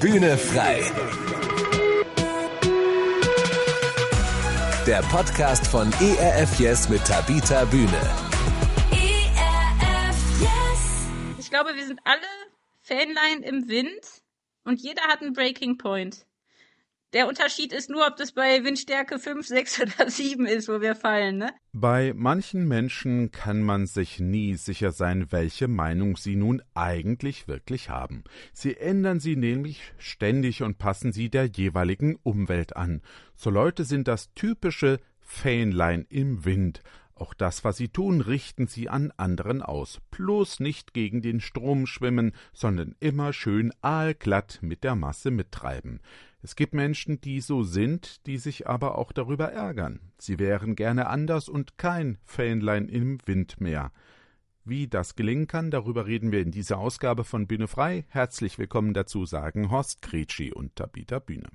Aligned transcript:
Bühne 0.00 0.38
frei. 0.38 0.80
Der 4.86 5.02
Podcast 5.10 5.66
von 5.66 5.92
ERF 6.00 6.60
Yes 6.60 6.88
mit 6.88 7.04
Tabita 7.04 7.64
Bühne. 7.64 8.00
ERF 8.92 10.40
Yes. 10.40 11.08
Ich 11.40 11.50
glaube, 11.50 11.74
wir 11.74 11.84
sind 11.84 11.98
alle 12.04 12.20
Fähnlein 12.82 13.42
im 13.42 13.68
Wind 13.68 14.22
und 14.64 14.80
jeder 14.80 15.02
hat 15.02 15.20
einen 15.20 15.32
Breaking 15.32 15.78
Point. 15.78 16.27
Der 17.14 17.26
Unterschied 17.26 17.72
ist 17.72 17.88
nur, 17.88 18.06
ob 18.06 18.16
das 18.16 18.32
bei 18.32 18.62
Windstärke 18.64 19.18
5, 19.18 19.46
6 19.46 19.80
oder 19.98 20.10
7 20.10 20.44
ist, 20.44 20.68
wo 20.68 20.82
wir 20.82 20.94
fallen, 20.94 21.38
ne? 21.38 21.50
Bei 21.72 22.12
manchen 22.14 22.68
Menschen 22.68 23.30
kann 23.30 23.62
man 23.62 23.86
sich 23.86 24.20
nie 24.20 24.56
sicher 24.56 24.92
sein, 24.92 25.32
welche 25.32 25.68
Meinung 25.68 26.18
sie 26.18 26.36
nun 26.36 26.60
eigentlich 26.74 27.48
wirklich 27.48 27.88
haben. 27.88 28.24
Sie 28.52 28.76
ändern 28.76 29.20
sie 29.20 29.36
nämlich 29.36 29.80
ständig 29.96 30.62
und 30.62 30.76
passen 30.76 31.12
sie 31.12 31.30
der 31.30 31.46
jeweiligen 31.46 32.16
Umwelt 32.22 32.76
an. 32.76 33.00
So 33.34 33.48
Leute 33.48 33.84
sind 33.84 34.06
das 34.06 34.34
typische 34.34 35.00
Fähnlein 35.18 36.04
im 36.10 36.44
Wind. 36.44 36.82
Auch 37.14 37.34
das, 37.34 37.64
was 37.64 37.78
sie 37.78 37.88
tun, 37.88 38.20
richten 38.20 38.68
sie 38.68 38.88
an 38.88 39.12
anderen 39.16 39.62
aus. 39.62 40.00
Bloß 40.10 40.60
nicht 40.60 40.94
gegen 40.94 41.20
den 41.20 41.40
Strom 41.40 41.86
schwimmen, 41.86 42.32
sondern 42.52 42.94
immer 43.00 43.32
schön 43.32 43.72
aalglatt 43.80 44.58
mit 44.60 44.84
der 44.84 44.94
Masse 44.94 45.30
mittreiben. 45.30 46.00
Es 46.40 46.54
gibt 46.54 46.72
Menschen, 46.72 47.20
die 47.20 47.40
so 47.40 47.64
sind, 47.64 48.24
die 48.26 48.38
sich 48.38 48.68
aber 48.68 48.96
auch 48.96 49.10
darüber 49.10 49.50
ärgern. 49.52 50.12
Sie 50.18 50.38
wären 50.38 50.76
gerne 50.76 51.08
anders 51.08 51.48
und 51.48 51.78
kein 51.78 52.16
Fähnlein 52.22 52.88
im 52.88 53.18
Wind 53.26 53.60
mehr. 53.60 53.90
Wie 54.64 54.86
das 54.86 55.16
gelingen 55.16 55.48
kann, 55.48 55.70
darüber 55.70 56.06
reden 56.06 56.30
wir 56.30 56.40
in 56.40 56.52
dieser 56.52 56.78
Ausgabe 56.78 57.24
von 57.24 57.46
Bühne 57.48 57.66
frei. 57.66 58.04
Herzlich 58.08 58.58
willkommen 58.58 58.94
dazu 58.94 59.24
sagen 59.24 59.70
Horst 59.70 60.00
Kretschi 60.02 60.52
und 60.52 60.76
Tabita 60.76 61.18
Bühne. 61.18 61.48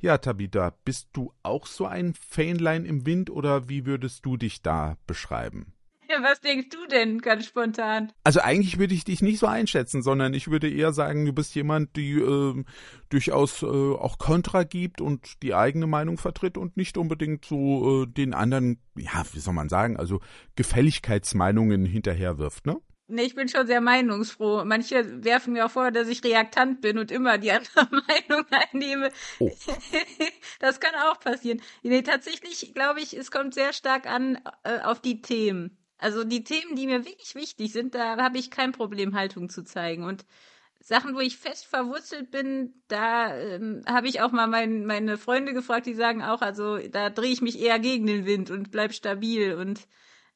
Ja, 0.00 0.18
Tabita, 0.18 0.74
bist 0.84 1.10
du 1.12 1.32
auch 1.42 1.66
so 1.66 1.86
ein 1.86 2.14
Fähnlein 2.14 2.86
im 2.86 3.06
Wind 3.06 3.30
oder 3.30 3.68
wie 3.68 3.86
würdest 3.86 4.24
du 4.26 4.36
dich 4.36 4.62
da 4.62 4.96
beschreiben? 5.06 5.75
Was 6.22 6.40
denkst 6.40 6.68
du 6.70 6.86
denn 6.86 7.20
ganz 7.20 7.46
spontan? 7.46 8.12
Also 8.24 8.40
eigentlich 8.40 8.78
würde 8.78 8.94
ich 8.94 9.04
dich 9.04 9.22
nicht 9.22 9.38
so 9.38 9.46
einschätzen, 9.46 10.02
sondern 10.02 10.34
ich 10.34 10.48
würde 10.48 10.70
eher 10.70 10.92
sagen, 10.92 11.24
du 11.24 11.32
bist 11.32 11.54
jemand, 11.54 11.96
die 11.96 12.12
äh, 12.12 12.64
durchaus 13.08 13.62
äh, 13.62 13.66
auch 13.66 14.18
Kontra 14.18 14.64
gibt 14.64 15.00
und 15.00 15.42
die 15.42 15.54
eigene 15.54 15.86
Meinung 15.86 16.18
vertritt 16.18 16.56
und 16.58 16.76
nicht 16.76 16.98
unbedingt 16.98 17.44
so 17.44 18.02
äh, 18.02 18.06
den 18.06 18.34
anderen, 18.34 18.80
ja, 18.96 19.24
wie 19.32 19.40
soll 19.40 19.54
man 19.54 19.68
sagen, 19.68 19.96
also 19.96 20.20
Gefälligkeitsmeinungen 20.56 21.84
hinterherwirft, 21.84 22.66
ne? 22.66 22.76
Nee, 23.08 23.22
ich 23.22 23.36
bin 23.36 23.48
schon 23.48 23.68
sehr 23.68 23.80
meinungsfroh. 23.80 24.64
Manche 24.64 25.22
werfen 25.24 25.52
mir 25.52 25.66
auch 25.66 25.70
vor, 25.70 25.92
dass 25.92 26.08
ich 26.08 26.24
reaktant 26.24 26.80
bin 26.80 26.98
und 26.98 27.12
immer 27.12 27.38
die 27.38 27.52
andere 27.52 27.88
Meinung 27.90 28.46
einnehme. 28.50 29.10
Oh. 29.38 29.50
Das 30.58 30.80
kann 30.80 30.94
auch 30.94 31.20
passieren. 31.20 31.60
Nee, 31.82 32.02
tatsächlich 32.02 32.72
glaube 32.74 33.00
ich, 33.00 33.16
es 33.16 33.30
kommt 33.30 33.52
sehr 33.54 33.72
stark 33.72 34.06
an 34.06 34.38
äh, 34.64 34.80
auf 34.80 35.00
die 35.00 35.20
Themen. 35.20 35.76
Also 35.98 36.24
die 36.24 36.44
Themen, 36.44 36.76
die 36.76 36.86
mir 36.86 37.04
wirklich 37.04 37.34
wichtig 37.34 37.72
sind, 37.72 37.94
da 37.94 38.16
habe 38.16 38.38
ich 38.38 38.50
kein 38.50 38.72
Problem, 38.72 39.14
Haltung 39.14 39.48
zu 39.48 39.64
zeigen. 39.64 40.04
Und 40.04 40.24
Sachen, 40.80 41.14
wo 41.14 41.20
ich 41.20 41.36
fest 41.36 41.66
verwurzelt 41.66 42.30
bin, 42.30 42.74
da 42.88 43.36
ähm, 43.36 43.82
habe 43.86 44.08
ich 44.08 44.20
auch 44.20 44.30
mal 44.30 44.46
mein, 44.46 44.86
meine 44.86 45.18
Freunde 45.18 45.52
gefragt, 45.52 45.86
die 45.86 45.94
sagen 45.94 46.22
auch, 46.22 46.42
also 46.42 46.78
da 46.78 47.10
drehe 47.10 47.32
ich 47.32 47.40
mich 47.40 47.60
eher 47.60 47.78
gegen 47.78 48.06
den 48.06 48.26
Wind 48.26 48.50
und 48.50 48.70
bleib 48.70 48.92
stabil. 48.92 49.54
Und 49.54 49.88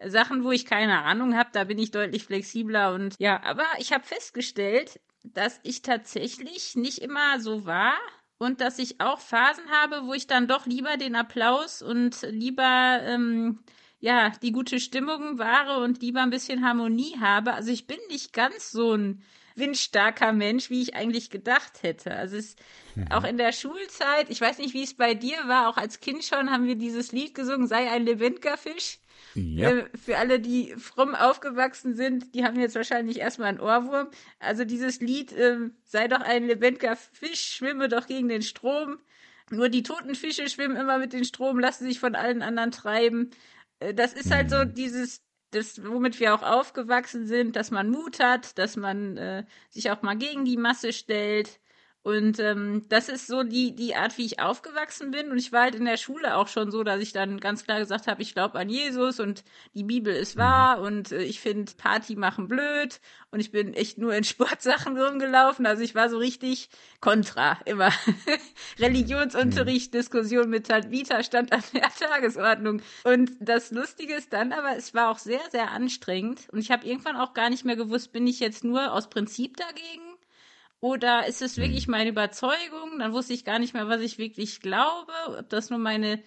Sachen, 0.04 0.42
wo 0.42 0.50
ich 0.50 0.64
keine 0.64 1.02
Ahnung 1.02 1.36
habe, 1.36 1.50
da 1.52 1.64
bin 1.64 1.78
ich 1.78 1.90
deutlich 1.90 2.24
flexibler. 2.24 2.94
Und 2.94 3.14
ja, 3.18 3.42
aber 3.44 3.66
ich 3.78 3.92
habe 3.92 4.04
festgestellt, 4.04 5.00
dass 5.22 5.60
ich 5.62 5.82
tatsächlich 5.82 6.74
nicht 6.74 6.98
immer 6.98 7.38
so 7.38 7.66
war. 7.66 7.94
Und 8.38 8.62
dass 8.62 8.78
ich 8.78 9.02
auch 9.02 9.20
Phasen 9.20 9.70
habe, 9.70 10.06
wo 10.06 10.14
ich 10.14 10.26
dann 10.26 10.48
doch 10.48 10.64
lieber 10.64 10.96
den 10.96 11.14
Applaus 11.14 11.82
und 11.82 12.22
lieber 12.22 13.00
ähm, 13.02 13.62
ja, 14.00 14.32
die 14.42 14.52
gute 14.52 14.80
Stimmung 14.80 15.38
wahre 15.38 15.82
und 15.82 16.02
lieber 16.02 16.22
ein 16.22 16.30
bisschen 16.30 16.64
Harmonie 16.64 17.16
habe. 17.20 17.52
Also 17.52 17.70
ich 17.70 17.86
bin 17.86 17.98
nicht 18.08 18.32
ganz 18.32 18.70
so 18.70 18.94
ein 18.94 19.22
windstarker 19.56 20.32
Mensch, 20.32 20.70
wie 20.70 20.80
ich 20.80 20.94
eigentlich 20.94 21.28
gedacht 21.28 21.82
hätte. 21.82 22.14
Also 22.14 22.36
es 22.36 22.56
mhm. 22.94 23.08
auch 23.10 23.24
in 23.24 23.36
der 23.36 23.52
Schulzeit, 23.52 24.30
ich 24.30 24.40
weiß 24.40 24.58
nicht, 24.58 24.72
wie 24.72 24.82
es 24.82 24.94
bei 24.94 25.14
dir 25.14 25.36
war, 25.46 25.68
auch 25.68 25.76
als 25.76 26.00
Kind 26.00 26.24
schon 26.24 26.50
haben 26.50 26.66
wir 26.66 26.76
dieses 26.76 27.12
Lied 27.12 27.34
gesungen, 27.34 27.66
sei 27.66 27.90
ein 27.90 28.04
lebendiger 28.04 28.56
Fisch. 28.56 28.98
Ja. 29.34 29.70
Äh, 29.70 29.84
für 30.02 30.16
alle, 30.16 30.40
die 30.40 30.74
fromm 30.76 31.14
aufgewachsen 31.14 31.94
sind, 31.94 32.34
die 32.34 32.44
haben 32.44 32.58
jetzt 32.58 32.74
wahrscheinlich 32.74 33.20
erstmal 33.20 33.48
einen 33.48 33.60
Ohrwurm. 33.60 34.08
Also 34.38 34.64
dieses 34.64 35.00
Lied, 35.00 35.32
äh, 35.32 35.58
sei 35.84 36.08
doch 36.08 36.20
ein 36.20 36.46
lebendiger 36.46 36.96
Fisch, 36.96 37.54
schwimme 37.54 37.88
doch 37.88 38.06
gegen 38.06 38.28
den 38.28 38.42
Strom. 38.42 38.98
Nur 39.50 39.68
die 39.68 39.82
toten 39.82 40.14
Fische 40.14 40.48
schwimmen 40.48 40.76
immer 40.76 40.98
mit 40.98 41.12
dem 41.12 41.24
Strom, 41.24 41.58
lassen 41.58 41.84
sich 41.84 41.98
von 41.98 42.14
allen 42.14 42.40
anderen 42.40 42.70
treiben. 42.70 43.30
Äh, 43.80 43.94
das 43.94 44.12
ist 44.14 44.30
halt 44.30 44.50
so 44.50 44.64
Mhm. 44.64 44.74
dieses, 44.74 45.22
das, 45.50 45.84
womit 45.84 46.20
wir 46.20 46.34
auch 46.34 46.42
aufgewachsen 46.42 47.26
sind, 47.26 47.56
dass 47.56 47.70
man 47.70 47.90
Mut 47.90 48.20
hat, 48.20 48.58
dass 48.58 48.76
man 48.76 49.16
äh, 49.16 49.46
sich 49.70 49.90
auch 49.90 50.02
mal 50.02 50.16
gegen 50.16 50.44
die 50.44 50.56
Masse 50.56 50.92
stellt. 50.92 51.59
Und 52.02 52.38
ähm, 52.38 52.86
das 52.88 53.10
ist 53.10 53.26
so 53.26 53.42
die, 53.42 53.74
die 53.74 53.94
Art, 53.94 54.16
wie 54.16 54.24
ich 54.24 54.40
aufgewachsen 54.40 55.10
bin. 55.10 55.30
Und 55.30 55.36
ich 55.36 55.52
war 55.52 55.64
halt 55.64 55.74
in 55.74 55.84
der 55.84 55.98
Schule 55.98 56.36
auch 56.36 56.48
schon 56.48 56.70
so, 56.70 56.82
dass 56.82 57.00
ich 57.00 57.12
dann 57.12 57.38
ganz 57.40 57.64
klar 57.64 57.78
gesagt 57.78 58.06
habe, 58.06 58.22
ich 58.22 58.32
glaube 58.32 58.58
an 58.58 58.70
Jesus 58.70 59.20
und 59.20 59.44
die 59.74 59.84
Bibel 59.84 60.14
ist 60.14 60.38
wahr 60.38 60.80
und 60.80 61.12
äh, 61.12 61.22
ich 61.22 61.40
finde 61.40 61.70
Party 61.76 62.16
machen 62.16 62.48
blöd 62.48 63.00
und 63.30 63.40
ich 63.40 63.50
bin 63.50 63.74
echt 63.74 63.98
nur 63.98 64.14
in 64.14 64.24
Sportsachen 64.24 64.98
rumgelaufen. 64.98 65.66
Also 65.66 65.82
ich 65.82 65.94
war 65.94 66.08
so 66.08 66.16
richtig 66.16 66.70
kontra 67.00 67.58
immer. 67.66 67.90
Religionsunterricht, 68.78 69.92
Diskussion 69.92 70.48
mit 70.48 70.68
Vita 70.90 71.22
stand 71.22 71.52
an 71.52 71.62
der 71.74 71.90
Tagesordnung. 71.98 72.80
Und 73.04 73.32
das 73.40 73.72
Lustige 73.72 74.14
ist 74.14 74.32
dann 74.32 74.52
aber, 74.52 74.74
es 74.74 74.94
war 74.94 75.10
auch 75.10 75.18
sehr, 75.18 75.40
sehr 75.50 75.70
anstrengend. 75.70 76.48
Und 76.50 76.60
ich 76.60 76.70
habe 76.70 76.86
irgendwann 76.86 77.16
auch 77.16 77.34
gar 77.34 77.50
nicht 77.50 77.66
mehr 77.66 77.76
gewusst, 77.76 78.12
bin 78.12 78.26
ich 78.26 78.40
jetzt 78.40 78.64
nur 78.64 78.92
aus 78.92 79.10
Prinzip 79.10 79.58
dagegen? 79.58 80.09
Oder 80.80 81.26
ist 81.26 81.42
es 81.42 81.58
wirklich 81.58 81.88
meine 81.88 82.10
Überzeugung? 82.10 82.98
Dann 82.98 83.12
wusste 83.12 83.34
ich 83.34 83.44
gar 83.44 83.58
nicht 83.58 83.74
mehr, 83.74 83.88
was 83.88 84.00
ich 84.00 84.18
wirklich 84.18 84.60
glaube, 84.60 85.12
ob 85.38 85.48
das 85.50 85.70
nur 85.70 85.78
meine, 85.78 86.22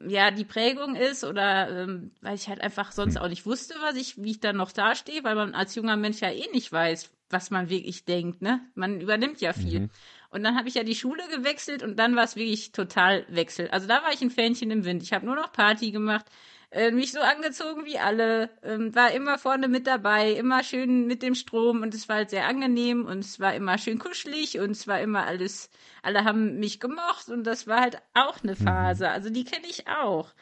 ja, 0.00 0.30
die 0.32 0.44
Prägung 0.44 0.96
ist 0.96 1.22
oder 1.22 1.84
ähm, 1.84 2.10
weil 2.20 2.34
ich 2.34 2.48
halt 2.48 2.60
einfach 2.60 2.90
sonst 2.92 3.16
auch 3.16 3.28
nicht 3.28 3.46
wusste, 3.46 3.74
was 3.80 3.96
ich, 3.96 4.20
wie 4.22 4.32
ich 4.32 4.40
dann 4.40 4.56
noch 4.56 4.72
dastehe, 4.72 5.22
weil 5.22 5.36
man 5.36 5.54
als 5.54 5.76
junger 5.76 5.96
Mensch 5.96 6.20
ja 6.20 6.30
eh 6.30 6.50
nicht 6.52 6.72
weiß, 6.72 7.10
was 7.30 7.50
man 7.50 7.70
wirklich 7.70 8.04
denkt, 8.04 8.42
ne? 8.42 8.60
Man 8.74 9.00
übernimmt 9.00 9.40
ja 9.40 9.52
viel. 9.52 9.88
Und 10.30 10.42
dann 10.42 10.56
habe 10.56 10.68
ich 10.68 10.74
ja 10.74 10.82
die 10.82 10.94
Schule 10.94 11.22
gewechselt 11.30 11.82
und 11.82 11.96
dann 11.98 12.16
war 12.16 12.24
es 12.24 12.36
wirklich 12.36 12.72
total 12.72 13.24
Wechsel. 13.28 13.68
Also 13.68 13.86
da 13.86 14.02
war 14.02 14.12
ich 14.12 14.22
ein 14.22 14.30
Fähnchen 14.30 14.70
im 14.70 14.84
Wind. 14.84 15.02
Ich 15.02 15.12
habe 15.12 15.26
nur 15.26 15.36
noch 15.36 15.52
Party 15.52 15.92
gemacht, 15.92 16.26
äh, 16.72 16.90
mich 16.90 17.12
so 17.12 17.20
angezogen 17.20 17.84
wie 17.84 17.98
alle, 17.98 18.50
ähm, 18.62 18.94
war 18.94 19.12
immer 19.12 19.38
vorne 19.38 19.68
mit 19.68 19.86
dabei, 19.86 20.32
immer 20.32 20.64
schön 20.64 21.06
mit 21.06 21.22
dem 21.22 21.34
Strom 21.34 21.82
und 21.82 21.94
es 21.94 22.08
war 22.08 22.16
halt 22.16 22.30
sehr 22.30 22.46
angenehm 22.46 23.04
und 23.06 23.20
es 23.20 23.38
war 23.40 23.54
immer 23.54 23.78
schön 23.78 23.98
kuschelig 23.98 24.58
und 24.58 24.70
es 24.72 24.86
war 24.86 25.00
immer 25.00 25.26
alles, 25.26 25.70
alle 26.02 26.24
haben 26.24 26.58
mich 26.58 26.80
gemocht 26.80 27.28
und 27.28 27.44
das 27.44 27.66
war 27.66 27.80
halt 27.82 27.98
auch 28.14 28.42
eine 28.42 28.56
Phase. 28.56 29.10
Also 29.10 29.30
die 29.30 29.44
kenne 29.44 29.66
ich 29.68 29.86
auch. 29.88 30.34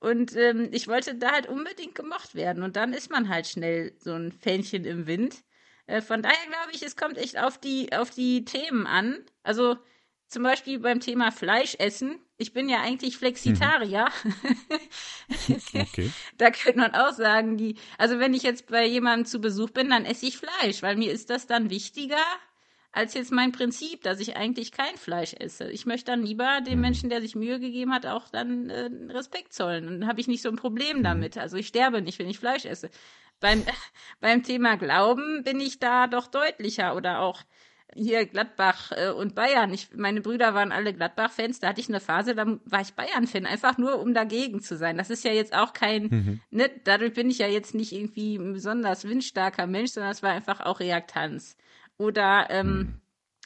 Und 0.00 0.36
ähm, 0.36 0.68
ich 0.72 0.88
wollte 0.88 1.14
da 1.14 1.32
halt 1.32 1.46
unbedingt 1.48 1.94
gemocht 1.94 2.34
werden 2.34 2.62
und 2.62 2.76
dann 2.76 2.92
ist 2.92 3.10
man 3.10 3.28
halt 3.28 3.46
schnell 3.46 3.94
so 3.98 4.12
ein 4.12 4.32
Fähnchen 4.32 4.84
im 4.84 5.06
Wind. 5.06 5.44
Äh, 5.86 6.02
von 6.02 6.22
daher 6.22 6.46
glaube 6.48 6.72
ich, 6.72 6.82
es 6.82 6.96
kommt 6.96 7.16
echt 7.18 7.38
auf 7.38 7.58
die, 7.58 7.92
auf 7.92 8.10
die 8.10 8.44
Themen 8.44 8.86
an. 8.86 9.24
Also 9.42 9.76
zum 10.28 10.42
Beispiel 10.42 10.80
beim 10.80 11.00
Thema 11.00 11.30
Fleisch 11.30 11.76
essen. 11.78 12.18
Ich 12.38 12.52
bin 12.52 12.68
ja 12.68 12.80
eigentlich 12.80 13.16
Flexitarier. 13.16 14.06
Okay. 15.48 16.10
Da 16.38 16.50
könnte 16.50 16.78
man 16.78 16.94
auch 16.94 17.12
sagen, 17.12 17.56
die, 17.56 17.76
also 17.98 18.20
wenn 18.20 18.34
ich 18.34 18.42
jetzt 18.42 18.68
bei 18.68 18.86
jemandem 18.86 19.26
zu 19.26 19.40
Besuch 19.40 19.70
bin, 19.70 19.90
dann 19.90 20.04
esse 20.04 20.26
ich 20.26 20.38
Fleisch, 20.38 20.82
weil 20.82 20.96
mir 20.96 21.10
ist 21.10 21.30
das 21.30 21.46
dann 21.46 21.70
wichtiger 21.70 22.22
als 22.96 23.12
jetzt 23.12 23.30
mein 23.30 23.52
Prinzip, 23.52 24.02
dass 24.02 24.20
ich 24.20 24.36
eigentlich 24.36 24.72
kein 24.72 24.96
Fleisch 24.96 25.34
esse. 25.34 25.70
Ich 25.70 25.84
möchte 25.84 26.12
dann 26.12 26.22
lieber 26.22 26.60
dem 26.62 26.80
Menschen, 26.80 27.10
der 27.10 27.20
sich 27.20 27.34
Mühe 27.34 27.60
gegeben 27.60 27.92
hat, 27.92 28.06
auch 28.06 28.28
dann 28.30 28.70
äh, 28.70 28.88
Respekt 29.10 29.52
zollen. 29.52 29.86
Und 29.86 30.00
dann 30.00 30.08
habe 30.08 30.20
ich 30.20 30.28
nicht 30.28 30.42
so 30.42 30.48
ein 30.48 30.56
Problem 30.56 31.02
damit. 31.02 31.36
Also 31.36 31.58
ich 31.58 31.66
sterbe 31.66 32.00
nicht, 32.00 32.18
wenn 32.18 32.30
ich 32.30 32.38
Fleisch 32.38 32.64
esse. 32.64 32.88
Beim, 33.38 33.64
beim 34.20 34.42
Thema 34.42 34.76
Glauben 34.76 35.42
bin 35.44 35.60
ich 35.60 35.78
da 35.78 36.06
doch 36.06 36.26
deutlicher 36.26 36.96
oder 36.96 37.20
auch 37.20 37.42
hier 37.96 38.26
Gladbach 38.26 38.92
äh, 38.92 39.10
und 39.10 39.34
Bayern. 39.34 39.72
Ich, 39.72 39.88
meine 39.94 40.20
Brüder 40.20 40.54
waren 40.54 40.72
alle 40.72 40.94
Gladbach-Fans. 40.94 41.60
Da 41.60 41.68
hatte 41.68 41.80
ich 41.80 41.88
eine 41.88 42.00
Phase, 42.00 42.34
da 42.34 42.46
war 42.64 42.80
ich 42.80 42.94
Bayern-Fan, 42.94 43.46
einfach 43.46 43.78
nur 43.78 44.00
um 44.00 44.14
dagegen 44.14 44.60
zu 44.60 44.76
sein. 44.76 44.96
Das 44.96 45.10
ist 45.10 45.24
ja 45.24 45.32
jetzt 45.32 45.54
auch 45.54 45.72
kein, 45.72 46.40
ne, 46.50 46.70
dadurch 46.84 47.14
bin 47.14 47.30
ich 47.30 47.38
ja 47.38 47.48
jetzt 47.48 47.74
nicht 47.74 47.92
irgendwie 47.92 48.36
ein 48.36 48.52
besonders 48.52 49.04
windstarker 49.04 49.66
Mensch, 49.66 49.92
sondern 49.92 50.12
es 50.12 50.22
war 50.22 50.30
einfach 50.30 50.60
auch 50.60 50.80
Reaktanz. 50.80 51.56
Oder 51.98 52.46
ähm, 52.50 53.00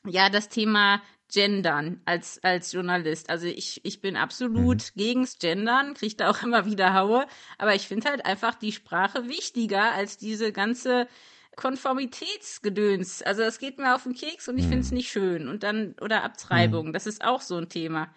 ja, 0.07 0.29
das 0.29 0.49
Thema 0.49 1.01
Gendern 1.33 2.01
als, 2.05 2.43
als 2.43 2.73
Journalist. 2.73 3.31
Also 3.31 3.47
ich, 3.47 3.85
ich 3.85 4.01
bin 4.01 4.17
absolut 4.17 4.93
gegens 4.97 5.39
Gendern, 5.39 5.95
kriege 5.95 6.17
da 6.17 6.31
auch 6.31 6.43
immer 6.43 6.67
wieder 6.67 6.95
Haue, 6.95 7.27
aber 7.59 7.75
ich 7.75 7.87
finde 7.87 8.11
halt 8.11 8.25
einfach 8.25 8.55
die 8.55 8.73
Sprache 8.73 9.29
wichtiger 9.29 9.93
als 9.93 10.19
diese 10.19 10.53
ganze 10.53 11.07
Konformitätsgedöns. 11.61 13.21
Also 13.23 13.43
das 13.43 13.59
geht 13.59 13.79
mir 13.79 13.95
auf 13.95 14.05
den 14.05 14.15
Keks 14.15 14.49
und 14.49 14.57
ich 14.57 14.65
finde 14.65 14.81
es 14.81 14.93
nicht 14.93 15.11
schön. 15.11 15.47
Und 15.47 15.63
dann, 15.63 15.95
oder 16.01 16.25
Abtreibung, 16.25 16.95
das 16.95 17.07
ist 17.07 17.23
auch 17.23 17.43
so 17.43 17.57
ein 17.57 17.69
Thema. 17.69 18.09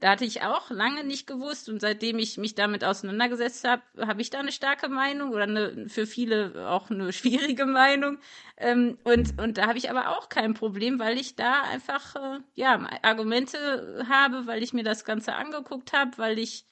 Da 0.00 0.10
hatte 0.10 0.24
ich 0.24 0.42
auch 0.42 0.70
lange 0.70 1.04
nicht 1.04 1.26
gewusst 1.28 1.68
und 1.68 1.80
seitdem 1.80 2.18
ich 2.18 2.38
mich 2.38 2.56
damit 2.56 2.82
auseinandergesetzt 2.82 3.66
habe, 3.66 3.82
habe 4.00 4.20
ich 4.20 4.30
da 4.30 4.40
eine 4.40 4.50
starke 4.50 4.88
Meinung 4.88 5.30
oder 5.30 5.44
eine, 5.44 5.88
für 5.88 6.06
viele 6.06 6.68
auch 6.68 6.90
eine 6.90 7.12
schwierige 7.18 7.66
Meinung. 7.66 8.18
Ähm, 8.56 8.98
und, 9.04 9.40
und 9.40 9.58
da 9.58 9.68
habe 9.68 9.78
ich 9.78 9.90
aber 9.90 10.18
auch 10.18 10.28
kein 10.28 10.54
Problem, 10.54 10.98
weil 10.98 11.18
ich 11.18 11.36
da 11.36 11.62
einfach 11.62 12.16
äh, 12.16 12.40
ja 12.54 12.84
Argumente 13.02 14.04
habe, 14.08 14.46
weil 14.46 14.62
ich 14.64 14.72
mir 14.72 14.84
das 14.84 15.04
Ganze 15.04 15.34
angeguckt 15.34 15.92
habe, 15.92 16.18
weil 16.18 16.38
ich 16.40 16.64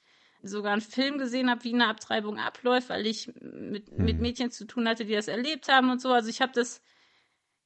sogar 0.47 0.73
einen 0.73 0.81
Film 0.81 1.17
gesehen 1.17 1.49
habe, 1.49 1.63
wie 1.63 1.73
eine 1.73 1.87
Abtreibung 1.87 2.39
abläuft, 2.39 2.89
weil 2.89 3.05
ich 3.05 3.31
mit, 3.41 3.97
mit 3.97 4.17
mhm. 4.17 4.21
Mädchen 4.21 4.51
zu 4.51 4.65
tun 4.65 4.87
hatte, 4.87 5.05
die 5.05 5.13
das 5.13 5.27
erlebt 5.27 5.67
haben 5.67 5.89
und 5.89 6.01
so. 6.01 6.11
Also 6.11 6.29
ich 6.29 6.41
habe 6.41 6.51
das 6.53 6.81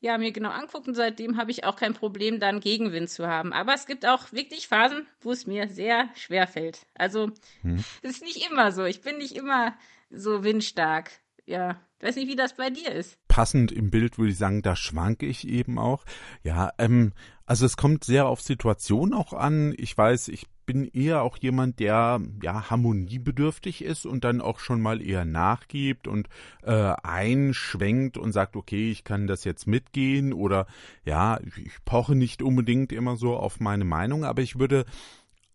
ja, 0.01 0.18
mir 0.18 0.31
genau 0.31 0.50
anguckt 0.50 0.88
und 0.88 0.95
seitdem 0.95 1.38
habe 1.38 1.51
ich 1.51 1.63
auch 1.63 1.75
kein 1.75 1.94
Problem, 1.94 2.39
dann 2.39 2.60
Gegenwind 2.60 3.10
zu 3.10 3.28
haben. 3.28 3.54
Aber 3.54 3.75
es 3.75 3.86
gibt 3.86 4.06
auch 4.06 4.31
wirklich 4.33 4.68
Phasen, 4.68 5.06
wo 5.22 5.31
es 5.31 5.45
mir 5.45 5.68
sehr 5.69 6.10
schwer 6.16 6.48
fällt. 6.48 6.88
Also, 6.95 7.31
hm. 7.62 7.83
es 8.01 8.12
ist 8.16 8.24
nicht 8.24 8.50
immer 8.50 8.72
so. 8.72 8.84
Ich 8.84 9.01
bin 9.01 9.19
nicht 9.19 9.36
immer 9.36 9.75
so 10.10 10.44
windstark. 10.44 11.12
Ja, 11.45 11.80
ich 12.00 12.07
weiß 12.07 12.16
nicht, 12.16 12.30
wie 12.30 12.36
das 12.36 12.56
bei 12.56 12.72
dir 12.72 12.92
ist. 12.92 13.16
Passend 13.27 13.72
im 13.72 13.92
Bild 13.92 14.18
würde 14.18 14.31
ich 14.31 14.38
sagen, 14.38 14.63
da 14.63 14.75
schwanke 14.75 15.27
ich 15.27 15.48
eben 15.48 15.77
auch. 15.77 16.04
Ja, 16.44 16.72
ähm, 16.80 17.13
also 17.45 17.66
es 17.66 17.77
kommt 17.77 18.04
sehr 18.04 18.25
auf 18.25 18.42
Situation 18.42 19.13
auch 19.13 19.34
an. 19.34 19.74
Ich 19.77 19.95
weiß, 19.95 20.30
ich 20.30 20.48
bin 20.72 20.86
eher 20.86 21.22
auch 21.22 21.36
jemand, 21.36 21.82
der 21.82 22.22
ja 22.42 22.70
harmoniebedürftig 22.70 23.84
ist 23.84 24.06
und 24.06 24.24
dann 24.24 24.40
auch 24.40 24.60
schon 24.60 24.80
mal 24.80 25.02
eher 25.02 25.26
nachgibt 25.26 26.08
und 26.08 26.30
äh, 26.64 26.94
einschwenkt 27.04 28.18
und 28.18 28.32
sagt, 28.32 28.56
okay, 28.56 28.90
ich 28.90 29.04
kann 29.04 29.28
das 29.28 29.44
jetzt 29.44 29.68
mitgehen 29.68 30.32
oder 30.32 30.68
ja, 31.04 31.42
ich 31.62 31.84
poche 31.84 32.16
nicht 32.16 32.42
unbedingt 32.42 32.94
immer 32.94 33.18
so 33.18 33.36
auf 33.36 33.60
meine 33.60 33.84
Meinung, 33.84 34.24
aber 34.24 34.42
ich 34.42 34.60
würde 34.60 34.86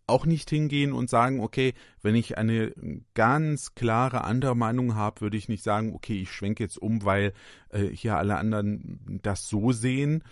auch 0.05 0.27
nicht 0.27 0.51
hingehen 0.51 0.93
und 0.93 1.09
sagen, 1.09 1.39
okay, 1.39 1.73
wenn 2.03 2.13
ich 2.13 2.37
eine 2.37 2.75
ganz 3.15 3.73
klare 3.73 4.23
andere 4.23 4.55
Meinung 4.55 4.93
habe, 4.93 5.21
würde 5.21 5.37
ich 5.37 5.49
nicht 5.49 5.63
sagen, 5.63 5.95
okay, 5.95 6.21
ich 6.21 6.31
schwenke 6.31 6.63
jetzt 6.63 6.77
um, 6.77 7.05
weil 7.05 7.33
äh, 7.69 7.85
hier 7.87 8.17
alle 8.17 8.37
anderen 8.37 9.19
das 9.23 9.49
so 9.49 9.71
sehen, 9.71 10.23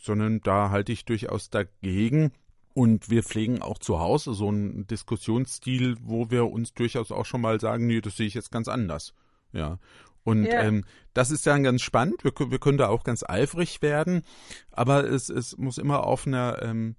sondern 0.00 0.40
da 0.40 0.70
halte 0.70 0.92
ich 0.92 1.04
durchaus 1.04 1.50
dagegen. 1.50 2.32
Und 2.72 3.10
wir 3.10 3.22
pflegen 3.22 3.62
auch 3.62 3.78
zu 3.78 3.98
Hause 3.98 4.32
so 4.34 4.48
einen 4.48 4.86
Diskussionsstil, 4.86 5.96
wo 6.02 6.30
wir 6.30 6.46
uns 6.46 6.72
durchaus 6.72 7.10
auch 7.10 7.26
schon 7.26 7.40
mal 7.40 7.60
sagen, 7.60 7.86
nee, 7.86 8.00
das 8.00 8.16
sehe 8.16 8.26
ich 8.26 8.34
jetzt 8.34 8.52
ganz 8.52 8.68
anders. 8.68 9.12
Ja. 9.52 9.78
Und 10.22 10.44
ja. 10.44 10.62
ähm, 10.62 10.84
das 11.12 11.30
ist 11.30 11.46
dann 11.46 11.62
ganz 11.62 11.82
spannend. 11.82 12.22
Wir, 12.22 12.32
wir 12.32 12.58
können 12.58 12.78
da 12.78 12.88
auch 12.88 13.04
ganz 13.04 13.24
eifrig 13.26 13.82
werden, 13.82 14.22
aber 14.70 15.04
es, 15.04 15.30
es 15.30 15.56
muss 15.56 15.78
immer 15.78 16.04
auf 16.04 16.26
einer 16.26 16.62
ähm, 16.62 16.96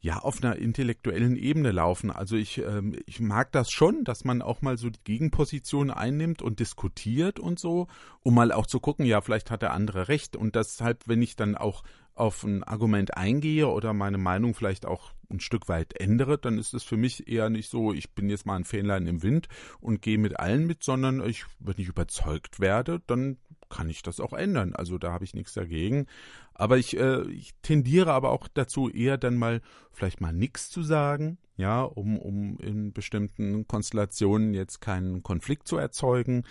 ja 0.00 0.18
auf 0.18 0.42
einer 0.42 0.56
intellektuellen 0.56 1.36
Ebene 1.36 1.72
laufen. 1.72 2.10
Also 2.10 2.36
ich, 2.36 2.58
ähm, 2.58 2.96
ich 3.06 3.20
mag 3.20 3.52
das 3.52 3.70
schon, 3.70 4.04
dass 4.04 4.24
man 4.24 4.40
auch 4.40 4.62
mal 4.62 4.78
so 4.78 4.88
die 4.88 5.04
Gegenposition 5.04 5.90
einnimmt 5.90 6.40
und 6.40 6.58
diskutiert 6.58 7.38
und 7.38 7.58
so, 7.58 7.86
um 8.20 8.34
mal 8.34 8.50
auch 8.50 8.66
zu 8.66 8.80
gucken, 8.80 9.04
ja, 9.04 9.20
vielleicht 9.20 9.50
hat 9.50 9.62
der 9.62 9.72
andere 9.72 10.08
recht. 10.08 10.36
Und 10.36 10.54
deshalb, 10.56 11.06
wenn 11.06 11.20
ich 11.20 11.36
dann 11.36 11.54
auch 11.54 11.82
auf 12.20 12.44
ein 12.44 12.62
Argument 12.62 13.16
eingehe 13.16 13.66
oder 13.66 13.94
meine 13.94 14.18
Meinung 14.18 14.54
vielleicht 14.54 14.84
auch 14.84 15.12
ein 15.30 15.40
Stück 15.40 15.68
weit 15.68 15.98
ändere, 15.98 16.36
dann 16.38 16.58
ist 16.58 16.74
es 16.74 16.82
für 16.82 16.98
mich 16.98 17.28
eher 17.28 17.48
nicht 17.48 17.70
so, 17.70 17.92
ich 17.94 18.10
bin 18.14 18.28
jetzt 18.28 18.44
mal 18.46 18.56
ein 18.56 18.64
Fähnlein 18.64 19.06
im 19.06 19.22
Wind 19.22 19.48
und 19.80 20.02
gehe 20.02 20.18
mit 20.18 20.38
allen 20.38 20.66
mit, 20.66 20.84
sondern 20.84 21.24
ich, 21.26 21.44
wenn 21.60 21.78
ich 21.78 21.88
überzeugt 21.88 22.60
werde, 22.60 23.00
dann 23.06 23.38
kann 23.70 23.88
ich 23.88 24.02
das 24.02 24.20
auch 24.20 24.32
ändern. 24.32 24.74
Also 24.74 24.98
da 24.98 25.12
habe 25.12 25.24
ich 25.24 25.34
nichts 25.34 25.54
dagegen. 25.54 26.06
Aber 26.52 26.76
ich, 26.76 26.96
äh, 26.98 27.22
ich 27.30 27.54
tendiere 27.62 28.12
aber 28.12 28.30
auch 28.30 28.46
dazu, 28.48 28.90
eher 28.90 29.16
dann 29.16 29.36
mal 29.36 29.62
vielleicht 29.92 30.20
mal 30.20 30.32
nichts 30.32 30.68
zu 30.68 30.82
sagen, 30.82 31.38
ja, 31.56 31.82
um, 31.82 32.18
um 32.18 32.58
in 32.58 32.92
bestimmten 32.92 33.66
Konstellationen 33.66 34.54
jetzt 34.54 34.80
keinen 34.80 35.22
Konflikt 35.22 35.68
zu 35.68 35.76
erzeugen. 35.76 36.44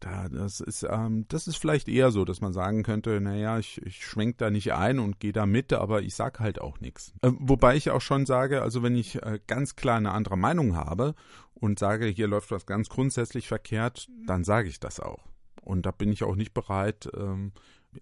Da, 0.00 0.28
das 0.28 0.60
ist, 0.60 0.86
ähm, 0.88 1.26
das 1.28 1.46
ist 1.46 1.56
vielleicht 1.56 1.88
eher 1.88 2.10
so, 2.10 2.24
dass 2.24 2.40
man 2.40 2.52
sagen 2.52 2.82
könnte, 2.82 3.20
naja, 3.20 3.58
ich, 3.58 3.80
ich 3.86 4.04
schwenk 4.04 4.38
da 4.38 4.50
nicht 4.50 4.72
ein 4.72 4.98
und 4.98 5.20
gehe 5.20 5.32
da 5.32 5.46
mit, 5.46 5.72
aber 5.72 6.02
ich 6.02 6.14
sag 6.14 6.40
halt 6.40 6.60
auch 6.60 6.80
nichts. 6.80 7.12
Äh, 7.22 7.30
wobei 7.38 7.76
ich 7.76 7.90
auch 7.90 8.00
schon 8.00 8.26
sage, 8.26 8.60
also 8.60 8.82
wenn 8.82 8.96
ich 8.96 9.22
äh, 9.22 9.38
ganz 9.46 9.76
klar 9.76 9.96
eine 9.96 10.12
andere 10.12 10.36
Meinung 10.36 10.76
habe 10.76 11.14
und 11.54 11.78
sage, 11.78 12.06
hier 12.06 12.26
läuft 12.26 12.50
was 12.50 12.66
ganz 12.66 12.88
grundsätzlich 12.88 13.48
verkehrt, 13.48 14.08
dann 14.26 14.44
sage 14.44 14.68
ich 14.68 14.80
das 14.80 15.00
auch. 15.00 15.33
Und 15.64 15.86
da 15.86 15.90
bin 15.90 16.12
ich 16.12 16.22
auch 16.22 16.36
nicht 16.36 16.54
bereit, 16.54 17.08
ähm, 17.16 17.52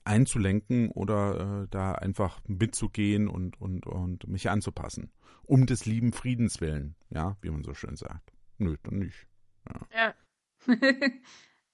einzulenken 0.05 0.91
oder 0.91 1.63
äh, 1.63 1.69
da 1.71 1.93
einfach 1.93 2.41
mitzugehen 2.47 3.29
und, 3.29 3.61
und, 3.61 3.87
und 3.87 4.27
mich 4.27 4.51
anzupassen. 4.51 5.11
Um 5.45 5.67
des 5.67 5.87
lieben 5.87 6.13
Friedens 6.13 6.61
willen, 6.61 6.95
ja, 7.11 7.37
wie 7.43 7.51
man 7.51 7.65
so 7.65 7.75
schön 7.75 7.97
sagt. 7.97 8.33
Nö, 8.59 8.77
dann 8.83 8.99
nicht. 8.99 9.27
Ja. 9.69 10.15
ja. 10.67 10.75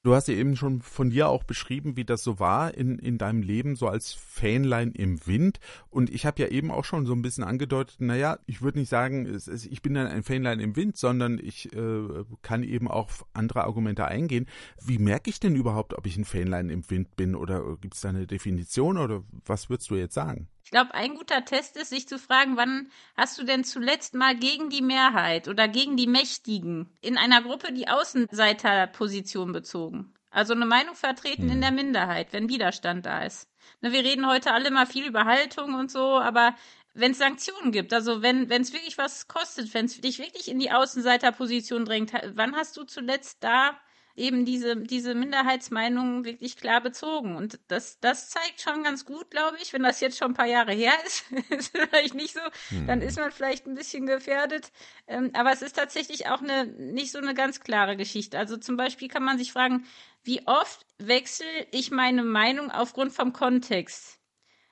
Du 0.08 0.14
hast 0.14 0.26
ja 0.26 0.32
eben 0.32 0.56
schon 0.56 0.81
von 0.81 1.10
dir 1.10 1.28
auch 1.28 1.44
beschrieben, 1.44 1.99
wie 1.99 2.05
das 2.06 2.25
so 2.25 2.40
war 2.40 2.72
in, 2.72 2.99
in 2.99 3.19
deinem 3.19 3.43
Leben, 3.43 3.76
so 3.76 3.88
als 3.88 4.14
Fähnlein 4.14 4.93
im 4.93 5.26
Wind. 5.26 5.60
Und 5.90 6.08
ich 6.08 6.25
habe 6.25 6.40
ja 6.40 6.49
eben 6.49 6.70
auch 6.70 6.87
schon 6.87 7.05
so 7.05 7.12
ein 7.12 7.20
bisschen 7.20 7.44
angedeutet, 7.44 8.00
naja, 8.00 8.38
ich 8.46 8.62
würde 8.62 8.78
nicht 8.78 8.88
sagen, 8.88 9.26
es, 9.26 9.49
es, 9.49 9.66
ich 9.66 9.82
bin 9.82 9.93
dann 9.93 10.06
ein 10.06 10.22
Fähnlein 10.22 10.60
im 10.60 10.76
Wind, 10.76 10.96
sondern 10.96 11.38
ich 11.38 11.75
äh, 11.75 12.25
kann 12.40 12.62
eben 12.62 12.88
auch 12.88 13.05
auf 13.08 13.26
andere 13.34 13.64
Argumente 13.64 14.06
eingehen. 14.06 14.46
Wie 14.82 14.96
merke 14.96 15.28
ich 15.28 15.40
denn 15.40 15.55
überhaupt, 15.55 15.93
ob 15.93 16.06
ich 16.06 16.16
ein 16.16 16.25
Fähnlein 16.25 16.70
im 16.70 16.88
Wind 16.88 17.14
bin? 17.16 17.34
Oder 17.34 17.76
gibt 17.78 17.93
es 17.93 18.00
da 18.00 18.08
eine 18.08 18.26
Definition 18.26 18.96
oder 18.96 19.25
was 19.44 19.69
würdest 19.69 19.90
du 19.90 19.96
jetzt 19.96 20.14
sagen? 20.14 20.49
Ich 20.69 20.70
glaube, 20.70 20.93
ein 20.93 21.15
guter 21.15 21.47
Test 21.47 21.79
ist, 21.79 21.88
sich 21.88 22.06
zu 22.06 22.19
fragen, 22.19 22.59
wann 22.59 22.91
hast 23.17 23.38
du 23.38 23.44
denn 23.44 23.65
zuletzt 23.65 24.12
mal 24.12 24.37
gegen 24.37 24.69
die 24.69 24.82
Mehrheit 24.82 25.49
oder 25.49 25.67
gegen 25.67 25.97
die 25.97 26.06
Mächtigen 26.06 26.91
in 27.00 27.17
einer 27.17 27.41
Gruppe 27.41 27.73
die 27.73 27.88
Außenseiterposition 27.88 29.53
bezogen? 29.53 30.12
Also 30.31 30.53
eine 30.53 30.67
Meinung 30.67 30.94
vertreten 30.94 31.44
hm. 31.44 31.53
in 31.53 31.61
der 31.62 31.70
Minderheit, 31.70 32.35
wenn 32.35 32.50
Widerstand 32.50 33.06
da 33.06 33.23
ist. 33.23 33.49
Ne, 33.81 33.93
wir 33.93 34.05
reden 34.05 34.26
heute 34.26 34.53
alle 34.53 34.70
mal 34.70 34.85
viel 34.85 35.06
über 35.06 35.25
Haltung 35.25 35.73
und 35.73 35.91
so, 35.91 36.19
aber 36.19 36.55
wenn 36.93 37.12
es 37.12 37.19
Sanktionen 37.19 37.73
gibt, 37.73 37.94
also 37.94 38.20
wenn 38.20 38.50
es 38.50 38.75
wirklich 38.75 38.99
was 38.99 39.26
kostet, 39.26 39.73
wenn 39.73 39.87
es 39.87 39.99
dich 39.99 40.19
wirklich 40.19 40.50
in 40.50 40.59
die 40.59 40.70
Außenseiterposition 40.70 41.87
drängt, 41.87 42.12
wann 42.35 42.55
hast 42.55 42.76
du 42.76 42.85
zuletzt 42.85 43.43
da 43.43 43.81
eben 44.19 44.44
diese, 44.44 44.76
diese 44.76 45.15
Minderheitsmeinungen 45.15 46.25
wirklich 46.25 46.56
klar 46.56 46.81
bezogen. 46.81 47.37
Und 47.37 47.59
das, 47.69 48.00
das 48.00 48.29
zeigt 48.31 48.61
schon 48.61 48.82
ganz 48.82 49.05
gut, 49.05 49.31
glaube 49.31 49.56
ich, 49.62 49.73
wenn 49.73 49.82
das 49.82 50.00
jetzt 50.00 50.19
schon 50.19 50.32
ein 50.32 50.35
paar 50.35 50.47
Jahre 50.47 50.73
her 50.73 50.93
ist, 51.06 51.25
ist 51.50 51.76
vielleicht 51.76 52.15
nicht 52.15 52.35
so, 52.35 52.41
hm. 52.69 52.87
dann 52.87 53.01
ist 53.01 53.19
man 53.19 53.31
vielleicht 53.31 53.67
ein 53.67 53.75
bisschen 53.75 54.06
gefährdet. 54.06 54.72
Ähm, 55.06 55.31
aber 55.34 55.53
es 55.53 55.63
ist 55.63 55.77
tatsächlich 55.77 56.27
auch 56.27 56.43
eine, 56.43 56.67
nicht 56.67 57.13
so 57.13 57.19
eine 57.19 57.34
ganz 57.34 57.60
klare 57.60 57.96
Geschichte. 57.96 58.39
Also 58.39 58.56
zum 58.56 58.77
Beispiel 58.77 59.08
kann 59.08 59.25
man 59.25 59.39
sich 59.39 59.53
fragen, 59.53 59.87
wie 60.25 60.46
oft 60.46 60.84
wechsle 60.98 61.46
ich 61.70 61.91
meine 61.91 62.25
Meinung 62.25 62.70
aufgrund 62.70 63.13
vom 63.13 63.32
Kontext? 63.32 64.19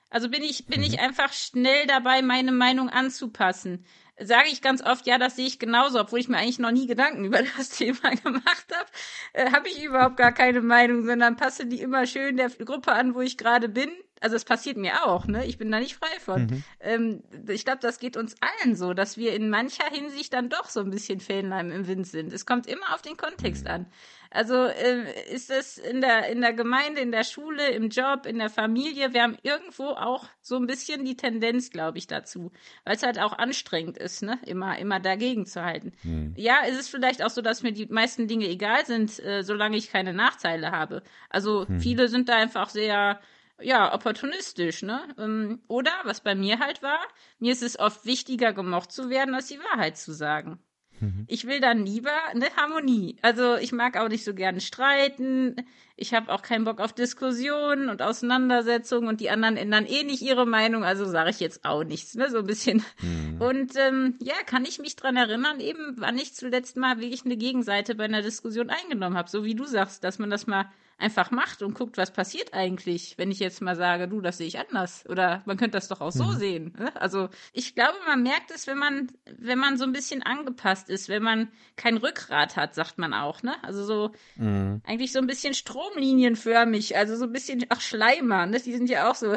Also 0.09 0.29
bin 0.29 0.43
ich, 0.43 0.67
bin 0.67 0.81
mhm. 0.81 0.87
ich 0.87 0.99
einfach 0.99 1.33
schnell 1.33 1.85
dabei, 1.87 2.21
meine 2.21 2.51
Meinung 2.51 2.89
anzupassen 2.89 3.85
sage 4.19 4.49
ich 4.49 4.61
ganz 4.61 4.81
oft, 4.81 5.05
ja, 5.07 5.17
das 5.17 5.35
sehe 5.35 5.47
ich 5.47 5.59
genauso, 5.59 5.99
obwohl 5.99 6.19
ich 6.19 6.27
mir 6.27 6.37
eigentlich 6.37 6.59
noch 6.59 6.71
nie 6.71 6.87
Gedanken 6.87 7.25
über 7.25 7.41
das 7.57 7.69
Thema 7.77 8.09
gemacht 8.09 8.67
habe, 8.73 8.89
äh, 9.33 9.51
habe 9.51 9.67
ich 9.69 9.83
überhaupt 9.83 10.17
gar 10.17 10.31
keine 10.31 10.61
Meinung, 10.61 11.05
sondern 11.05 11.35
passe 11.35 11.65
die 11.65 11.81
immer 11.81 12.05
schön 12.05 12.37
der 12.37 12.49
Gruppe 12.49 12.91
an, 12.91 13.15
wo 13.15 13.21
ich 13.21 13.37
gerade 13.37 13.69
bin. 13.69 13.91
Also 14.21 14.35
es 14.35 14.45
passiert 14.45 14.77
mir 14.77 15.05
auch, 15.05 15.27
ne? 15.27 15.45
Ich 15.45 15.57
bin 15.57 15.71
da 15.71 15.79
nicht 15.79 15.95
frei 15.95 16.19
von. 16.19 16.45
Mhm. 16.47 16.63
Ähm, 16.79 17.23
ich 17.47 17.65
glaube, 17.65 17.79
das 17.81 17.99
geht 17.99 18.17
uns 18.17 18.35
allen 18.41 18.75
so, 18.75 18.93
dass 18.93 19.17
wir 19.17 19.33
in 19.33 19.49
mancher 19.49 19.89
Hinsicht 19.91 20.33
dann 20.33 20.49
doch 20.49 20.69
so 20.69 20.79
ein 20.79 20.89
bisschen 20.89 21.19
Fähnlein 21.19 21.71
im 21.71 21.87
Wind 21.87 22.07
sind. 22.07 22.33
Es 22.33 22.45
kommt 22.45 22.67
immer 22.67 22.93
auf 22.93 23.01
den 23.01 23.17
Kontext 23.17 23.65
mhm. 23.65 23.71
an. 23.71 23.85
Also 24.29 24.65
äh, 24.65 25.33
ist 25.33 25.49
es 25.49 25.77
in 25.77 26.01
der, 26.01 26.29
in 26.29 26.41
der 26.41 26.53
Gemeinde, 26.53 27.01
in 27.01 27.11
der 27.11 27.23
Schule, 27.23 27.69
im 27.69 27.89
Job, 27.89 28.25
in 28.25 28.39
der 28.39 28.49
Familie, 28.49 29.13
wir 29.13 29.23
haben 29.23 29.37
irgendwo 29.41 29.85
auch 29.89 30.25
so 30.41 30.57
ein 30.57 30.67
bisschen 30.67 31.05
die 31.05 31.15
Tendenz, 31.15 31.69
glaube 31.69 31.97
ich, 31.97 32.07
dazu. 32.07 32.51
Weil 32.83 32.95
es 32.95 33.03
halt 33.03 33.19
auch 33.19 33.37
anstrengend 33.37 33.97
ist, 33.97 34.23
ne? 34.23 34.37
Immer, 34.45 34.77
immer 34.79 34.99
dagegen 34.99 35.45
zu 35.45 35.63
halten. 35.63 35.93
Mhm. 36.03 36.33
Ja, 36.35 36.65
ist 36.65 36.79
es 36.79 36.89
vielleicht 36.89 37.23
auch 37.23 37.29
so, 37.29 37.41
dass 37.41 37.63
mir 37.63 37.71
die 37.71 37.87
meisten 37.87 38.27
Dinge 38.27 38.47
egal 38.47 38.85
sind, 38.85 39.23
äh, 39.23 39.43
solange 39.43 39.77
ich 39.77 39.91
keine 39.91 40.13
Nachteile 40.13 40.71
habe. 40.71 41.03
Also 41.29 41.65
mhm. 41.67 41.79
viele 41.79 42.07
sind 42.07 42.29
da 42.29 42.35
einfach 42.35 42.69
sehr 42.69 43.19
ja, 43.61 43.93
opportunistisch, 43.93 44.83
ne? 44.83 45.01
Ähm, 45.17 45.61
oder, 45.67 45.91
was 46.03 46.21
bei 46.21 46.35
mir 46.35 46.59
halt 46.59 46.83
war, 46.83 46.99
mir 47.39 47.51
ist 47.51 47.63
es 47.63 47.79
oft 47.79 48.05
wichtiger, 48.05 48.53
gemocht 48.53 48.91
zu 48.91 49.09
werden, 49.09 49.33
als 49.33 49.47
die 49.47 49.59
Wahrheit 49.59 49.97
zu 49.97 50.13
sagen. 50.13 50.59
Mhm. 50.99 51.25
Ich 51.27 51.45
will 51.45 51.59
dann 51.59 51.85
lieber 51.85 52.11
eine 52.29 52.47
Harmonie. 52.55 53.17
Also 53.21 53.55
ich 53.55 53.71
mag 53.71 53.97
auch 53.97 54.09
nicht 54.09 54.23
so 54.23 54.33
gerne 54.33 54.61
streiten. 54.61 55.55
Ich 55.95 56.13
habe 56.13 56.31
auch 56.31 56.41
keinen 56.41 56.65
Bock 56.65 56.79
auf 56.79 56.93
Diskussionen 56.93 57.89
und 57.89 58.01
Auseinandersetzungen 58.01 59.07
und 59.07 59.21
die 59.21 59.29
anderen 59.29 59.57
ändern 59.57 59.85
eh 59.85 60.03
nicht 60.03 60.21
ihre 60.21 60.45
Meinung, 60.45 60.83
also 60.83 61.05
sage 61.05 61.29
ich 61.29 61.39
jetzt 61.39 61.65
auch 61.65 61.83
nichts, 61.83 62.15
ne? 62.15 62.29
So 62.29 62.39
ein 62.39 62.45
bisschen. 62.45 62.83
Mhm. 63.01 63.41
Und 63.41 63.75
ähm, 63.75 64.15
ja, 64.21 64.35
kann 64.45 64.65
ich 64.65 64.79
mich 64.79 64.95
dran 64.95 65.17
erinnern, 65.17 65.59
eben, 65.59 65.95
wann 65.97 66.17
ich 66.17 66.33
zuletzt 66.33 66.77
mal 66.77 66.99
wirklich 66.99 67.25
eine 67.25 67.37
Gegenseite 67.37 67.95
bei 67.95 68.05
einer 68.05 68.21
Diskussion 68.21 68.69
eingenommen 68.69 69.17
habe, 69.17 69.29
so 69.29 69.43
wie 69.43 69.55
du 69.55 69.65
sagst, 69.65 70.03
dass 70.03 70.19
man 70.19 70.29
das 70.29 70.47
mal 70.47 70.69
einfach 70.99 71.29
macht 71.29 71.61
und 71.61 71.75
guckt, 71.75 71.97
was 71.97 72.11
passiert 72.11 72.53
eigentlich, 72.53 73.15
wenn 73.17 73.29
ich 73.29 73.39
jetzt 73.39 73.61
mal 73.61 73.75
sage, 73.75 74.07
du, 74.07 74.19
das 74.19 74.37
sehe 74.37 74.47
ich 74.47 74.57
anders. 74.57 75.05
Oder 75.07 75.43
man 75.45 75.55
könnte 75.55 75.77
das 75.77 75.87
doch 75.87 76.01
auch 76.01 76.11
so 76.11 76.23
mhm. 76.23 76.37
sehen. 76.37 76.73
Ne? 76.77 76.95
Also 76.99 77.29
ich 77.53 77.75
glaube, 77.75 77.97
man 78.07 78.23
merkt 78.23 78.49
es, 78.49 78.65
wenn 78.65 78.79
man, 78.79 79.11
wenn 79.37 79.59
man 79.59 79.77
so 79.77 79.83
ein 79.83 79.91
bisschen 79.91 80.23
angepasst 80.23 80.89
ist, 80.89 81.07
wenn 81.07 81.21
man 81.21 81.49
kein 81.75 81.97
Rückgrat 81.97 82.55
hat, 82.55 82.73
sagt 82.73 82.97
man 82.97 83.13
auch, 83.13 83.43
ne? 83.43 83.55
Also 83.63 83.85
so 83.85 84.11
mhm. 84.37 84.81
eigentlich 84.85 85.11
so 85.11 85.19
ein 85.19 85.27
bisschen 85.27 85.53
stromlinienförmig, 85.53 86.97
also 86.97 87.15
so 87.15 87.25
ein 87.25 87.31
bisschen, 87.31 87.65
ach, 87.69 87.81
Schleimer, 87.81 88.47
ne? 88.47 88.59
Die 88.59 88.73
sind 88.73 88.89
ja 88.89 89.09
auch 89.09 89.15
so. 89.15 89.35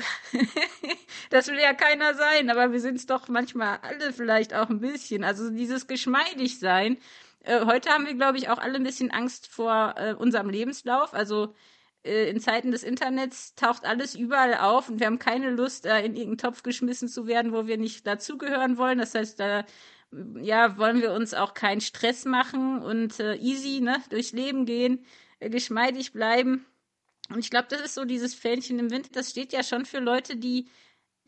das 1.31 1.49
will 1.49 1.59
ja 1.61 1.75
keiner 1.75 2.15
sein, 2.15 2.49
aber 2.49 2.73
wir 2.73 2.81
sind 2.81 2.97
es 2.97 3.07
doch 3.07 3.29
manchmal 3.29 3.79
alle 3.83 4.15
vielleicht 4.15 4.55
auch 4.55 4.71
ein 4.71 4.81
bisschen. 4.81 5.25
Also 5.25 5.51
dieses 5.51 5.87
geschmeidig 5.87 6.59
sein 6.59 6.97
äh, 7.45 7.65
heute 7.67 7.91
haben 7.91 8.07
wir, 8.07 8.15
glaube 8.15 8.39
ich, 8.39 8.49
auch 8.49 8.59
alle 8.59 8.77
ein 8.77 8.83
bisschen 8.83 9.11
Angst 9.11 9.47
vor 9.47 9.95
äh, 9.97 10.15
unserem 10.15 10.51
Lebenslauf. 10.51 11.15
Also 11.15 11.55
äh, 12.05 12.31
in 12.31 12.41
Zeiten 12.41 12.71
des 12.71 12.83
Internets 12.83 13.55
taucht 13.55 13.85
alles 13.85 14.15
überall 14.15 14.55
auf 14.55 14.89
und 14.89 15.01
wir 15.01 15.07
haben 15.07 15.19
keine 15.19 15.51
Lust, 15.51 15.87
äh, 15.87 16.01
in 16.01 16.17
irgendeinen 16.17 16.39
Topf 16.39 16.63
geschmissen 16.63 17.09
zu 17.09 17.27
werden, 17.27 17.53
wo 17.53 17.67
wir 17.67 17.79
nicht 17.79 18.07
dazugehören 18.07 18.79
wollen. 18.79 18.99
Das 18.99 19.15
heißt, 19.15 19.41
da 19.41 19.65
ja, 20.41 20.77
wollen 20.77 21.01
wir 21.03 21.13
uns 21.13 21.35
auch 21.35 21.55
keinen 21.55 21.81
Stress 21.81 22.25
machen 22.25 22.83
und 22.83 23.21
äh, 23.21 23.37
easy 23.37 23.81
ne, 23.81 24.03
durchs 24.11 24.33
Leben 24.33 24.67
gehen, 24.67 25.05
geschmeidig 25.41 26.13
bleiben. 26.13 26.67
Und 27.31 27.39
ich 27.39 27.51
glaube, 27.51 27.69
das 27.71 27.81
ist 27.81 27.95
so 27.95 28.05
dieses 28.05 28.35
Fähnchen 28.35 28.79
im 28.81 28.91
Wind. 28.91 29.15
Das 29.15 29.31
steht 29.31 29.53
ja 29.53 29.63
schon 29.63 29.87
für 29.87 30.01
Leute, 30.01 30.37
die 30.37 30.69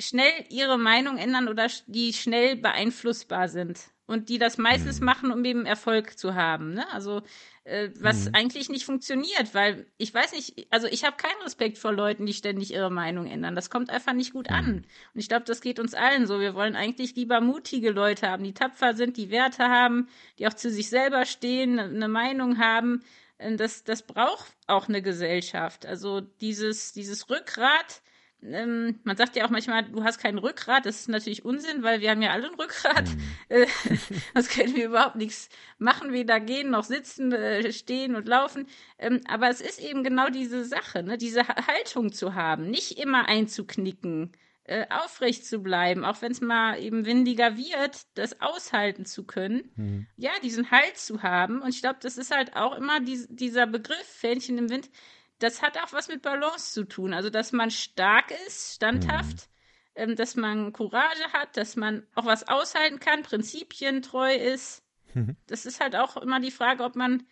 schnell 0.01 0.33
ihre 0.49 0.79
Meinung 0.79 1.17
ändern 1.17 1.49
oder 1.49 1.69
die 1.87 2.13
schnell 2.13 2.57
beeinflussbar 2.57 3.49
sind 3.49 3.92
und 4.07 4.29
die 4.29 4.39
das 4.39 4.59
meistens 4.59 5.01
mhm. 5.01 5.07
machen, 5.07 5.33
um 5.33 5.45
eben 5.45 5.67
Erfolg 5.67 6.19
zu 6.19 6.35
haben. 6.35 6.75
Ne? 6.75 6.91
Also 6.93 7.23
äh, 7.65 7.91
was 8.01 8.27
mhm. 8.27 8.35
eigentlich 8.35 8.69
nicht 8.69 8.85
funktioniert, 8.85 9.55
weil 9.55 9.87
ich 9.97 10.13
weiß 10.13 10.33
nicht, 10.33 10.67
also 10.71 10.87
ich 10.89 11.05
habe 11.05 11.17
keinen 11.17 11.41
Respekt 11.43 11.79
vor 11.79 11.93
Leuten, 11.93 12.27
die 12.27 12.35
ständig 12.35 12.73
ihre 12.73 12.91
Meinung 12.91 13.27
ändern. 13.27 13.55
Das 13.55 13.71
kommt 13.71 13.91
einfach 13.91 14.13
nicht 14.13 14.33
gut 14.33 14.51
mhm. 14.51 14.57
an. 14.57 14.75
Und 15.15 15.21
ich 15.21 15.29
glaube, 15.29 15.45
das 15.45 15.61
geht 15.61 15.79
uns 15.79 15.95
allen 15.95 16.27
so. 16.27 16.41
Wir 16.41 16.55
wollen 16.55 16.77
eigentlich 16.77 17.15
lieber 17.15 17.41
mutige 17.41 17.91
Leute 17.91 18.29
haben, 18.29 18.45
die 18.45 18.55
tapfer 18.55 18.95
sind, 18.95 19.17
die 19.17 19.31
Werte 19.31 19.69
haben, 19.69 20.09
die 20.39 20.47
auch 20.47 20.55
zu 20.55 20.71
sich 20.71 20.89
selber 20.89 21.25
stehen, 21.25 21.79
eine 21.79 22.09
Meinung 22.09 22.59
haben. 22.59 23.03
Das, 23.39 23.83
das 23.83 24.07
braucht 24.07 24.53
auch 24.69 24.89
eine 24.89 25.03
Gesellschaft. 25.03 25.85
Also 25.85 26.21
dieses, 26.21 26.93
dieses 26.93 27.29
Rückgrat, 27.29 28.03
ähm, 28.45 28.99
man 29.05 29.17
sagt 29.17 29.37
ja 29.37 29.45
auch 29.45 29.51
manchmal, 29.51 29.85
du 29.85 30.03
hast 30.03 30.19
kein 30.19 30.39
Rückgrat. 30.39 30.87
Das 30.87 31.01
ist 31.01 31.09
natürlich 31.09 31.45
Unsinn, 31.45 31.83
weil 31.83 32.01
wir 32.01 32.11
haben 32.11 32.23
ja 32.23 32.31
alle 32.31 32.49
ein 32.49 32.55
Rückgrat. 32.55 33.09
Mhm. 33.09 33.23
Äh, 33.49 33.67
das 34.35 34.49
können 34.49 34.75
wir 34.75 34.87
überhaupt 34.87 35.17
nichts 35.17 35.51
machen, 35.79 36.13
weder 36.13 36.41
gehen 36.41 36.71
noch 36.71 36.85
sitzen, 36.85 37.33
äh, 37.33 37.71
stehen 37.73 38.15
und 38.15 38.27
laufen. 38.27 38.67
Ähm, 38.99 39.21
aber 39.29 39.51
es 39.51 39.61
ist 39.61 39.79
eben 39.79 40.05
genau 40.05 40.31
diese 40.31 40.65
Sache, 40.65 41.03
ne? 41.03 41.19
diese 41.19 41.47
Haltung 41.47 42.13
zu 42.13 42.35
haben, 42.35 42.71
nicht 42.71 42.99
immer 42.99 43.29
einzuknicken, 43.29 44.33
äh, 44.65 44.87
aufrecht 44.89 45.45
zu 45.45 45.59
bleiben, 45.59 46.05
auch 46.05 46.23
wenn 46.23 46.33
es 46.33 46.41
mal 46.41 46.79
eben 46.79 47.05
windiger 47.05 47.57
wird, 47.57 48.07
das 48.15 48.41
aushalten 48.41 49.05
zu 49.05 49.25
können. 49.25 49.71
Mhm. 49.77 50.07
Ja, 50.17 50.31
diesen 50.43 50.71
Halt 50.71 50.97
zu 50.97 51.23
haben. 51.23 51.61
Und 51.61 51.71
ich 51.71 51.83
glaube, 51.83 51.99
das 52.01 52.17
ist 52.17 52.35
halt 52.35 52.57
auch 52.57 52.75
immer 52.77 53.01
die, 53.01 53.27
dieser 53.29 53.67
Begriff, 53.67 54.07
Fähnchen 54.07 54.57
im 54.57 54.71
Wind 54.71 54.89
das 55.43 55.63
hat 55.63 55.79
auch 55.79 55.93
was 55.93 56.09
mit 56.09 56.23
Balance 56.23 56.73
zu 56.73 56.85
tun. 56.85 57.13
Also, 57.13 57.31
dass 57.31 57.53
man 57.53 57.71
stark 57.71 58.33
ist, 58.47 58.77
standhaft, 58.77 59.49
mhm. 59.97 60.11
ähm, 60.11 60.17
dass 60.17 60.37
man 60.37 60.73
Courage 60.73 61.33
hat, 61.33 61.57
dass 61.57 61.77
man 61.77 62.07
auch 62.15 62.27
was 62.27 62.49
aushalten 62.49 63.01
kann, 63.01 63.23
prinzipientreu 63.23 64.35
ist. 64.35 64.83
Mhm. 65.15 65.37
Das 65.47 65.67
ist 65.67 65.81
halt 65.81 65.97
auch 65.97 66.17
immer 66.17 66.41
die 66.41 66.51
Frage, 66.51 66.85
ob 66.85 66.97
man, 66.97 67.25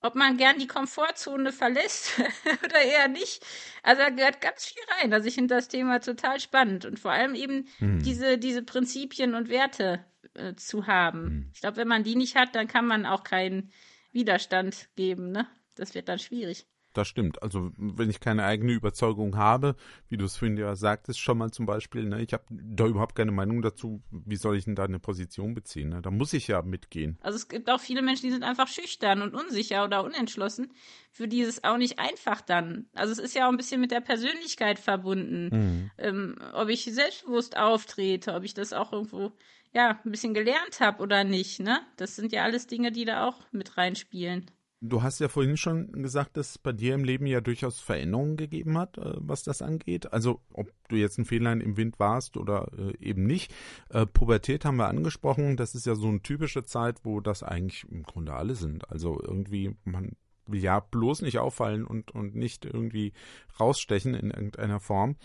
ob 0.00 0.16
man 0.16 0.36
gern 0.36 0.58
die 0.58 0.66
Komfortzone 0.66 1.52
verlässt 1.52 2.20
oder 2.64 2.82
eher 2.82 3.08
nicht. 3.08 3.44
Also 3.82 4.02
da 4.02 4.10
gehört 4.10 4.40
ganz 4.40 4.66
viel 4.66 4.82
rein. 4.98 5.12
Also 5.12 5.28
ich 5.28 5.34
finde 5.34 5.54
das 5.54 5.68
Thema 5.68 6.00
total 6.00 6.40
spannend 6.40 6.84
und 6.84 6.98
vor 6.98 7.12
allem 7.12 7.34
eben 7.34 7.68
mhm. 7.78 8.02
diese, 8.02 8.36
diese 8.36 8.62
Prinzipien 8.62 9.34
und 9.34 9.48
Werte 9.48 10.04
äh, 10.34 10.54
zu 10.56 10.86
haben. 10.86 11.22
Mhm. 11.22 11.50
Ich 11.54 11.60
glaube, 11.60 11.76
wenn 11.76 11.88
man 11.88 12.04
die 12.04 12.16
nicht 12.16 12.36
hat, 12.36 12.54
dann 12.54 12.66
kann 12.66 12.86
man 12.86 13.06
auch 13.06 13.22
keinen 13.22 13.70
Widerstand 14.12 14.88
geben. 14.96 15.30
Ne? 15.30 15.46
Das 15.76 15.94
wird 15.94 16.08
dann 16.08 16.18
schwierig 16.18 16.66
das 16.96 17.08
stimmt. 17.08 17.42
Also 17.42 17.72
wenn 17.76 18.10
ich 18.10 18.20
keine 18.20 18.44
eigene 18.44 18.72
Überzeugung 18.72 19.36
habe, 19.36 19.76
wie 20.08 20.16
du 20.16 20.24
es 20.24 20.36
vorhin 20.36 20.56
ja 20.56 20.74
sagtest, 20.76 21.20
schon 21.20 21.38
mal 21.38 21.50
zum 21.50 21.66
Beispiel, 21.66 22.04
ne, 22.06 22.22
ich 22.22 22.32
habe 22.32 22.44
da 22.50 22.86
überhaupt 22.86 23.14
keine 23.14 23.32
Meinung 23.32 23.62
dazu, 23.62 24.02
wie 24.10 24.36
soll 24.36 24.56
ich 24.56 24.64
denn 24.64 24.74
da 24.74 24.84
eine 24.84 24.98
Position 24.98 25.54
beziehen? 25.54 25.90
Ne? 25.90 26.02
Da 26.02 26.10
muss 26.10 26.32
ich 26.32 26.48
ja 26.48 26.62
mitgehen. 26.62 27.18
Also 27.20 27.36
es 27.36 27.48
gibt 27.48 27.68
auch 27.68 27.80
viele 27.80 28.02
Menschen, 28.02 28.26
die 28.26 28.32
sind 28.32 28.44
einfach 28.44 28.68
schüchtern 28.68 29.22
und 29.22 29.34
unsicher 29.34 29.84
oder 29.84 30.04
unentschlossen. 30.04 30.72
Für 31.10 31.28
die 31.28 31.40
ist 31.40 31.48
es 31.48 31.64
auch 31.64 31.76
nicht 31.76 31.98
einfach 31.98 32.40
dann. 32.40 32.86
Also 32.94 33.12
es 33.12 33.18
ist 33.18 33.34
ja 33.34 33.46
auch 33.46 33.50
ein 33.50 33.56
bisschen 33.56 33.80
mit 33.80 33.90
der 33.90 34.00
Persönlichkeit 34.00 34.78
verbunden. 34.78 35.50
Mhm. 35.52 35.90
Ähm, 35.98 36.36
ob 36.52 36.68
ich 36.68 36.84
selbstbewusst 36.84 37.56
auftrete, 37.56 38.34
ob 38.34 38.44
ich 38.44 38.54
das 38.54 38.72
auch 38.72 38.92
irgendwo 38.92 39.32
ja, 39.74 40.00
ein 40.04 40.10
bisschen 40.10 40.34
gelernt 40.34 40.78
habe 40.78 41.02
oder 41.02 41.24
nicht, 41.24 41.58
ne? 41.58 41.80
Das 41.96 42.14
sind 42.14 42.32
ja 42.32 42.44
alles 42.44 42.68
Dinge, 42.68 42.92
die 42.92 43.04
da 43.04 43.26
auch 43.26 43.40
mit 43.50 43.76
reinspielen. 43.76 44.48
Du 44.80 45.02
hast 45.02 45.18
ja 45.20 45.28
vorhin 45.28 45.56
schon 45.56 46.02
gesagt, 46.02 46.36
dass 46.36 46.50
es 46.50 46.58
bei 46.58 46.72
dir 46.72 46.94
im 46.94 47.04
Leben 47.04 47.26
ja 47.26 47.40
durchaus 47.40 47.80
Veränderungen 47.80 48.36
gegeben 48.36 48.76
hat, 48.76 48.98
äh, 48.98 49.14
was 49.16 49.42
das 49.42 49.62
angeht. 49.62 50.12
Also 50.12 50.40
ob 50.52 50.70
du 50.88 50.96
jetzt 50.96 51.18
ein 51.18 51.24
Fähnlein 51.24 51.60
im 51.62 51.76
Wind 51.76 51.98
warst 51.98 52.36
oder 52.36 52.70
äh, 52.76 52.94
eben 52.98 53.24
nicht. 53.24 53.54
Äh, 53.88 54.04
Pubertät 54.04 54.64
haben 54.64 54.76
wir 54.76 54.88
angesprochen. 54.88 55.56
Das 55.56 55.74
ist 55.74 55.86
ja 55.86 55.94
so 55.94 56.08
eine 56.08 56.20
typische 56.20 56.64
Zeit, 56.64 57.00
wo 57.04 57.20
das 57.20 57.42
eigentlich 57.42 57.86
im 57.90 58.02
Grunde 58.02 58.34
alle 58.34 58.56
sind. 58.56 58.90
Also 58.90 59.18
irgendwie, 59.22 59.74
man 59.84 60.16
will 60.46 60.60
ja 60.60 60.80
bloß 60.80 61.22
nicht 61.22 61.38
auffallen 61.38 61.86
und, 61.86 62.10
und 62.10 62.34
nicht 62.34 62.64
irgendwie 62.64 63.12
rausstechen 63.58 64.14
in 64.14 64.30
irgendeiner 64.30 64.80
Form. 64.80 65.16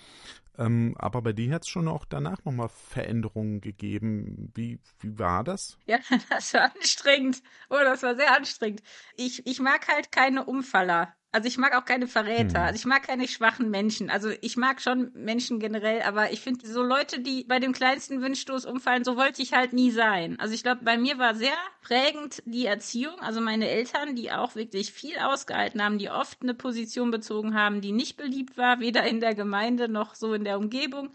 Ähm, 0.60 0.94
aber 0.98 1.22
bei 1.22 1.32
dir 1.32 1.54
hat 1.54 1.64
es 1.64 1.70
schon 1.70 1.88
auch 1.88 2.04
danach 2.04 2.44
nochmal 2.44 2.68
Veränderungen 2.68 3.62
gegeben. 3.62 4.52
Wie, 4.54 4.80
wie 5.00 5.18
war 5.18 5.46
das? 5.46 5.78
Ja, 5.86 6.00
das 6.30 6.54
war 6.54 6.76
anstrengend. 6.76 7.42
Oh, 7.70 7.80
das 7.82 8.04
war 8.04 8.16
sehr 8.16 8.36
anstrengend. 8.36 8.84
Ich, 9.16 9.48
ich 9.48 9.62
mag 9.62 9.88
halt 9.88 10.12
keine 10.12 10.44
Umfaller. 10.44 11.16
Also 11.32 11.48
ich 11.48 11.60
mag 11.60 11.76
auch 11.76 11.86
keine 11.86 12.08
Verräter. 12.08 12.60
Hm. 12.60 12.66
Also 12.66 12.76
ich 12.76 12.86
mag 12.86 13.04
keine 13.04 13.28
schwachen 13.28 13.70
Menschen. 13.70 14.10
Also 14.10 14.32
ich 14.42 14.58
mag 14.58 14.82
schon 14.82 15.12
Menschen 15.14 15.60
generell, 15.60 16.02
aber 16.02 16.32
ich 16.32 16.42
finde 16.42 16.66
so 16.66 16.82
Leute, 16.82 17.20
die 17.20 17.44
bei 17.44 17.60
dem 17.60 17.72
kleinsten 17.72 18.22
Windstoß 18.22 18.66
umfallen, 18.66 19.04
so 19.04 19.16
wollte 19.16 19.44
ich 19.44 19.54
halt 19.54 19.72
nie 19.72 19.92
sein. 19.92 20.40
Also 20.40 20.56
ich 20.56 20.64
glaube, 20.64 20.84
bei 20.84 20.98
mir 20.98 21.20
war 21.20 21.36
sehr 21.36 21.58
prägend 21.84 22.42
die 22.46 22.66
Erziehung. 22.66 23.20
Also 23.20 23.42
meine 23.42 23.70
Eltern, 23.70 24.16
die 24.16 24.32
auch 24.32 24.56
wirklich 24.56 24.92
viel 24.92 25.20
ausgehalten 25.20 25.84
haben, 25.84 26.00
die 26.00 26.10
oft 26.10 26.42
eine 26.42 26.56
Position 26.56 27.12
bezogen 27.12 27.54
haben, 27.54 27.82
die 27.82 27.92
nicht 27.92 28.18
beliebt 28.18 28.58
war, 28.58 28.80
weder 28.80 29.06
in 29.06 29.20
der 29.20 29.36
Gemeinde 29.36 29.88
noch 29.88 30.16
so 30.16 30.34
in 30.34 30.44
der 30.44 30.58
Umgebung. 30.58 31.14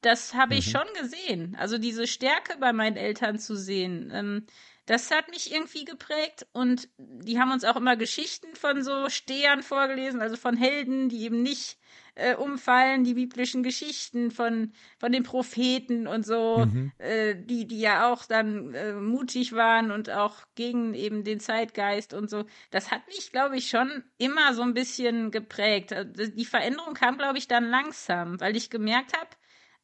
Das 0.00 0.32
habe 0.32 0.54
ich 0.54 0.66
mhm. 0.68 0.70
schon 0.70 0.86
gesehen. 0.98 1.56
Also 1.60 1.76
diese 1.76 2.06
Stärke 2.06 2.56
bei 2.58 2.72
meinen 2.72 2.96
Eltern 2.96 3.38
zu 3.38 3.54
sehen. 3.54 4.10
Ähm, 4.14 4.46
das 4.86 5.10
hat 5.10 5.28
mich 5.28 5.52
irgendwie 5.52 5.84
geprägt 5.84 6.46
und 6.52 6.88
die 6.98 7.38
haben 7.38 7.52
uns 7.52 7.64
auch 7.64 7.76
immer 7.76 7.96
Geschichten 7.96 8.54
von 8.56 8.82
so 8.82 9.08
Stehern 9.08 9.62
vorgelesen, 9.62 10.20
also 10.20 10.36
von 10.36 10.56
Helden, 10.56 11.08
die 11.08 11.22
eben 11.22 11.42
nicht 11.42 11.78
äh, 12.14 12.34
umfallen, 12.34 13.04
die 13.04 13.14
biblischen 13.14 13.62
Geschichten 13.62 14.30
von, 14.30 14.72
von 14.98 15.12
den 15.12 15.22
Propheten 15.22 16.06
und 16.06 16.26
so, 16.26 16.66
mhm. 16.66 16.92
äh, 16.98 17.34
die, 17.36 17.66
die 17.66 17.80
ja 17.80 18.12
auch 18.12 18.26
dann 18.26 18.74
äh, 18.74 18.92
mutig 18.94 19.52
waren 19.52 19.90
und 19.90 20.10
auch 20.10 20.36
gegen 20.54 20.94
eben 20.94 21.24
den 21.24 21.40
Zeitgeist 21.40 22.12
und 22.12 22.28
so. 22.28 22.44
Das 22.70 22.90
hat 22.90 23.06
mich, 23.06 23.32
glaube 23.32 23.56
ich, 23.56 23.70
schon 23.70 24.04
immer 24.18 24.52
so 24.52 24.62
ein 24.62 24.74
bisschen 24.74 25.30
geprägt. 25.30 25.92
Also 25.92 26.26
die 26.26 26.44
Veränderung 26.44 26.94
kam, 26.94 27.16
glaube 27.18 27.38
ich, 27.38 27.48
dann 27.48 27.70
langsam, 27.70 28.40
weil 28.40 28.56
ich 28.56 28.68
gemerkt 28.68 29.16
habe, 29.16 29.30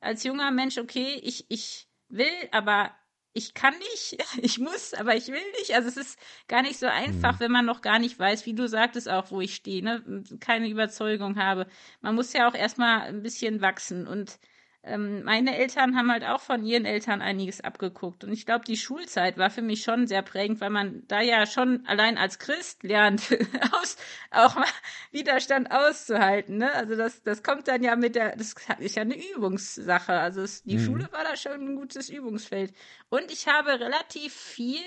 als 0.00 0.24
junger 0.24 0.50
Mensch, 0.50 0.76
okay, 0.78 1.20
ich, 1.22 1.46
ich 1.48 1.88
will 2.08 2.26
aber 2.52 2.90
ich 3.38 3.54
kann 3.54 3.74
nicht, 3.78 4.18
ich 4.42 4.58
muss, 4.58 4.92
aber 4.94 5.14
ich 5.16 5.28
will 5.28 5.50
nicht. 5.58 5.74
Also 5.74 5.88
es 5.88 5.96
ist 5.96 6.18
gar 6.48 6.62
nicht 6.62 6.78
so 6.78 6.86
einfach, 6.86 7.34
mhm. 7.34 7.40
wenn 7.40 7.52
man 7.52 7.64
noch 7.64 7.80
gar 7.80 7.98
nicht 7.98 8.18
weiß, 8.18 8.44
wie 8.46 8.54
du 8.54 8.68
sagtest 8.68 9.08
auch, 9.08 9.30
wo 9.30 9.40
ich 9.40 9.54
stehe, 9.54 9.82
ne? 9.82 10.02
keine 10.40 10.68
Überzeugung 10.68 11.36
habe. 11.36 11.66
Man 12.00 12.14
muss 12.14 12.32
ja 12.32 12.48
auch 12.48 12.54
erstmal 12.54 13.02
ein 13.02 13.22
bisschen 13.22 13.60
wachsen 13.60 14.06
und 14.06 14.38
ähm, 14.84 15.24
meine 15.24 15.56
Eltern 15.56 15.96
haben 15.96 16.10
halt 16.10 16.24
auch 16.24 16.40
von 16.40 16.64
ihren 16.64 16.84
Eltern 16.84 17.20
einiges 17.20 17.60
abgeguckt. 17.60 18.24
Und 18.24 18.32
ich 18.32 18.46
glaube, 18.46 18.64
die 18.64 18.76
Schulzeit 18.76 19.36
war 19.36 19.50
für 19.50 19.62
mich 19.62 19.82
schon 19.82 20.06
sehr 20.06 20.22
prägend, 20.22 20.60
weil 20.60 20.70
man 20.70 21.02
da 21.08 21.20
ja 21.20 21.46
schon 21.46 21.84
allein 21.86 22.16
als 22.16 22.38
Christ 22.38 22.84
lernt, 22.84 23.22
aus, 23.72 23.96
auch 24.30 24.54
mal 24.54 24.68
Widerstand 25.10 25.72
auszuhalten. 25.72 26.58
Ne? 26.58 26.72
Also 26.72 26.96
das, 26.96 27.22
das 27.22 27.42
kommt 27.42 27.66
dann 27.68 27.82
ja 27.82 27.96
mit 27.96 28.14
der, 28.14 28.36
das 28.36 28.54
ist 28.78 28.96
ja 28.96 29.02
eine 29.02 29.16
Übungssache. 29.34 30.12
Also 30.12 30.42
es, 30.42 30.62
die 30.62 30.78
mhm. 30.78 30.84
Schule 30.84 31.08
war 31.12 31.24
da 31.24 31.36
schon 31.36 31.52
ein 31.52 31.76
gutes 31.76 32.08
Übungsfeld. 32.08 32.72
Und 33.08 33.32
ich 33.32 33.48
habe 33.48 33.80
relativ 33.80 34.32
viel 34.32 34.84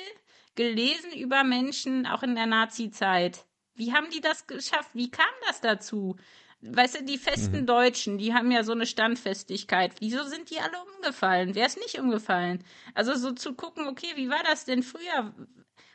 gelesen 0.55 1.11
über 1.13 1.43
Menschen, 1.43 2.05
auch 2.05 2.23
in 2.23 2.35
der 2.35 2.45
Nazi-Zeit. 2.45 3.45
Wie 3.75 3.93
haben 3.93 4.09
die 4.09 4.21
das 4.21 4.47
geschafft? 4.47 4.91
Wie 4.93 5.11
kam 5.11 5.25
das 5.47 5.61
dazu? 5.61 6.17
Weißt 6.61 6.99
du, 6.99 7.03
die 7.03 7.17
festen 7.17 7.61
mhm. 7.61 7.65
Deutschen, 7.65 8.17
die 8.17 8.33
haben 8.33 8.51
ja 8.51 8.63
so 8.63 8.71
eine 8.71 8.85
Standfestigkeit. 8.85 9.93
Wieso 9.99 10.23
sind 10.23 10.49
die 10.49 10.59
alle 10.59 10.77
umgefallen? 10.95 11.55
Wer 11.55 11.65
ist 11.65 11.77
nicht 11.77 11.99
umgefallen? 11.99 12.63
Also 12.93 13.15
so 13.15 13.31
zu 13.31 13.53
gucken, 13.53 13.87
okay, 13.87 14.13
wie 14.15 14.29
war 14.29 14.43
das 14.43 14.65
denn 14.65 14.83
früher? 14.83 15.33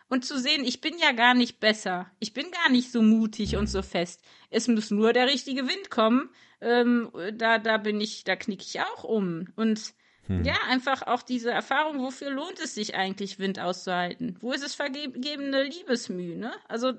und 0.08 0.24
zu 0.24 0.38
sehen, 0.38 0.64
ich 0.64 0.80
bin 0.80 0.98
ja 0.98 1.12
gar 1.12 1.34
nicht 1.34 1.60
besser. 1.60 2.10
Ich 2.20 2.32
bin 2.32 2.50
gar 2.50 2.70
nicht 2.70 2.92
so 2.92 3.02
mutig 3.02 3.56
und 3.56 3.66
so 3.66 3.82
fest. 3.82 4.22
Es 4.50 4.68
muss 4.68 4.90
nur 4.90 5.12
der 5.12 5.26
richtige 5.26 5.66
Wind 5.68 5.90
kommen. 5.90 6.30
Ähm, 6.60 7.10
da, 7.34 7.58
da 7.58 7.76
bin 7.76 8.00
ich, 8.00 8.24
da 8.24 8.36
knicke 8.36 8.64
ich 8.64 8.80
auch 8.80 9.04
um. 9.04 9.48
Und 9.56 9.94
hm. 10.26 10.44
ja, 10.44 10.54
einfach 10.68 11.02
auch 11.02 11.22
diese 11.22 11.50
Erfahrung, 11.50 12.00
wofür 12.00 12.30
lohnt 12.30 12.60
es 12.60 12.74
sich 12.74 12.94
eigentlich, 12.94 13.38
Wind 13.38 13.58
auszuhalten? 13.58 14.36
Wo 14.40 14.52
ist 14.52 14.64
es 14.64 14.74
vergebene 14.74 15.64
Liebesmühe, 15.64 16.36
ne? 16.36 16.52
Also, 16.68 16.92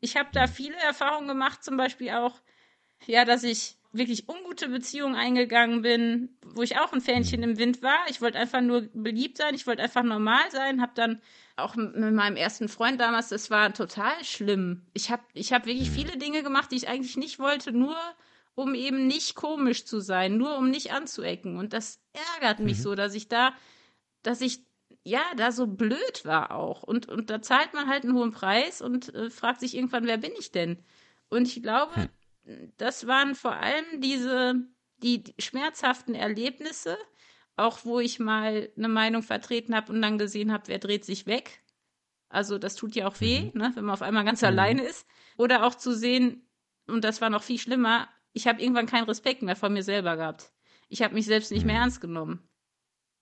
ich 0.00 0.16
habe 0.16 0.28
da 0.32 0.44
hm. 0.44 0.52
viele 0.52 0.76
Erfahrungen 0.76 1.28
gemacht, 1.28 1.64
zum 1.64 1.76
Beispiel 1.76 2.10
auch, 2.10 2.40
ja, 3.06 3.24
dass 3.24 3.42
ich 3.42 3.76
wirklich 3.92 4.28
ungute 4.28 4.68
Beziehungen 4.68 5.16
eingegangen 5.16 5.82
bin, 5.82 6.28
wo 6.44 6.62
ich 6.62 6.78
auch 6.78 6.92
ein 6.92 7.00
Fähnchen 7.00 7.42
hm. 7.42 7.50
im 7.50 7.58
Wind 7.58 7.82
war. 7.82 7.98
Ich 8.08 8.20
wollte 8.20 8.38
einfach 8.38 8.60
nur 8.60 8.82
beliebt 8.92 9.38
sein, 9.38 9.54
ich 9.54 9.66
wollte 9.66 9.82
einfach 9.82 10.02
normal 10.02 10.50
sein, 10.50 10.80
habe 10.80 10.92
dann 10.94 11.20
auch 11.56 11.74
mit 11.74 12.14
meinem 12.14 12.36
ersten 12.36 12.68
Freund 12.68 13.00
damals, 13.00 13.28
das 13.28 13.50
war 13.50 13.72
total 13.74 14.24
schlimm. 14.24 14.82
Ich 14.94 15.10
habe 15.10 15.22
ich 15.34 15.52
hab 15.52 15.66
wirklich 15.66 15.90
viele 15.90 16.16
Dinge 16.16 16.42
gemacht, 16.42 16.70
die 16.70 16.76
ich 16.76 16.88
eigentlich 16.88 17.16
nicht 17.16 17.38
wollte, 17.38 17.72
nur 17.72 17.96
um 18.54 18.74
eben 18.74 19.06
nicht 19.06 19.34
komisch 19.34 19.84
zu 19.84 20.00
sein, 20.00 20.36
nur 20.36 20.56
um 20.56 20.70
nicht 20.70 20.92
anzuecken. 20.92 21.56
Und 21.56 21.72
das 21.72 22.00
ärgert 22.34 22.60
mich 22.60 22.78
mhm. 22.78 22.82
so, 22.82 22.94
dass 22.94 23.14
ich 23.14 23.28
da, 23.28 23.52
dass 24.22 24.40
ich 24.40 24.60
ja 25.02 25.22
da 25.36 25.50
so 25.52 25.66
blöd 25.66 26.24
war 26.24 26.52
auch. 26.52 26.82
Und, 26.82 27.08
und 27.08 27.30
da 27.30 27.42
zahlt 27.42 27.74
man 27.74 27.88
halt 27.88 28.04
einen 28.04 28.14
hohen 28.14 28.32
Preis 28.32 28.80
und 28.82 29.14
äh, 29.14 29.30
fragt 29.30 29.60
sich 29.60 29.74
irgendwann, 29.74 30.06
wer 30.06 30.18
bin 30.18 30.32
ich 30.38 30.52
denn? 30.52 30.78
Und 31.28 31.46
ich 31.46 31.62
glaube, 31.62 31.94
hm. 31.94 32.08
Das 32.76 33.06
waren 33.06 33.34
vor 33.34 33.54
allem 33.54 34.00
diese, 34.00 34.54
die, 34.98 35.24
schmerzhaften 35.38 36.14
Erlebnisse, 36.14 36.96
auch 37.56 37.84
wo 37.84 38.00
ich 38.00 38.18
mal 38.18 38.70
eine 38.76 38.88
Meinung 38.88 39.22
vertreten 39.22 39.74
habe 39.74 39.92
und 39.92 40.00
dann 40.02 40.18
gesehen 40.18 40.52
habe, 40.52 40.68
wer 40.68 40.78
dreht 40.78 41.04
sich 41.04 41.26
weg. 41.26 41.62
Also 42.28 42.58
das 42.58 42.76
tut 42.76 42.94
ja 42.94 43.08
auch 43.08 43.20
weh, 43.20 43.50
mhm. 43.52 43.60
ne, 43.60 43.72
wenn 43.74 43.84
man 43.84 43.94
auf 43.94 44.02
einmal 44.02 44.24
ganz 44.24 44.42
mhm. 44.42 44.48
alleine 44.48 44.82
ist. 44.82 45.06
Oder 45.36 45.64
auch 45.64 45.74
zu 45.74 45.92
sehen, 45.94 46.48
und 46.86 47.04
das 47.04 47.20
war 47.20 47.30
noch 47.30 47.42
viel 47.42 47.58
schlimmer, 47.58 48.08
ich 48.32 48.46
habe 48.46 48.62
irgendwann 48.62 48.86
keinen 48.86 49.04
Respekt 49.04 49.42
mehr 49.42 49.56
vor 49.56 49.68
mir 49.68 49.82
selber 49.82 50.16
gehabt. 50.16 50.52
Ich 50.88 51.02
habe 51.02 51.14
mich 51.14 51.26
selbst 51.26 51.50
nicht 51.50 51.64
mehr 51.64 51.76
mhm. 51.76 51.82
ernst 51.82 52.00
genommen. 52.00 52.48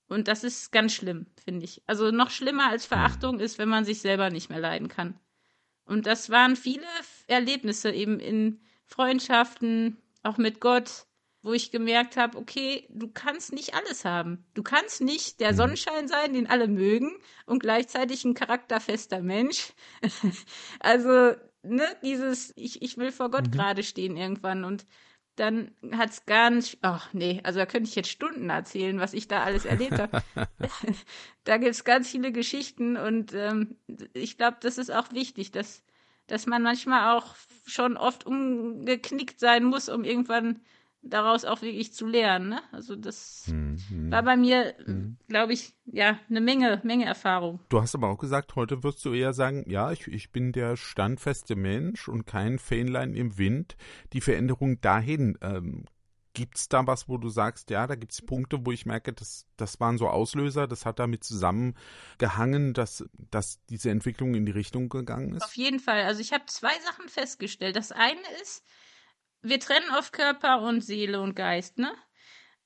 Und 0.08 0.28
das 0.28 0.42
ist 0.44 0.72
ganz 0.72 0.94
schlimm, 0.94 1.26
finde 1.42 1.64
ich. 1.64 1.82
Also 1.86 2.10
noch 2.10 2.30
schlimmer 2.30 2.70
als 2.70 2.86
Verachtung 2.86 3.40
ist, 3.40 3.58
wenn 3.58 3.68
man 3.68 3.84
sich 3.84 4.00
selber 4.00 4.30
nicht 4.30 4.48
mehr 4.48 4.60
leiden 4.60 4.88
kann. 4.88 5.18
Und 5.84 6.06
das 6.06 6.30
waren 6.30 6.56
viele 6.56 6.86
Erlebnisse 7.26 7.90
eben 7.90 8.20
in 8.20 8.60
Freundschaften, 8.88 9.98
auch 10.22 10.38
mit 10.38 10.60
Gott, 10.60 11.06
wo 11.42 11.52
ich 11.52 11.70
gemerkt 11.70 12.16
habe, 12.16 12.36
okay, 12.36 12.86
du 12.90 13.08
kannst 13.08 13.52
nicht 13.52 13.74
alles 13.74 14.04
haben. 14.04 14.44
Du 14.54 14.62
kannst 14.62 15.00
nicht 15.00 15.40
der 15.40 15.52
mhm. 15.52 15.56
Sonnenschein 15.56 16.08
sein, 16.08 16.32
den 16.32 16.48
alle 16.48 16.66
mögen 16.66 17.16
und 17.46 17.60
gleichzeitig 17.60 18.24
ein 18.24 18.34
charakterfester 18.34 19.22
Mensch. 19.22 19.72
also, 20.80 21.34
ne, 21.62 21.86
dieses, 22.02 22.52
ich, 22.56 22.82
ich 22.82 22.96
will 22.96 23.12
vor 23.12 23.30
Gott 23.30 23.46
mhm. 23.46 23.52
gerade 23.52 23.82
stehen 23.82 24.16
irgendwann 24.16 24.64
und 24.64 24.86
dann 25.36 25.70
hat's 25.92 26.26
ganz, 26.26 26.76
ach 26.82 27.12
nee, 27.12 27.40
also 27.44 27.60
da 27.60 27.66
könnte 27.66 27.88
ich 27.88 27.94
jetzt 27.94 28.10
Stunden 28.10 28.50
erzählen, 28.50 28.98
was 28.98 29.12
ich 29.12 29.28
da 29.28 29.44
alles 29.44 29.64
erlebt 29.64 29.98
habe. 29.98 30.22
da 31.44 31.58
gibt's 31.58 31.84
ganz 31.84 32.10
viele 32.10 32.32
Geschichten 32.32 32.96
und 32.96 33.32
ähm, 33.34 33.76
ich 34.12 34.36
glaube, 34.36 34.56
das 34.60 34.78
ist 34.78 34.90
auch 34.90 35.12
wichtig, 35.12 35.52
dass, 35.52 35.84
dass 36.28 36.46
man 36.46 36.62
manchmal 36.62 37.16
auch 37.16 37.34
schon 37.66 37.96
oft 37.96 38.24
umgeknickt 38.24 39.40
sein 39.40 39.64
muss, 39.64 39.88
um 39.88 40.04
irgendwann 40.04 40.60
daraus 41.02 41.44
auch 41.44 41.62
wirklich 41.62 41.92
zu 41.92 42.06
lernen. 42.06 42.50
Ne? 42.50 42.60
Also 42.72 42.96
das 42.96 43.46
mhm. 43.48 44.10
war 44.10 44.22
bei 44.22 44.36
mir, 44.36 44.74
mhm. 44.86 45.16
glaube 45.28 45.52
ich, 45.52 45.74
ja, 45.86 46.18
eine 46.28 46.40
Menge, 46.40 46.80
Menge 46.84 47.06
Erfahrung. 47.06 47.60
Du 47.68 47.80
hast 47.80 47.94
aber 47.94 48.08
auch 48.08 48.18
gesagt, 48.18 48.56
heute 48.56 48.82
wirst 48.82 49.04
du 49.04 49.12
eher 49.12 49.32
sagen, 49.32 49.64
ja, 49.68 49.92
ich, 49.92 50.06
ich 50.08 50.32
bin 50.32 50.52
der 50.52 50.76
standfeste 50.76 51.56
Mensch 51.56 52.08
und 52.08 52.26
kein 52.26 52.58
Fähnlein 52.58 53.14
im 53.14 53.38
Wind. 53.38 53.76
Die 54.12 54.20
Veränderung 54.20 54.80
dahin, 54.80 55.38
ähm, 55.40 55.84
gibt 56.34 56.56
es 56.56 56.68
da 56.68 56.86
was, 56.86 57.08
wo 57.08 57.16
du 57.16 57.28
sagst, 57.28 57.70
ja, 57.70 57.86
da 57.86 57.94
gibt 57.94 58.12
es 58.12 58.22
Punkte, 58.22 58.64
wo 58.64 58.72
ich 58.72 58.86
merke, 58.86 59.12
das, 59.12 59.46
das 59.56 59.80
waren 59.80 59.98
so 59.98 60.08
Auslöser, 60.08 60.66
das 60.66 60.86
hat 60.86 60.98
damit 60.98 61.24
zusammengehangen, 61.24 62.74
dass, 62.74 63.04
dass 63.30 63.64
diese 63.66 63.90
Entwicklung 63.90 64.34
in 64.34 64.46
die 64.46 64.52
Richtung 64.52 64.88
gegangen 64.88 65.34
ist? 65.34 65.42
Auf 65.42 65.56
jeden 65.56 65.80
Fall. 65.80 66.02
Also 66.02 66.20
ich 66.20 66.32
habe 66.32 66.46
zwei 66.46 66.78
Sachen 66.80 67.08
festgestellt. 67.08 67.76
Das 67.76 67.92
eine 67.92 68.20
ist, 68.42 68.64
wir 69.42 69.60
trennen 69.60 69.90
oft 69.96 70.12
Körper 70.12 70.62
und 70.62 70.82
Seele 70.82 71.20
und 71.20 71.34
Geist, 71.34 71.78
ne? 71.78 71.92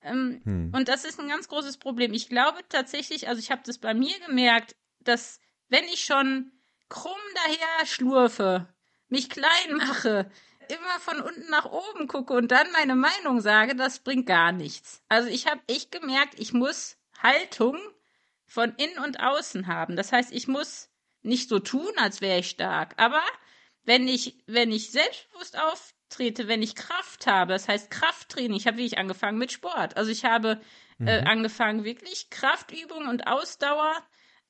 Ähm, 0.03 0.41
hm. 0.45 0.73
Und 0.75 0.89
das 0.89 1.05
ist 1.05 1.21
ein 1.21 1.29
ganz 1.29 1.49
großes 1.49 1.79
Problem. 1.79 2.13
Ich 2.13 2.29
glaube 2.29 2.59
tatsächlich, 2.69 3.29
also 3.29 3.39
ich 3.39 3.51
habe 3.51 3.63
das 3.65 3.79
bei 3.79 3.95
mir 3.95 4.19
gemerkt, 4.27 4.77
dass 5.01 5.39
wenn 5.69 5.85
ich 5.85 6.05
schon 6.05 6.53
krumm 6.89 7.13
daher 7.35 7.87
schlurfe, 7.87 8.69
mich 9.09 9.31
klein 9.31 9.77
mache, 9.77 10.31
immer 10.73 11.01
von 11.01 11.21
unten 11.21 11.51
nach 11.51 11.67
oben 11.67 12.09
gucke 12.09 12.35
und 12.35 12.51
dann 12.51 12.71
meine 12.73 12.97
Meinung 12.97 13.41
sage, 13.41 13.77
das 13.77 14.01
bringt 14.01 14.27
gar 14.27 14.53
nichts. 14.53 15.03
Also 15.09 15.29
ich 15.29 15.47
habe 15.47 15.61
echt 15.67 15.93
gemerkt, 15.93 16.39
ich 16.39 16.53
muss 16.53 16.97
Haltung 17.23 17.79
von 18.47 18.75
innen 18.77 18.99
und 19.05 19.21
außen 19.21 19.67
haben. 19.67 19.97
Das 19.97 20.13
heißt, 20.13 20.33
ich 20.33 20.49
muss 20.49 20.91
nicht 21.23 21.49
so 21.49 21.59
tun, 21.59 21.93
als 21.97 22.21
wäre 22.21 22.41
ich 22.41 22.51
stark, 22.51 22.95
aber 22.97 23.23
wenn 23.85 24.09
ich, 24.09 24.39
wenn 24.47 24.73
ich 24.73 24.91
selbstbewusst 24.91 25.59
auf 25.59 25.95
trete, 26.13 26.47
wenn 26.47 26.63
ich 26.63 26.75
Kraft 26.75 27.27
habe. 27.27 27.53
Das 27.53 27.69
heißt 27.69 27.91
Krafttraining. 27.91 28.57
Ich 28.57 28.67
habe 28.67 28.77
wirklich 28.77 28.99
angefangen 28.99 29.39
mit 29.39 29.51
Sport. 29.51 29.97
Also 29.97 30.11
ich 30.11 30.25
habe 30.25 30.61
äh, 31.01 31.03
mhm. 31.03 31.09
äh, 31.09 31.21
angefangen 31.21 31.85
wirklich 31.85 32.31
Kraftübungen 32.31 33.09
und 33.09 33.27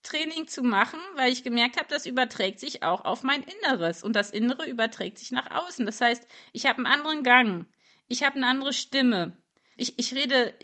Ausdauertraining 0.03 0.47
zu 0.47 0.63
machen, 0.63 0.99
weil 1.17 1.33
ich 1.33 1.45
gemerkt 1.45 1.77
habe, 1.77 1.89
das 1.89 2.07
überträgt 2.07 2.61
sich 2.61 2.83
auch 2.83 3.05
auf 3.05 3.23
mein 3.23 3.43
Inneres 3.43 4.03
und 4.03 4.15
das 4.15 4.31
Innere 4.31 4.69
überträgt 4.69 5.19
sich 5.19 5.31
nach 5.31 5.51
außen. 5.51 5.87
Das 5.87 6.01
heißt, 6.01 6.27
ich 6.53 6.67
habe 6.67 6.79
einen 6.79 6.87
anderen 6.87 7.23
Gang. 7.23 7.67
Ich 8.09 8.23
habe 8.23 8.37
eine 8.37 8.47
andere 8.47 8.73
Stimme. 8.73 9.37
Ich, 9.77 9.99
ich 9.99 10.15
rede, 10.15 10.55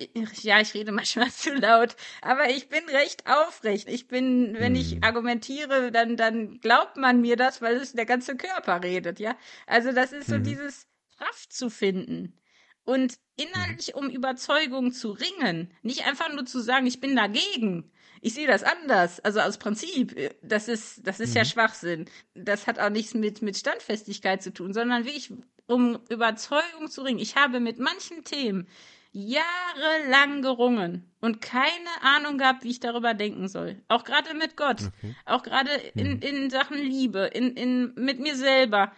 ja, 0.42 0.60
ich 0.60 0.74
rede 0.74 0.92
manchmal 0.92 1.30
zu 1.30 1.54
laut, 1.54 1.96
aber 2.20 2.50
ich 2.50 2.68
bin 2.68 2.84
recht 2.88 3.24
aufrecht. 3.26 3.88
Ich 3.88 4.08
bin, 4.08 4.54
wenn 4.58 4.76
ich 4.76 4.96
mhm. 4.96 5.04
argumentiere, 5.04 5.90
dann, 5.90 6.16
dann 6.16 6.60
glaubt 6.60 6.96
man 6.96 7.20
mir 7.20 7.36
das, 7.36 7.62
weil 7.62 7.76
es 7.76 7.92
der 7.92 8.06
ganze 8.06 8.36
Körper 8.36 8.82
redet, 8.82 9.18
ja. 9.20 9.36
Also 9.66 9.92
das 9.92 10.12
ist 10.12 10.28
so 10.28 10.38
mhm. 10.38 10.44
dieses 10.44 10.86
Kraft 11.16 11.52
zu 11.52 11.70
finden 11.70 12.38
und 12.84 13.18
innerlich 13.36 13.94
um 13.94 14.08
Überzeugung 14.08 14.92
zu 14.92 15.10
ringen. 15.10 15.72
Nicht 15.82 16.06
einfach 16.06 16.32
nur 16.32 16.46
zu 16.46 16.60
sagen, 16.60 16.86
ich 16.86 17.00
bin 17.00 17.16
dagegen. 17.16 17.92
Ich 18.20 18.34
sehe 18.34 18.46
das 18.46 18.62
anders. 18.62 19.20
Also 19.20 19.40
aus 19.40 19.58
Prinzip, 19.58 20.16
das 20.42 20.68
ist, 20.68 21.06
das 21.06 21.20
ist 21.20 21.30
mhm. 21.30 21.36
ja 21.36 21.44
Schwachsinn. 21.44 22.06
Das 22.34 22.66
hat 22.66 22.78
auch 22.78 22.90
nichts 22.90 23.14
mit, 23.14 23.42
mit 23.42 23.56
Standfestigkeit 23.56 24.42
zu 24.42 24.52
tun, 24.52 24.72
sondern 24.72 25.04
wirklich 25.04 25.32
um 25.66 25.98
Überzeugung 26.08 26.88
zu 26.88 27.02
ringen. 27.02 27.18
Ich 27.18 27.36
habe 27.36 27.60
mit 27.60 27.78
manchen 27.78 28.24
Themen 28.24 28.66
jahrelang 29.12 30.42
gerungen 30.42 31.10
und 31.20 31.40
keine 31.40 32.02
Ahnung 32.02 32.38
gehabt, 32.38 32.64
wie 32.64 32.70
ich 32.70 32.80
darüber 32.80 33.14
denken 33.14 33.48
soll. 33.48 33.80
Auch 33.88 34.04
gerade 34.04 34.34
mit 34.34 34.56
Gott, 34.56 34.80
okay. 34.82 35.14
auch 35.24 35.42
gerade 35.42 35.70
in, 35.94 36.16
mhm. 36.16 36.20
in 36.20 36.50
Sachen 36.50 36.78
Liebe, 36.78 37.30
in, 37.32 37.56
in, 37.56 37.94
mit 37.94 38.20
mir 38.20 38.36
selber. 38.36 38.92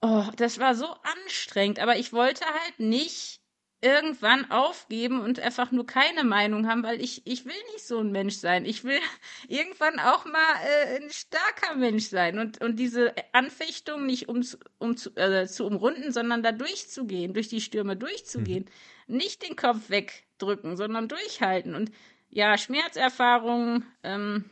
Oh, 0.00 0.24
das 0.36 0.58
war 0.58 0.74
so 0.74 0.86
anstrengend, 1.24 1.78
aber 1.78 1.96
ich 1.96 2.12
wollte 2.12 2.44
halt 2.44 2.80
nicht 2.80 3.39
irgendwann 3.82 4.50
aufgeben 4.50 5.20
und 5.20 5.40
einfach 5.40 5.72
nur 5.72 5.86
keine 5.86 6.22
Meinung 6.22 6.68
haben, 6.68 6.82
weil 6.82 7.00
ich, 7.00 7.26
ich 7.26 7.46
will 7.46 7.62
nicht 7.72 7.86
so 7.86 8.00
ein 8.00 8.12
Mensch 8.12 8.36
sein. 8.36 8.66
Ich 8.66 8.84
will 8.84 9.00
irgendwann 9.48 9.98
auch 9.98 10.26
mal 10.26 10.54
äh, 10.64 10.96
ein 10.96 11.10
starker 11.10 11.76
Mensch 11.76 12.08
sein 12.08 12.38
und, 12.38 12.60
und 12.60 12.76
diese 12.76 13.14
Anfechtung 13.32 14.04
nicht 14.04 14.28
um, 14.28 14.44
um 14.78 14.96
zu, 14.96 15.16
äh, 15.16 15.46
zu 15.46 15.66
umrunden, 15.66 16.12
sondern 16.12 16.42
da 16.42 16.52
durchzugehen, 16.52 17.32
durch 17.32 17.48
die 17.48 17.62
Stürme 17.62 17.96
durchzugehen. 17.96 18.68
Mhm. 19.06 19.16
Nicht 19.16 19.42
den 19.42 19.56
Kopf 19.56 19.88
wegdrücken, 19.88 20.76
sondern 20.76 21.08
durchhalten. 21.08 21.74
Und 21.74 21.90
ja, 22.28 22.58
Schmerzerfahrungen, 22.58 23.86
ähm, 24.02 24.44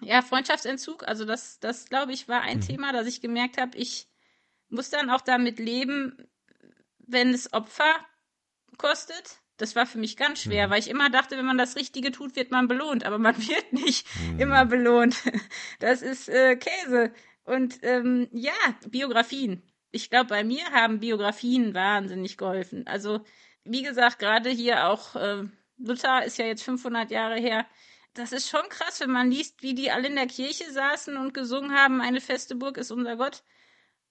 ja, 0.00 0.22
Freundschaftsentzug, 0.22 1.06
also 1.06 1.24
das, 1.24 1.60
das 1.60 1.86
glaube 1.88 2.12
ich, 2.12 2.26
war 2.26 2.40
ein 2.42 2.58
mhm. 2.58 2.62
Thema, 2.62 2.92
dass 2.92 3.06
ich 3.06 3.20
gemerkt 3.20 3.58
habe, 3.58 3.78
ich 3.78 4.08
muss 4.68 4.90
dann 4.90 5.08
auch 5.08 5.20
damit 5.20 5.58
leben, 5.58 6.16
wenn 6.98 7.32
es 7.32 7.52
Opfer 7.52 7.94
kostet. 8.78 9.40
Das 9.56 9.76
war 9.76 9.84
für 9.84 9.98
mich 9.98 10.16
ganz 10.16 10.40
schwer, 10.40 10.66
mhm. 10.66 10.70
weil 10.70 10.80
ich 10.80 10.88
immer 10.88 11.10
dachte, 11.10 11.36
wenn 11.36 11.44
man 11.44 11.58
das 11.58 11.76
Richtige 11.76 12.12
tut, 12.12 12.34
wird 12.34 12.50
man 12.50 12.66
belohnt, 12.66 13.04
aber 13.04 13.18
man 13.18 13.36
wird 13.48 13.72
nicht 13.72 14.06
mhm. 14.32 14.40
immer 14.40 14.64
belohnt. 14.64 15.16
Das 15.80 16.02
ist 16.02 16.28
äh, 16.28 16.56
Käse. 16.56 17.12
Und 17.44 17.78
ähm, 17.82 18.28
ja, 18.32 18.52
Biografien. 18.88 19.62
Ich 19.90 20.08
glaube, 20.08 20.28
bei 20.28 20.44
mir 20.44 20.64
haben 20.72 21.00
Biografien 21.00 21.74
wahnsinnig 21.74 22.36
geholfen. 22.36 22.86
Also, 22.86 23.24
wie 23.64 23.82
gesagt, 23.82 24.18
gerade 24.18 24.50
hier 24.50 24.86
auch, 24.88 25.16
äh, 25.16 25.44
Luther 25.78 26.24
ist 26.24 26.38
ja 26.38 26.46
jetzt 26.46 26.62
500 26.62 27.10
Jahre 27.10 27.36
her. 27.36 27.66
Das 28.14 28.32
ist 28.32 28.48
schon 28.48 28.68
krass, 28.68 29.00
wenn 29.00 29.10
man 29.10 29.30
liest, 29.30 29.62
wie 29.62 29.74
die 29.74 29.90
alle 29.90 30.08
in 30.08 30.16
der 30.16 30.26
Kirche 30.26 30.70
saßen 30.70 31.16
und 31.16 31.34
gesungen 31.34 31.72
haben, 31.72 32.00
eine 32.00 32.20
feste 32.20 32.56
Burg 32.56 32.76
ist 32.76 32.90
unser 32.90 33.16
Gott. 33.16 33.42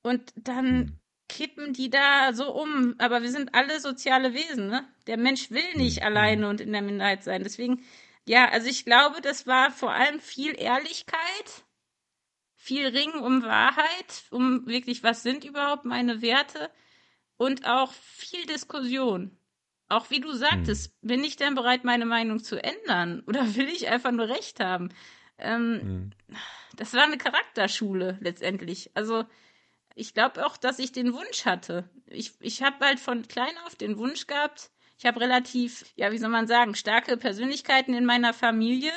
Und 0.02 0.34
dann 0.36 0.78
mhm. 0.78 0.99
Kippen 1.30 1.72
die 1.74 1.90
da 1.90 2.34
so 2.34 2.52
um. 2.52 2.96
Aber 2.98 3.22
wir 3.22 3.32
sind 3.32 3.56
alle 3.56 3.80
soziale 3.80 4.34
Wesen, 4.34 4.68
ne? 4.68 4.86
Der 5.08 5.18
Mensch 5.18 5.52
will 5.52 5.76
nicht 5.76 6.02
mhm. 6.02 6.06
alleine 6.06 6.50
und 6.50 6.60
in 6.60 6.74
der 6.74 6.82
Minderheit 6.82 7.24
sein. 7.24 7.44
Deswegen, 7.44 7.86
ja, 8.26 8.50
also 8.50 8.68
ich 8.68 8.84
glaube, 8.84 9.22
das 9.22 9.48
war 9.48 9.72
vor 9.72 9.94
allem 9.94 10.20
viel 10.20 10.60
Ehrlichkeit 10.60 11.64
viel 12.60 12.88
ringen 12.88 13.22
um 13.22 13.42
Wahrheit, 13.42 14.24
um 14.32 14.68
wirklich, 14.68 15.02
was 15.02 15.24
sind 15.24 15.46
überhaupt 15.46 15.86
meine 15.86 16.22
Werte 16.22 16.70
und 17.38 17.66
auch 17.66 17.94
viel 17.94 18.46
Diskussion. 18.46 19.38
Auch 19.88 20.12
wie 20.12 20.20
du 20.20 20.34
sagtest, 20.34 20.94
hm. 21.02 21.08
bin 21.08 21.24
ich 21.24 21.38
denn 21.38 21.56
bereit, 21.56 21.86
meine 21.86 22.06
Meinung 22.06 22.44
zu 22.44 22.62
ändern 22.62 23.24
oder 23.28 23.56
will 23.56 23.70
ich 23.70 23.88
einfach 23.88 24.12
nur 24.12 24.28
Recht 24.28 24.60
haben? 24.60 24.90
Ähm, 25.38 25.80
hm. 25.82 26.10
Das 26.76 26.94
war 26.94 27.04
eine 27.04 27.18
Charakterschule 27.18 28.18
letztendlich. 28.22 28.92
Also 28.94 29.24
ich 30.00 30.14
glaube 30.14 30.46
auch, 30.46 30.58
dass 30.58 30.80
ich 30.80 30.92
den 30.92 31.14
Wunsch 31.14 31.46
hatte. 31.46 31.90
Ich, 32.08 32.34
ich 32.40 32.64
habe 32.64 32.86
halt 32.86 33.00
von 33.00 33.28
klein 33.28 33.58
auf 33.66 33.76
den 33.76 33.98
Wunsch 33.98 34.28
gehabt, 34.28 34.72
ich 34.98 35.06
habe 35.06 35.22
relativ, 35.22 35.86
ja, 35.96 36.12
wie 36.12 36.18
soll 36.18 36.30
man 36.30 36.48
sagen, 36.48 36.76
starke 36.76 37.16
Persönlichkeiten 37.16 37.94
in 37.94 38.06
meiner 38.06 38.34
Familie. 38.34 38.92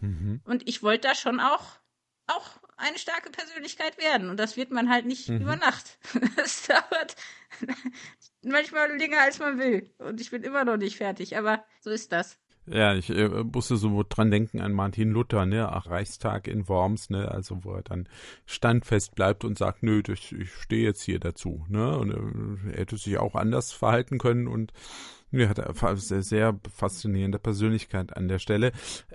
Mhm. 0.00 0.42
Und 0.44 0.68
ich 0.68 0.82
wollte 0.82 1.08
da 1.08 1.14
schon 1.14 1.40
auch, 1.40 1.78
auch 2.26 2.50
eine 2.76 2.98
starke 2.98 3.30
Persönlichkeit 3.30 3.96
werden. 3.96 4.28
Und 4.28 4.38
das 4.38 4.58
wird 4.58 4.70
man 4.70 4.90
halt 4.90 5.06
nicht 5.06 5.30
mhm. 5.30 5.40
über 5.40 5.56
Nacht. 5.56 5.98
Das 6.36 6.66
dauert 6.66 7.16
manchmal 8.42 8.94
länger, 8.96 9.20
als 9.20 9.38
man 9.38 9.58
will. 9.58 9.94
Und 9.96 10.20
ich 10.20 10.30
bin 10.30 10.42
immer 10.42 10.64
noch 10.64 10.76
nicht 10.76 10.98
fertig. 10.98 11.38
Aber 11.38 11.64
so 11.80 11.90
ist 11.90 12.12
das. 12.12 12.38
Ja, 12.68 12.94
ich 12.94 13.10
äh, 13.10 13.28
musste 13.28 13.76
so 13.76 14.04
dran 14.08 14.30
denken 14.30 14.60
an 14.60 14.72
Martin 14.72 15.10
Luther, 15.10 15.46
ne, 15.46 15.70
ach, 15.70 15.86
Reichstag 15.86 16.48
in 16.48 16.68
Worms, 16.68 17.10
ne, 17.10 17.30
also 17.30 17.62
wo 17.62 17.74
er 17.74 17.82
dann 17.82 18.08
standfest 18.44 19.14
bleibt 19.14 19.44
und 19.44 19.56
sagt, 19.56 19.84
nö, 19.84 20.02
ich, 20.08 20.32
ich 20.32 20.52
stehe 20.52 20.82
jetzt 20.82 21.02
hier 21.02 21.20
dazu, 21.20 21.64
ne, 21.68 21.96
und 21.96 22.10
äh, 22.10 22.72
er 22.72 22.80
hätte 22.80 22.96
sich 22.96 23.18
auch 23.18 23.36
anders 23.36 23.72
verhalten 23.72 24.18
können 24.18 24.48
und 24.48 24.72
ja, 25.38 25.48
hat 25.48 25.60
eine 25.60 25.96
sehr, 25.96 26.22
sehr 26.22 26.60
faszinierende 26.74 27.38
Persönlichkeit 27.38 28.16
an 28.16 28.28
der 28.28 28.38
Stelle. 28.38 28.72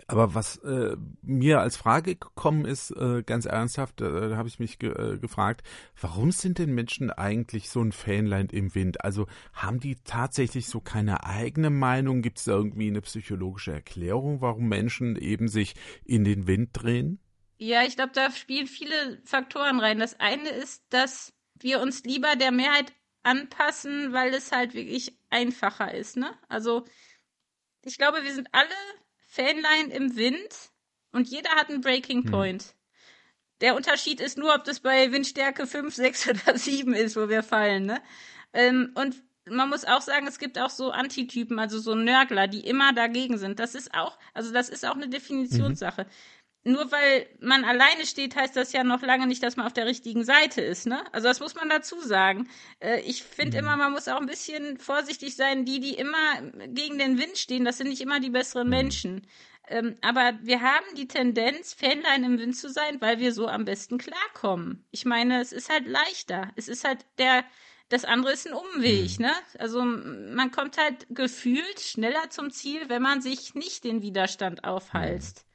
Aber 0.08 0.36
was 0.36 0.58
äh, 0.58 0.96
mir 1.22 1.60
als 1.60 1.78
Frage 1.78 2.16
gekommen 2.16 2.66
ist, 2.66 2.92
äh, 2.92 3.24
ganz 3.24 3.46
ernsthaft, 3.46 4.02
äh, 4.02 4.36
habe 4.36 4.48
ich 4.48 4.60
mich 4.60 4.80
ge 4.80 4.92
äh, 4.92 5.18
gefragt, 5.18 5.64
warum 6.00 6.32
sind 6.32 6.58
denn 6.58 6.74
Menschen 6.74 7.12
eigentlich 7.12 7.70
so 7.70 7.82
ein 7.82 7.92
Fanland 7.92 8.54
im 8.54 8.74
Wind? 8.76 9.04
Also 9.04 9.28
haben 9.54 9.80
die 9.80 9.96
tatsächlich 10.04 10.68
so 10.68 10.82
keine 10.82 11.24
eigene 11.26 11.70
Meinung? 11.70 12.22
Gibt 12.22 12.40
es 12.40 12.48
irgendwie 12.48 12.88
eine 12.88 13.02
psychologische 13.02 13.72
Erklärung, 13.72 14.42
warum 14.42 14.68
Menschen 14.68 15.16
eben 15.16 15.48
sich 15.48 15.76
in 16.06 16.24
den 16.24 16.48
Wind 16.48 16.70
drehen? 16.74 17.20
Ja, 17.58 17.84
ich 17.84 17.96
glaube, 17.96 18.12
da 18.14 18.32
spielen 18.32 18.66
viele 18.66 19.22
Faktoren 19.24 19.80
rein. 19.80 20.00
Das 20.00 20.20
eine 20.20 20.50
ist, 20.50 20.84
dass 20.90 21.32
wir 21.60 21.80
uns 21.80 22.04
lieber 22.04 22.36
der 22.36 22.52
Mehrheit 22.52 22.92
anpassen, 23.24 24.14
weil 24.14 24.34
es 24.34 24.52
halt 24.52 24.74
wirklich 24.74 25.18
einfacher 25.30 25.94
ist, 25.94 26.18
ne? 26.18 26.34
Also, 26.50 26.86
ich 27.84 27.98
glaube, 27.98 28.24
wir 28.24 28.34
sind 28.34 28.50
alle 28.52 28.68
Fanline 29.28 29.94
im 29.94 30.16
Wind 30.16 30.72
und 31.12 31.28
jeder 31.28 31.52
hat 31.52 31.70
einen 31.70 31.82
Breaking 31.82 32.24
hm. 32.24 32.32
Point. 32.32 32.64
Hm. 32.64 32.70
Der 33.62 33.76
Unterschied 33.76 34.20
ist 34.20 34.38
nur, 34.38 34.56
ob 34.56 34.64
das 34.64 34.80
bei 34.80 35.12
Windstärke 35.12 35.68
5, 35.68 35.94
6 35.94 36.28
oder 36.46 36.58
7 36.58 36.94
ist, 36.94 37.16
wo 37.16 37.30
wir 37.30 37.44
fallen, 37.44 37.86
ne? 37.86 38.02
Ähm, 38.54 38.92
und 38.96 39.24
man 39.46 39.70
muss 39.70 39.86
auch 39.86 40.02
sagen, 40.02 40.28
es 40.28 40.38
gibt 40.38 40.60
auch 40.60 40.70
so 40.70 40.92
Antitypen, 40.92 41.58
also 41.58 41.80
so 41.80 41.96
Nörgler, 41.96 42.48
die 42.48 42.66
immer 42.66 42.94
dagegen 42.94 43.38
sind. 43.38 43.60
Das 43.60 43.74
ist 43.74 43.94
auch, 43.94 44.18
also 44.34 44.54
das 44.54 44.70
ist 44.70 44.86
auch 44.86 44.96
eine 44.96 45.10
Definitionssache. 45.10 46.04
Mhm 46.04 46.41
nur 46.64 46.92
weil 46.92 47.28
man 47.40 47.64
alleine 47.64 48.06
steht, 48.06 48.36
heißt 48.36 48.56
das 48.56 48.72
ja 48.72 48.84
noch 48.84 49.02
lange 49.02 49.26
nicht, 49.26 49.42
dass 49.42 49.58
man 49.58 49.66
auf 49.66 49.74
der 49.74 49.88
richtigen 49.88 50.24
Seite 50.24 50.62
ist, 50.62 50.86
ne? 50.86 51.04
Also 51.12 51.28
das 51.28 51.40
muss 51.40 51.56
man 51.56 51.70
dazu 51.70 52.00
sagen. 52.02 52.48
Äh, 52.80 53.02
ich 53.02 53.24
finde 53.24 53.58
mhm. 53.58 53.66
immer, 53.66 53.78
man 53.78 53.92
muss 53.92 54.08
auch 54.08 54.20
ein 54.20 54.28
bisschen 54.28 54.78
vorsichtig 54.78 55.36
sein. 55.36 55.66
Die, 55.66 55.80
die 55.80 55.96
immer 55.96 56.42
gegen 56.68 57.00
den 57.00 57.18
Wind 57.18 57.38
stehen, 57.38 57.66
das 57.66 57.78
sind 57.80 57.90
nicht 57.90 58.02
immer 58.02 58.20
die 58.20 58.30
besseren 58.30 58.68
mhm. 58.68 58.76
Menschen. 58.76 59.28
Ähm, 59.68 59.98
aber 60.02 60.38
wir 60.44 60.62
haben 60.62 60.86
die 60.98 61.08
Tendenz, 61.08 61.74
Fanlein 61.74 62.24
im 62.24 62.38
Wind 62.38 62.56
zu 62.56 62.70
sein, 62.70 63.02
weil 63.02 63.20
wir 63.20 63.34
so 63.34 63.48
am 63.48 63.66
besten 63.66 63.98
klarkommen. 63.98 64.86
Ich 64.92 65.06
meine, 65.06 65.42
es 65.42 65.52
ist 65.52 65.70
halt 65.70 65.88
leichter. 65.88 66.52
Es 66.58 66.68
ist 66.68 66.84
halt 66.84 67.06
der, 67.18 67.44
das 67.90 68.06
andere 68.06 68.34
ist 68.34 68.48
ein 68.48 68.54
Umweg, 68.54 69.18
mhm. 69.18 69.26
ne? 69.26 69.34
Also 69.58 69.84
man 69.84 70.52
kommt 70.52 70.78
halt 70.78 71.08
gefühlt 71.10 71.80
schneller 71.80 72.30
zum 72.30 72.52
Ziel, 72.52 72.88
wenn 72.88 73.02
man 73.02 73.22
sich 73.22 73.56
nicht 73.56 73.84
den 73.84 74.04
Widerstand 74.04 74.64
aufhalst. 74.64 75.48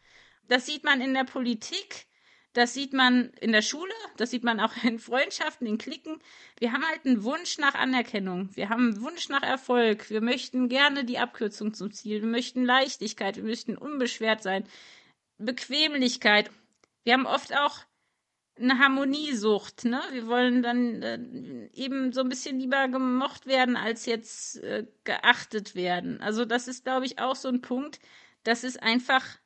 Das 0.49 0.67
sieht 0.67 0.85
man 0.85 1.01
in 1.01 1.15
der 1.15 1.25
Politik, 1.25 2.07
das 2.53 2.73
sieht 2.73 2.93
man 2.93 3.31
in 3.41 3.53
der 3.53 3.63
Schule, 3.63 3.93
das 4.17 4.31
sieht 4.31 4.45
man 4.45 4.61
auch 4.61 4.73
in 4.85 4.99
Freundschaften, 4.99 5.67
in 5.67 5.79
Klicken. 5.79 6.19
Wir 6.59 6.73
haben 6.73 6.87
halt 6.87 7.05
einen 7.05 7.25
Wunsch 7.25 7.59
nach 7.59 7.75
Anerkennung, 7.75 8.49
wir 8.55 8.69
haben 8.69 8.93
einen 8.93 9.03
Wunsch 9.03 9.29
nach 9.29 9.43
Erfolg, 9.43 10.11
wir 10.11 10.21
möchten 10.21 10.69
gerne 10.69 11.05
die 11.05 11.19
Abkürzung 11.19 11.75
zum 11.75 11.93
Ziel, 11.93 12.23
wir 12.23 12.29
möchten 12.29 12.65
Leichtigkeit, 12.65 13.37
wir 13.37 13.45
möchten 13.45 13.77
unbeschwert 13.77 14.43
sein, 14.43 14.65
Bequemlichkeit. 15.39 16.51
Wir 17.05 17.13
haben 17.13 17.27
oft 17.27 17.55
auch 17.57 17.81
eine 18.59 18.79
Harmoniesucht, 18.79 19.85
ne? 19.85 20.01
Wir 20.13 20.27
wollen 20.27 20.63
dann 20.63 21.03
äh, 21.03 21.69
eben 21.75 22.13
so 22.13 22.23
ein 22.23 22.29
bisschen 22.29 22.59
lieber 22.59 22.89
gemocht 22.89 23.47
werden, 23.47 23.77
als 23.77 24.07
jetzt 24.07 24.63
äh, 24.63 24.87
geachtet 25.05 25.75
werden. 25.75 26.21
Also 26.23 26.45
das 26.47 26.69
ist, 26.69 26.85
glaube 26.85 27.05
ich, 27.05 27.19
auch 27.19 27.37
so 27.37 27.49
ein 27.49 27.61
Punkt. 27.61 27.99
Das 28.45 28.65
ist 28.65 28.83
einfach 28.83 29.39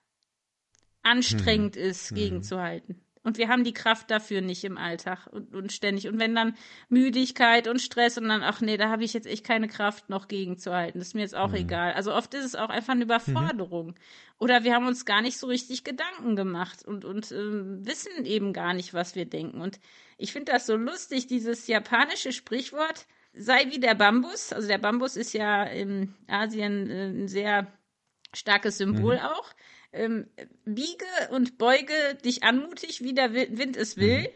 anstrengend 1.03 1.77
hm. 1.77 1.83
ist, 1.83 2.11
hm. 2.11 2.17
gegenzuhalten. 2.17 3.01
Und 3.23 3.37
wir 3.37 3.49
haben 3.49 3.65
die 3.65 3.75
Kraft 3.75 4.11
dafür 4.11 4.41
nicht 4.41 4.65
im 4.65 4.79
Alltag 4.79 5.27
und, 5.31 5.55
und, 5.55 5.73
ständig. 5.73 6.09
Und 6.09 6.19
wenn 6.19 6.35
dann 6.35 6.57
Müdigkeit 6.89 7.69
und 7.69 7.81
Stress 7.81 8.17
und 8.17 8.29
dann, 8.29 8.43
ach 8.43 8.63
nee, 8.63 8.79
da 8.79 8.89
habe 8.89 9.05
ich 9.05 9.13
jetzt 9.13 9.27
echt 9.27 9.45
keine 9.45 9.69
Kraft 9.69 10.09
noch 10.09 10.27
gegenzuhalten. 10.27 10.99
Das 10.99 11.09
ist 11.09 11.15
mir 11.15 11.21
jetzt 11.21 11.37
auch 11.37 11.51
mhm. 11.51 11.57
egal. 11.57 11.93
Also 11.93 12.15
oft 12.15 12.33
ist 12.33 12.47
es 12.47 12.55
auch 12.55 12.71
einfach 12.71 12.95
eine 12.95 13.05
Überforderung. 13.05 13.89
Mhm. 13.89 13.95
Oder 14.39 14.65
wir 14.65 14.75
haben 14.75 14.87
uns 14.87 15.05
gar 15.05 15.21
nicht 15.21 15.37
so 15.37 15.49
richtig 15.49 15.85
Gedanken 15.85 16.35
gemacht 16.35 16.83
und, 16.87 17.05
und 17.05 17.31
äh, 17.31 17.85
wissen 17.85 18.25
eben 18.25 18.55
gar 18.55 18.73
nicht, 18.73 18.95
was 18.95 19.15
wir 19.15 19.27
denken. 19.27 19.61
Und 19.61 19.81
ich 20.17 20.33
finde 20.33 20.53
das 20.53 20.65
so 20.65 20.77
lustig, 20.77 21.27
dieses 21.27 21.67
japanische 21.67 22.33
Sprichwort, 22.33 23.07
sei 23.35 23.67
wie 23.71 23.81
der 23.81 23.95
Bambus. 23.95 24.55
Also 24.55 24.67
der 24.67 24.79
Bambus 24.79 25.17
ist 25.17 25.35
ja 25.35 25.65
in 25.65 26.15
Asien 26.27 26.89
äh, 26.89 27.09
ein 27.09 27.29
sehr 27.29 27.67
starkes 28.33 28.79
Symbol 28.79 29.17
mhm. 29.17 29.25
auch 29.25 29.53
ähm, 29.93 30.29
biege 30.65 31.07
und 31.31 31.59
beuge 31.59 31.95
dich 32.25 32.43
anmutig, 32.43 33.03
wie 33.03 33.15
der 33.15 33.33
Wind 33.33 33.77
es 33.77 33.97
will, 33.97 34.23
mhm. 34.23 34.29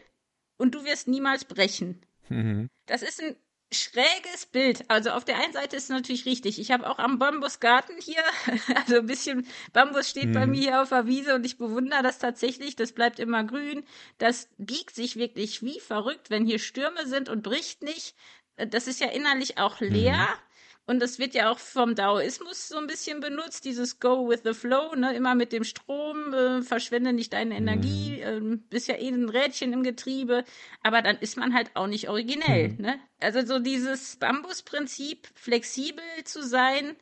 und 0.57 0.75
du 0.75 0.85
wirst 0.85 1.07
niemals 1.07 1.45
brechen. 1.45 2.01
Mhm. 2.29 2.69
Das 2.85 3.01
ist 3.01 3.21
ein 3.21 3.35
schräges 3.71 4.45
Bild. 4.45 4.85
Also 4.89 5.11
auf 5.11 5.25
der 5.25 5.37
einen 5.37 5.53
Seite 5.53 5.75
ist 5.75 5.83
es 5.83 5.89
natürlich 5.89 6.25
richtig. 6.25 6.59
Ich 6.59 6.71
habe 6.71 6.89
auch 6.89 6.99
am 6.99 7.19
Bambusgarten 7.19 7.95
hier, 7.99 8.23
also 8.75 8.97
ein 8.97 9.05
bisschen 9.05 9.47
Bambus 9.73 10.09
steht 10.09 10.29
mhm. 10.29 10.33
bei 10.33 10.47
mir 10.47 10.61
hier 10.61 10.81
auf 10.81 10.89
der 10.89 11.07
Wiese 11.07 11.35
und 11.35 11.45
ich 11.45 11.57
bewundere 11.57 12.03
das 12.03 12.19
tatsächlich. 12.19 12.75
Das 12.75 12.93
bleibt 12.93 13.19
immer 13.19 13.43
grün. 13.43 13.83
Das 14.17 14.49
biegt 14.57 14.95
sich 14.95 15.15
wirklich 15.15 15.61
wie 15.63 15.79
verrückt, 15.79 16.29
wenn 16.29 16.45
hier 16.45 16.59
Stürme 16.59 17.05
sind 17.07 17.29
und 17.29 17.43
bricht 17.43 17.83
nicht. 17.83 18.15
Das 18.55 18.87
ist 18.87 19.01
ja 19.01 19.07
innerlich 19.07 19.57
auch 19.57 19.81
leer. 19.81 20.17
Mhm. 20.17 20.44
Und 20.87 20.99
das 20.99 21.17
wird 21.17 21.33
ja 21.33 21.49
auch 21.49 21.57
vom 21.57 21.95
Daoismus 21.95 22.67
so 22.67 22.77
ein 22.77 22.85
bisschen 22.85 23.19
benutzt, 23.19 23.65
dieses 23.65 23.99
Go 23.99 24.29
with 24.29 24.41
the 24.43 24.53
Flow, 24.53 24.93
ne? 24.95 25.15
immer 25.15 25.33
mit 25.33 25.51
dem 25.51 25.63
Strom, 25.63 26.31
äh, 26.31 26.61
verschwende 26.61 27.11
nicht 27.11 27.33
deine 27.33 27.55
Energie, 27.55 28.23
mhm. 28.23 28.53
äh, 28.53 28.57
bist 28.69 28.87
ja 28.87 28.95
eh 28.95 29.09
ein 29.09 29.29
Rädchen 29.29 29.73
im 29.73 29.81
Getriebe, 29.81 30.45
aber 30.83 31.01
dann 31.01 31.17
ist 31.17 31.37
man 31.37 31.55
halt 31.55 31.75
auch 31.75 31.87
nicht 31.87 32.07
originell. 32.07 32.69
Mhm. 32.69 32.81
Ne? 32.81 32.99
Also 33.19 33.43
so 33.43 33.57
dieses 33.57 34.17
Bambusprinzip, 34.17 35.27
flexibel 35.33 36.03
zu 36.23 36.43
sein 36.43 36.95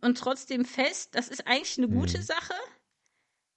und 0.00 0.16
trotzdem 0.16 0.64
fest, 0.64 1.16
das 1.16 1.28
ist 1.28 1.48
eigentlich 1.48 1.78
eine 1.78 1.88
gute 1.88 2.18
mhm. 2.18 2.22
Sache, 2.22 2.54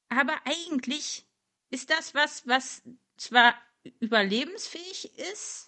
aber 0.09 0.33
eigentlich 0.45 1.27
ist 1.69 1.91
das 1.91 2.15
was, 2.15 2.47
was 2.47 2.81
zwar 3.17 3.53
überlebensfähig 3.99 5.17
ist, 5.31 5.66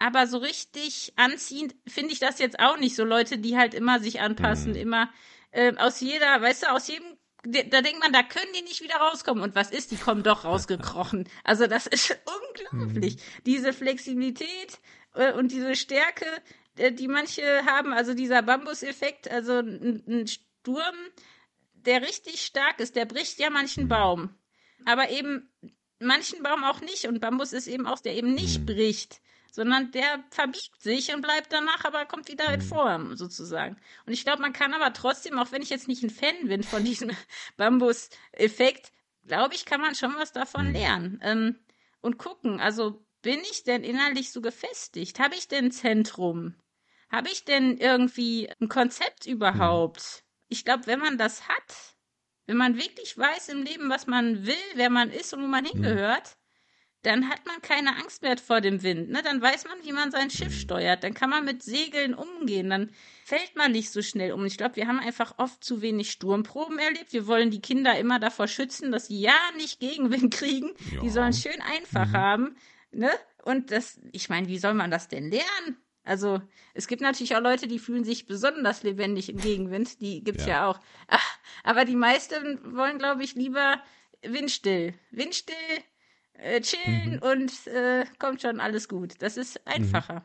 aber 0.00 0.26
so 0.26 0.38
richtig 0.38 1.12
anziehend 1.16 1.76
finde 1.86 2.12
ich 2.12 2.18
das 2.18 2.38
jetzt 2.38 2.58
auch 2.58 2.78
nicht. 2.78 2.96
So 2.96 3.04
Leute, 3.04 3.38
die 3.38 3.56
halt 3.56 3.74
immer 3.74 4.00
sich 4.00 4.20
anpassen, 4.20 4.72
mhm. 4.72 4.78
immer 4.78 5.10
äh, 5.52 5.76
aus 5.76 6.00
jeder, 6.00 6.40
weißt 6.40 6.64
du, 6.64 6.70
aus 6.72 6.88
jedem, 6.88 7.06
da 7.44 7.82
denkt 7.82 8.00
man, 8.00 8.12
da 8.12 8.22
können 8.22 8.50
die 8.56 8.62
nicht 8.62 8.82
wieder 8.82 8.96
rauskommen. 8.96 9.44
Und 9.44 9.54
was 9.54 9.70
ist, 9.70 9.90
die 9.90 9.96
kommen 9.96 10.22
doch 10.22 10.44
rausgekrochen. 10.44 11.28
Also 11.44 11.66
das 11.66 11.86
ist 11.86 12.18
unglaublich. 12.72 13.16
Mhm. 13.16 13.42
Diese 13.44 13.72
Flexibilität 13.74 14.80
äh, 15.14 15.32
und 15.34 15.52
diese 15.52 15.76
Stärke, 15.76 16.26
äh, 16.78 16.92
die 16.92 17.08
manche 17.08 17.42
haben, 17.66 17.92
also 17.92 18.14
dieser 18.14 18.40
Bambuseffekt, 18.40 19.30
also 19.30 19.58
ein, 19.58 20.02
ein 20.08 20.26
Sturm, 20.26 20.96
der 21.74 22.00
richtig 22.00 22.40
stark 22.40 22.80
ist, 22.80 22.96
der 22.96 23.04
bricht 23.04 23.38
ja 23.38 23.50
manchen 23.50 23.84
mhm. 23.84 23.88
Baum. 23.88 24.34
Aber 24.86 25.10
eben 25.10 25.50
manchen 25.98 26.42
Baum 26.42 26.64
auch 26.64 26.80
nicht. 26.80 27.06
Und 27.06 27.20
Bambus 27.20 27.52
ist 27.52 27.66
eben 27.66 27.86
auch, 27.86 28.00
der 28.00 28.14
eben 28.14 28.32
nicht 28.32 28.60
mhm. 28.60 28.66
bricht 28.66 29.20
sondern 29.54 29.90
der 29.92 30.22
verbiegt 30.30 30.80
sich 30.80 31.12
und 31.14 31.22
bleibt 31.22 31.52
danach, 31.52 31.84
aber 31.84 32.06
kommt 32.06 32.28
wieder 32.28 32.52
in 32.52 32.60
mhm. 32.60 32.64
Form 32.64 33.16
sozusagen. 33.16 33.76
Und 34.06 34.12
ich 34.12 34.24
glaube, 34.24 34.42
man 34.42 34.52
kann 34.52 34.74
aber 34.74 34.92
trotzdem, 34.92 35.38
auch 35.38 35.52
wenn 35.52 35.62
ich 35.62 35.70
jetzt 35.70 35.88
nicht 35.88 36.02
ein 36.02 36.10
Fan 36.10 36.48
bin 36.48 36.62
von 36.62 36.84
diesem 36.84 37.10
Bambus-Effekt, 37.56 38.92
glaube 39.26 39.54
ich, 39.54 39.64
kann 39.64 39.80
man 39.80 39.94
schon 39.94 40.14
was 40.16 40.32
davon 40.32 40.68
mhm. 40.68 40.72
lernen 40.72 41.20
ähm, 41.22 41.58
und 42.00 42.18
gucken. 42.18 42.60
Also 42.60 43.04
bin 43.22 43.40
ich 43.50 43.64
denn 43.64 43.84
innerlich 43.84 44.32
so 44.32 44.40
gefestigt? 44.40 45.20
Habe 45.20 45.34
ich 45.34 45.48
denn 45.48 45.66
ein 45.66 45.72
Zentrum? 45.72 46.54
Habe 47.10 47.28
ich 47.28 47.44
denn 47.44 47.76
irgendwie 47.76 48.50
ein 48.60 48.68
Konzept 48.68 49.26
überhaupt? 49.26 50.24
Ich 50.48 50.64
glaube, 50.64 50.86
wenn 50.86 51.00
man 51.00 51.18
das 51.18 51.48
hat, 51.48 51.96
wenn 52.46 52.56
man 52.56 52.76
wirklich 52.76 53.16
weiß 53.16 53.50
im 53.50 53.62
Leben, 53.62 53.90
was 53.90 54.06
man 54.06 54.46
will, 54.46 54.54
wer 54.74 54.90
man 54.90 55.10
ist 55.10 55.34
und 55.34 55.42
wo 55.42 55.46
man 55.46 55.64
hingehört, 55.64 56.36
dann 57.02 57.28
hat 57.30 57.46
man 57.46 57.62
keine 57.62 57.96
Angst 57.96 58.22
mehr 58.22 58.36
vor 58.36 58.60
dem 58.60 58.82
Wind. 58.82 59.08
Ne? 59.10 59.22
Dann 59.22 59.40
weiß 59.40 59.64
man, 59.64 59.78
wie 59.84 59.92
man 59.92 60.10
sein 60.10 60.30
Schiff 60.30 60.54
steuert. 60.58 61.02
Dann 61.02 61.14
kann 61.14 61.30
man 61.30 61.44
mit 61.44 61.62
Segeln 61.62 62.12
umgehen. 62.14 62.68
Dann 62.68 62.90
fällt 63.24 63.56
man 63.56 63.72
nicht 63.72 63.90
so 63.90 64.02
schnell 64.02 64.32
um. 64.32 64.44
Ich 64.44 64.58
glaube, 64.58 64.76
wir 64.76 64.86
haben 64.86 65.00
einfach 65.00 65.34
oft 65.38 65.64
zu 65.64 65.80
wenig 65.80 66.10
Sturmproben 66.10 66.78
erlebt. 66.78 67.12
Wir 67.12 67.26
wollen 67.26 67.50
die 67.50 67.62
Kinder 67.62 67.98
immer 67.98 68.18
davor 68.18 68.48
schützen, 68.48 68.92
dass 68.92 69.06
sie 69.06 69.20
ja 69.20 69.36
nicht 69.56 69.80
Gegenwind 69.80 70.34
kriegen. 70.34 70.70
Ja. 70.92 71.00
Die 71.00 71.10
sollen 71.10 71.32
schön 71.32 71.60
einfach 71.62 72.08
Mhm. 72.08 72.12
haben. 72.12 72.56
Ne? 72.92 73.10
Und 73.44 73.70
das, 73.70 73.98
ich 74.12 74.28
meine, 74.28 74.48
wie 74.48 74.58
soll 74.58 74.74
man 74.74 74.90
das 74.90 75.08
denn 75.08 75.30
lernen? 75.30 75.78
Also, 76.04 76.40
es 76.74 76.86
gibt 76.86 77.02
natürlich 77.02 77.36
auch 77.36 77.40
Leute, 77.42 77.68
die 77.68 77.78
fühlen 77.78 78.04
sich 78.04 78.26
besonders 78.26 78.82
lebendig 78.82 79.28
im 79.28 79.38
Gegenwind. 79.38 80.00
Die 80.00 80.24
gibt's 80.24 80.44
ja, 80.46 80.48
Ja. 80.54 80.66
auch. 80.66 80.80
Ach, 81.08 81.38
aber 81.62 81.84
die 81.84 81.94
meisten 81.94 82.58
wollen, 82.76 82.98
glaube 82.98 83.22
ich, 83.22 83.34
lieber 83.34 83.82
windstill. 84.22 84.94
Windstill, 85.10 85.54
äh, 86.42 86.60
chillen 86.60 87.12
Mhm. 87.12 87.18
und 87.22 87.66
äh, 87.66 88.04
kommt 88.18 88.42
schon 88.42 88.60
alles 88.60 88.88
gut. 88.88 89.14
Das 89.20 89.36
ist 89.36 89.66
einfacher. 89.66 90.24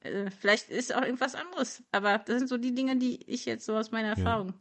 Äh, 0.00 0.30
vielleicht 0.30 0.68
ist 0.70 0.94
auch 0.94 1.02
irgendwas 1.02 1.34
anderes. 1.34 1.82
Aber 1.92 2.18
das 2.18 2.38
sind 2.38 2.48
so 2.48 2.58
die 2.58 2.74
Dinge, 2.74 2.96
die 2.96 3.20
ich 3.30 3.46
jetzt 3.46 3.66
so 3.66 3.76
aus 3.76 3.90
meiner 3.90 4.08
Erfahrung 4.10 4.54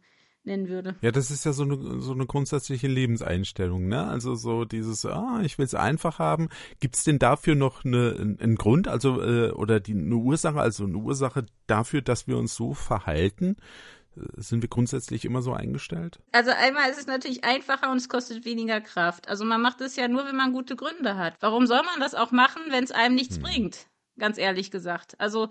nennen 0.46 0.68
würde. 0.68 0.96
Ja, 1.02 1.12
das 1.12 1.32
ist 1.32 1.46
ja 1.46 1.54
so 1.54 1.64
eine, 1.64 2.02
so 2.02 2.12
eine 2.12 2.26
grundsätzliche 2.26 2.88
Lebenseinstellung, 2.88 3.88
ne? 3.88 4.06
Also 4.08 4.36
so 4.36 4.66
dieses, 4.66 5.06
ah, 5.06 5.42
ich 5.44 5.58
will 5.58 5.66
es 5.66 5.74
einfach 5.76 6.20
haben. 6.20 6.50
Gibt's 6.80 7.04
denn 7.06 7.20
dafür 7.20 7.56
noch 7.56 7.86
eine, 7.86 8.16
einen 8.40 8.56
Grund, 8.56 8.88
also 8.88 9.22
äh, 9.22 9.52
oder 9.52 9.80
die 9.80 9.94
eine 9.94 10.16
Ursache, 10.16 10.60
also 10.60 10.84
eine 10.84 10.98
Ursache 10.98 11.46
dafür, 11.68 12.02
dass 12.02 12.28
wir 12.28 12.38
uns 12.38 12.56
so 12.56 12.74
verhalten? 12.74 13.56
Sind 14.36 14.62
wir 14.62 14.70
grundsätzlich 14.70 15.26
immer 15.26 15.42
so 15.42 15.54
eingestellt? 15.54 16.20
Also 16.32 16.52
einmal 16.52 16.90
ist 16.90 17.00
es 17.00 17.08
natürlich 17.08 17.44
einfacher 17.44 17.92
und 17.92 17.98
es 17.98 18.10
kostet 18.10 18.46
weniger 18.46 18.80
Kraft. 18.82 19.28
Also 19.28 19.44
man 19.46 19.62
macht 19.62 19.82
es 19.82 19.96
ja 19.96 20.08
nur, 20.08 20.26
wenn 20.26 20.36
man 20.36 20.54
gute 20.54 20.76
Gründe 20.76 21.18
hat. 21.18 21.36
Warum 21.40 21.66
soll 21.66 21.82
man 21.84 22.00
das 22.00 22.14
auch 22.14 22.32
machen, 22.32 22.62
wenn 22.70 22.84
es 22.84 22.92
einem 22.92 23.16
nichts 23.16 23.40
bringt? 23.40 23.88
Ganz 24.20 24.38
ehrlich 24.38 24.70
gesagt. 24.70 25.20
Also 25.20 25.50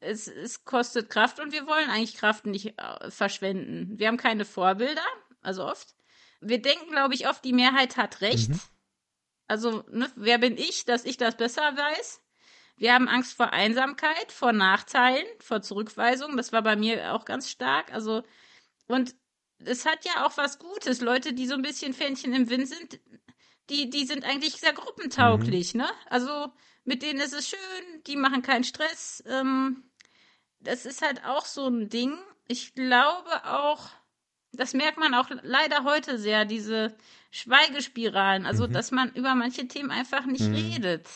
es, 0.00 0.28
es 0.28 0.64
kostet 0.64 1.10
Kraft 1.10 1.40
und 1.40 1.52
wir 1.52 1.66
wollen 1.66 1.90
eigentlich 1.90 2.16
Kraft 2.16 2.46
nicht 2.46 2.78
äh, 2.78 3.10
verschwenden. 3.10 3.98
Wir 3.98 4.08
haben 4.08 4.16
keine 4.16 4.44
Vorbilder, 4.44 5.04
also 5.40 5.66
oft. 5.66 5.94
Wir 6.40 6.62
denken, 6.62 6.90
glaube 6.90 7.14
ich, 7.14 7.28
oft, 7.28 7.44
die 7.44 7.52
Mehrheit 7.52 7.96
hat 7.96 8.20
recht. 8.20 8.50
Also, 9.48 9.82
ne, 9.90 10.10
wer 10.14 10.38
bin 10.38 10.56
ich, 10.56 10.84
dass 10.84 11.04
ich 11.04 11.16
das 11.16 11.36
besser 11.36 11.62
weiß? 11.62 12.20
Wir 12.78 12.94
haben 12.94 13.08
Angst 13.08 13.36
vor 13.36 13.52
Einsamkeit, 13.52 14.30
vor 14.30 14.52
Nachteilen, 14.52 15.26
vor 15.40 15.62
Zurückweisung. 15.62 16.36
Das 16.36 16.52
war 16.52 16.62
bei 16.62 16.76
mir 16.76 17.12
auch 17.12 17.24
ganz 17.24 17.50
stark. 17.50 17.92
Also, 17.92 18.22
und 18.86 19.14
es 19.58 19.84
hat 19.84 20.04
ja 20.04 20.26
auch 20.26 20.36
was 20.36 20.58
Gutes. 20.58 21.00
Leute, 21.00 21.32
die 21.32 21.46
so 21.46 21.54
ein 21.54 21.62
bisschen 21.62 21.92
Fähnchen 21.92 22.32
im 22.32 22.48
Wind 22.48 22.68
sind, 22.68 23.00
die, 23.68 23.90
die 23.90 24.06
sind 24.06 24.24
eigentlich 24.24 24.54
sehr 24.54 24.72
gruppentauglich, 24.72 25.74
ne? 25.74 25.88
Also, 26.08 26.52
mit 26.84 27.02
denen 27.02 27.20
ist 27.20 27.34
es 27.34 27.48
schön, 27.48 28.02
die 28.06 28.16
machen 28.16 28.42
keinen 28.42 28.64
Stress. 28.64 29.22
Ähm, 29.26 29.82
das 30.60 30.86
ist 30.86 31.02
halt 31.02 31.24
auch 31.24 31.44
so 31.44 31.66
ein 31.66 31.88
Ding. 31.88 32.16
Ich 32.46 32.74
glaube 32.74 33.44
auch, 33.44 33.90
das 34.52 34.72
merkt 34.72 34.98
man 34.98 35.14
auch 35.14 35.28
leider 35.42 35.84
heute 35.84 36.18
sehr, 36.18 36.44
diese 36.44 36.96
Schweigespiralen, 37.30 38.46
also 38.46 38.66
dass 38.66 38.90
man 38.90 39.12
über 39.12 39.34
manche 39.34 39.68
Themen 39.68 39.90
einfach 39.90 40.24
nicht 40.24 40.50
redet. 40.50 41.06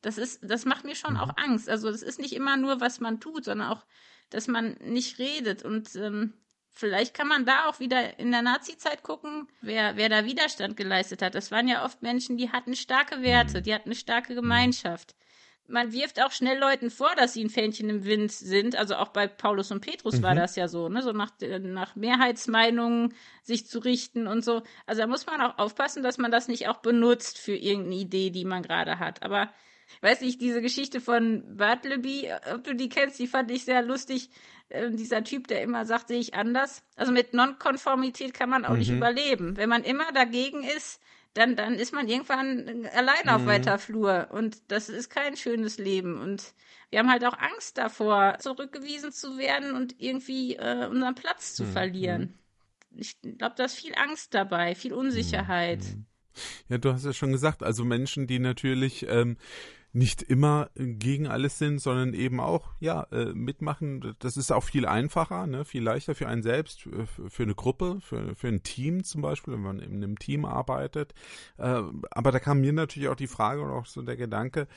Das 0.00 0.18
ist, 0.18 0.40
das 0.42 0.64
macht 0.64 0.84
mir 0.84 0.94
schon 0.94 1.16
auch 1.16 1.36
Angst. 1.36 1.68
Also 1.68 1.88
es 1.88 2.02
ist 2.02 2.20
nicht 2.20 2.34
immer 2.34 2.56
nur, 2.56 2.80
was 2.80 3.00
man 3.00 3.20
tut, 3.20 3.44
sondern 3.44 3.68
auch, 3.68 3.84
dass 4.30 4.46
man 4.46 4.76
nicht 4.80 5.18
redet. 5.18 5.64
Und 5.64 5.94
ähm, 5.96 6.34
vielleicht 6.70 7.14
kann 7.14 7.26
man 7.26 7.44
da 7.44 7.66
auch 7.66 7.80
wieder 7.80 8.18
in 8.18 8.30
der 8.30 8.42
Nazi-Zeit 8.42 9.02
gucken, 9.02 9.48
wer, 9.60 9.96
wer 9.96 10.08
da 10.08 10.24
Widerstand 10.24 10.76
geleistet 10.76 11.22
hat. 11.22 11.34
Das 11.34 11.50
waren 11.50 11.66
ja 11.66 11.84
oft 11.84 12.02
Menschen, 12.02 12.36
die 12.36 12.50
hatten 12.50 12.76
starke 12.76 13.22
Werte, 13.22 13.62
die 13.62 13.74
hatten 13.74 13.88
eine 13.88 13.96
starke 13.96 14.34
Gemeinschaft. 14.34 15.16
Man 15.70 15.92
wirft 15.92 16.22
auch 16.22 16.30
schnell 16.30 16.58
Leuten 16.58 16.90
vor, 16.90 17.14
dass 17.14 17.34
sie 17.34 17.44
ein 17.44 17.50
Fähnchen 17.50 17.90
im 17.90 18.04
Wind 18.06 18.32
sind. 18.32 18.74
Also 18.76 18.94
auch 18.94 19.08
bei 19.08 19.26
Paulus 19.26 19.70
und 19.70 19.80
Petrus 19.80 20.22
war 20.22 20.34
das 20.34 20.56
ja 20.56 20.66
so, 20.66 20.88
ne? 20.88 21.02
So 21.02 21.12
nach, 21.12 21.32
nach 21.60 21.94
Mehrheitsmeinungen 21.94 23.12
sich 23.42 23.66
zu 23.66 23.80
richten 23.80 24.26
und 24.26 24.42
so. 24.42 24.62
Also 24.86 25.02
da 25.02 25.06
muss 25.06 25.26
man 25.26 25.42
auch 25.42 25.58
aufpassen, 25.58 26.02
dass 26.02 26.16
man 26.16 26.30
das 26.30 26.48
nicht 26.48 26.68
auch 26.68 26.78
benutzt 26.78 27.36
für 27.36 27.54
irgendeine 27.54 27.96
Idee, 27.96 28.30
die 28.30 28.46
man 28.46 28.62
gerade 28.62 28.98
hat. 28.98 29.22
Aber 29.22 29.50
weiß 30.00 30.20
nicht, 30.20 30.40
diese 30.40 30.62
Geschichte 30.62 31.00
von 31.00 31.56
Bartleby, 31.56 32.30
ob 32.54 32.64
du 32.64 32.74
die 32.74 32.88
kennst, 32.88 33.18
die 33.18 33.26
fand 33.26 33.50
ich 33.50 33.64
sehr 33.64 33.82
lustig. 33.82 34.30
Ähm, 34.70 34.96
dieser 34.96 35.24
Typ, 35.24 35.48
der 35.48 35.62
immer 35.62 35.86
sagt, 35.86 36.08
sehe 36.08 36.18
ich 36.18 36.34
anders. 36.34 36.82
Also 36.96 37.12
mit 37.12 37.32
Nonkonformität 37.32 38.34
kann 38.34 38.50
man 38.50 38.64
auch 38.64 38.76
nicht 38.76 38.90
überleben. 38.90 39.56
Wenn 39.56 39.68
man 39.68 39.82
immer 39.82 40.12
dagegen 40.12 40.62
ist, 40.62 41.00
dann, 41.34 41.56
dann 41.56 41.74
ist 41.74 41.92
man 41.92 42.08
irgendwann 42.08 42.86
allein 42.94 43.28
auf 43.28 43.46
weiter 43.46 43.78
Flur. 43.78 44.28
Und 44.30 44.58
das 44.68 44.88
ist 44.88 45.08
kein 45.08 45.36
schönes 45.36 45.78
Leben. 45.78 46.20
Und 46.20 46.54
wir 46.90 46.98
haben 46.98 47.10
halt 47.10 47.24
auch 47.24 47.38
Angst 47.38 47.78
davor, 47.78 48.36
zurückgewiesen 48.40 49.12
zu 49.12 49.38
werden 49.38 49.74
und 49.74 49.94
irgendwie 49.98 50.56
äh, 50.56 50.86
unseren 50.86 51.14
Platz 51.14 51.54
zu 51.54 51.64
verlieren. 51.64 52.34
Ich 52.96 53.20
glaube, 53.20 53.54
da 53.56 53.64
ist 53.64 53.74
viel 53.74 53.94
Angst 53.94 54.34
dabei, 54.34 54.74
viel 54.74 54.92
Unsicherheit. 54.92 55.80
Ja, 56.68 56.78
du 56.78 56.92
hast 56.92 57.04
ja 57.04 57.12
schon 57.12 57.32
gesagt, 57.32 57.62
also 57.62 57.84
Menschen, 57.84 58.26
die 58.26 58.38
natürlich 58.38 59.06
ähm, 59.08 59.36
nicht 59.92 60.22
immer 60.22 60.70
gegen 60.76 61.26
alles 61.26 61.58
sind, 61.58 61.80
sondern 61.80 62.12
eben 62.12 62.40
auch 62.40 62.72
ja 62.78 63.04
äh, 63.10 63.32
mitmachen. 63.32 64.14
Das 64.18 64.36
ist 64.36 64.52
auch 64.52 64.64
viel 64.64 64.86
einfacher, 64.86 65.46
ne, 65.46 65.64
viel 65.64 65.82
leichter 65.82 66.14
für 66.14 66.28
einen 66.28 66.42
selbst, 66.42 66.82
für, 66.82 67.06
für 67.06 67.42
eine 67.42 67.54
Gruppe, 67.54 67.98
für, 68.00 68.34
für 68.34 68.48
ein 68.48 68.62
Team 68.62 69.04
zum 69.04 69.22
Beispiel, 69.22 69.54
wenn 69.54 69.62
man 69.62 69.78
in 69.78 69.96
einem 69.96 70.18
Team 70.18 70.44
arbeitet. 70.44 71.14
Äh, 71.56 71.82
aber 72.10 72.32
da 72.32 72.38
kam 72.38 72.60
mir 72.60 72.72
natürlich 72.72 73.08
auch 73.08 73.16
die 73.16 73.26
Frage 73.26 73.62
und 73.62 73.70
auch 73.70 73.86
so 73.86 74.02
der 74.02 74.16
Gedanke, 74.16 74.68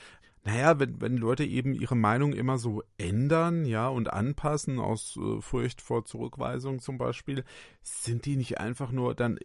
naja, 0.44 0.80
wenn, 0.80 1.00
wenn 1.02 1.18
Leute 1.18 1.46
eben 1.46 1.74
ihre 1.74 1.96
Meinung 1.96 2.34
immer 2.34 2.58
so 2.58 2.84
ändern, 2.98 3.66
ja, 3.66 3.88
und 3.88 4.12
anpassen 4.12 4.80
aus 4.80 5.18
äh, 5.18 5.40
Furcht 5.40 5.82
vor 5.82 6.04
Zurückweisung 6.06 6.80
zum 6.80 6.98
Beispiel, 6.98 7.44
sind 7.84 8.26
die 8.26 8.38
nicht 8.38 8.60
einfach 8.60 8.92
nur 8.92 9.14
dann 9.14 9.38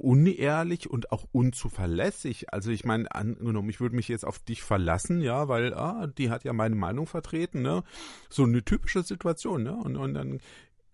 unehrlich 0.00 0.90
und 0.90 1.12
auch 1.12 1.26
unzuverlässig? 1.30 2.52
Also 2.52 2.72
ich 2.72 2.84
meine, 2.84 3.12
angenommen, 3.14 3.70
ich 3.70 3.80
würde 3.80 3.94
mich 3.94 4.08
jetzt 4.08 4.24
auf 4.24 4.40
dich 4.40 4.62
verlassen, 4.62 5.20
ja, 5.20 5.46
weil 5.46 5.74
ah, 5.74 6.08
die 6.08 6.30
hat 6.30 6.42
ja 6.42 6.52
meine 6.52 6.74
Meinung 6.74 7.06
vertreten, 7.06 7.62
ne? 7.62 7.84
So 8.28 8.42
eine 8.42 8.64
typische 8.64 9.04
Situation, 9.04 9.62
ne? 9.62 9.76
Und, 9.76 9.96
und 9.96 10.14
dann 10.14 10.40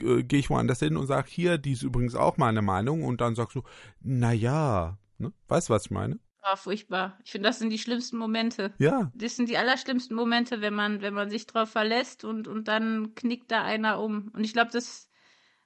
äh, 0.03 0.23
gehe 0.25 0.41
ich 0.41 0.51
woanders 0.51 0.81
hin 0.81 0.99
und 0.99 1.07
sage, 1.07 1.29
hier, 1.31 1.57
die 1.57 1.73
ist 1.73 1.83
übrigens 1.83 2.15
auch 2.15 2.37
meine 2.37 2.61
Meinung 2.61 3.03
und 3.03 3.23
dann 3.23 3.35
sagst 3.35 3.57
du, 3.57 3.63
na 4.03 4.33
ja, 4.33 4.99
ne? 5.17 5.33
Weißt 5.49 5.71
du, 5.71 5.73
was 5.73 5.87
ich 5.87 5.91
meine? 5.91 6.19
Oh, 6.51 6.57
furchtbar. 6.57 7.19
Ich 7.25 7.33
finde, 7.33 7.49
das 7.49 7.59
sind 7.59 7.71
die 7.71 7.79
schlimmsten 7.79 8.17
Momente. 8.17 8.73
Ja, 8.79 9.11
Das 9.15 9.37
sind 9.37 9.49
die 9.49 9.59
allerschlimmsten 9.59 10.15
Momente, 10.17 10.61
wenn 10.61 10.75
man, 10.75 11.03
wenn 11.03 11.15
man 11.15 11.31
sich 11.31 11.47
drauf 11.47 11.71
verlässt 11.71 12.25
und, 12.25 12.47
und 12.49 12.69
dann 12.69 13.15
knickt 13.15 13.51
da 13.51 13.63
einer 13.63 14.01
um. 14.01 14.31
Und 14.35 14.45
ich 14.45 14.53
glaube, 14.53 14.71
das, 14.73 15.11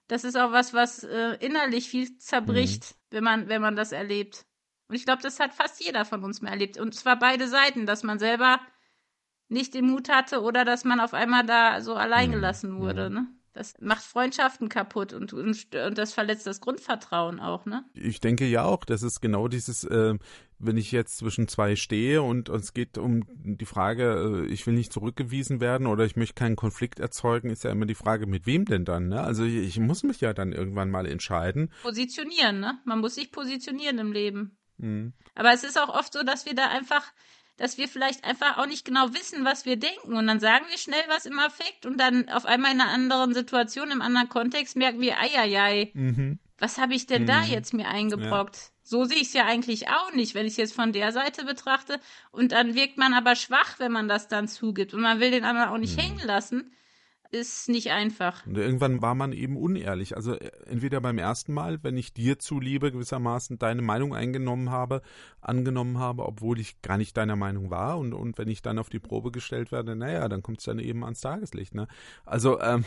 das 0.09 0.25
ist 0.25 0.37
auch 0.37 0.53
was, 0.53 0.73
was 0.73 1.05
äh, 1.05 1.37
innerlich 1.41 1.89
viel 1.89 2.17
zerbricht, 2.19 2.95
wenn 3.11 3.25
man, 3.25 3.49
wenn 3.49 3.63
man 3.63 3.77
das 3.77 3.93
erlebt. 3.93 4.47
Und 4.89 4.97
ich 4.97 5.05
glaube, 5.05 5.23
das 5.23 5.41
hat 5.41 5.55
fast 5.55 5.85
jeder 5.85 6.05
von 6.05 6.25
uns 6.25 6.43
mal 6.43 6.51
erlebt. 6.51 6.79
Und 6.79 6.95
zwar 6.95 7.19
beide 7.19 7.49
Seiten, 7.49 7.87
dass 7.87 8.03
man 8.03 8.19
selber 8.19 8.61
nicht 9.49 9.75
den 9.75 9.87
Mut 9.87 10.09
hatte 10.09 10.41
oder 10.43 10.65
dass 10.65 10.85
man 10.85 11.01
auf 11.01 11.15
einmal 11.15 11.45
da 11.45 11.81
so 11.81 11.95
allein 11.95 12.33
gelassen 12.33 12.79
wurde, 12.79 13.11
ne? 13.11 13.29
Das 13.55 13.75
macht 13.81 14.03
Freundschaften 14.03 14.71
kaputt 14.71 15.13
und, 15.13 15.35
und, 15.35 15.75
und 15.75 15.99
das 15.99 16.15
verletzt 16.15 16.47
das 16.47 16.63
Grundvertrauen 16.63 17.39
auch, 17.39 17.67
ne? 17.67 17.85
Ich 17.93 18.19
denke 18.21 18.47
ja 18.47 18.65
auch, 18.65 18.85
das 18.85 19.03
ist 19.03 19.21
genau 19.21 19.47
dieses, 19.47 19.85
äh, 19.85 20.15
wenn 20.63 20.77
ich 20.77 20.93
jetzt 20.93 21.19
zwischen 21.19 21.49
zwei 21.49 21.77
stehe 21.77 22.23
und 22.23 22.49
es 22.49 22.73
geht 22.73 22.97
um 22.97 23.25
die 23.29 23.67
Frage, 23.67 24.45
äh, 24.47 24.53
ich 24.53 24.67
will 24.67 24.75
nicht 24.75 24.93
zurückgewiesen 24.93 25.61
werden 25.61 25.87
oder 25.87 26.05
ich 26.05 26.17
möchte 26.17 26.35
keinen 26.35 26.57
Konflikt 26.57 27.01
erzeugen, 27.01 27.51
ist 27.51 27.65
ja 27.65 27.71
immer 27.71 27.87
die 27.87 27.95
Frage, 27.97 28.27
mit 28.27 28.47
wem 28.47 28.65
denn 28.65 28.85
dann? 28.85 29.09
Ne? 29.09 29.21
Also 29.21 29.45
ich, 29.45 29.57
ich 29.57 29.79
muss 29.81 30.05
mich 30.05 30.21
ja 30.21 30.33
dann 30.33 30.53
irgendwann 30.53 30.91
mal 30.91 31.07
entscheiden. 31.07 31.71
Positionieren, 31.83 32.61
ne? 32.61 32.79
Man 32.85 33.01
muss 33.01 33.17
sich 33.17 33.33
positionieren 33.33 33.99
im 33.99 34.13
Leben. 34.13 34.57
Mhm. 34.79 35.13
Aber 35.35 35.53
es 35.53 35.65
ist 35.65 35.79
auch 35.79 35.89
oft 35.89 36.13
so, 36.13 36.23
dass 36.23 36.47
wir 36.47 36.55
da 36.55 36.69
einfach, 36.69 37.05
dass 37.57 37.77
wir 37.77 37.89
vielleicht 37.89 38.25
einfach 38.25 38.59
auch 38.59 38.67
nicht 38.67 38.85
genau 38.85 39.13
wissen, 39.13 39.45
was 39.45 39.67
wir 39.67 39.77
denken. 39.77 40.15
Und 40.15 40.27
dann 40.27 40.41
sagen 40.41 40.65
wir 40.71 40.79
schnell 40.79 41.03
was 41.09 41.27
im 41.27 41.39
Affekt 41.39 41.87
und 41.87 41.99
dann 41.99 42.29
auf 42.29 42.47
einmal 42.47 42.73
in 42.73 42.81
einer 42.81 42.91
anderen 42.91 43.35
Situation, 43.35 43.91
im 43.91 44.03
anderen 44.03 44.29
Kontext 44.29 44.77
merken 44.77 45.01
wir, 45.01 45.19
eieiei, 45.19 45.91
Mhm. 45.95 46.39
was 46.59 46.79
habe 46.79 46.95
ich 46.95 47.07
denn 47.07 47.27
da 47.27 47.43
jetzt 47.43 47.75
mir 47.75 47.89
eingebrockt? 47.89 48.72
So 48.93 49.07
sehe 49.07 49.17
ich 49.17 49.29
es 49.29 49.33
ja 49.33 49.47
eigentlich 49.47 49.89
auch 49.89 50.13
nicht, 50.13 50.35
wenn 50.35 50.45
ich 50.45 50.53
es 50.53 50.59
jetzt 50.59 50.75
von 50.75 50.93
der 50.93 51.13
Seite 51.13 51.47
betrachte. 51.47 51.99
Und 52.31 52.53
dann 52.53 52.75
wirkt 52.75 52.99
man 52.99 53.15
aber 53.15 53.37
schwach, 53.37 53.79
wenn 53.79 53.91
man 53.91 54.07
das 54.07 54.29
dann 54.29 54.49
zugibt. 54.49 54.93
Und 54.93 55.01
man 55.01 55.19
will 55.19 55.31
den 55.31 55.45
anderen 55.45 55.71
auch 55.71 55.79
nicht 55.79 55.99
hängen 55.99 56.21
lassen. 56.27 56.75
Ist 57.31 57.71
nicht 57.71 57.91
einfach. 57.91 58.45
Und 58.45 58.59
irgendwann 58.59 59.01
war 59.01 59.15
man 59.15 59.33
eben 59.33 59.57
unehrlich. 59.57 60.15
Also 60.15 60.35
äh, 60.35 60.51
entweder 60.67 61.01
beim 61.01 61.17
ersten 61.17 61.55
Mal, 61.55 61.83
wenn 61.83 61.97
ich 61.97 62.13
dir 62.13 62.39
zuliebe 62.39 62.93
gewissermaßen 62.93 63.59
deine 63.59 63.81
Meinung 63.81 64.15
eingenommen 64.15 64.69
habe, 64.69 65.01
angenommen 65.41 65.99
habe, 65.99 66.27
obwohl 66.27 66.61
ich 66.61 66.83
gar 66.83 66.99
nicht 66.99 67.17
deiner 67.17 67.37
Meinung 67.37 67.71
war. 67.71 67.97
Und, 67.97 68.13
und 68.13 68.37
wenn 68.37 68.49
ich 68.49 68.61
dann 68.61 68.79
auf 68.79 68.91
die 68.91 68.99
Probe 68.99 69.31
gestellt 69.31 69.73
werde, 69.73 69.97
naja, 69.97 70.29
dann 70.29 70.43
kommt 70.43 70.59
es 70.59 70.67
dann 70.67 70.79
eben 70.79 71.03
ans 71.03 71.23
Tageslicht. 71.23 71.75
Ne? 71.75 71.89
Also 72.27 72.61
ähm, 72.61 72.85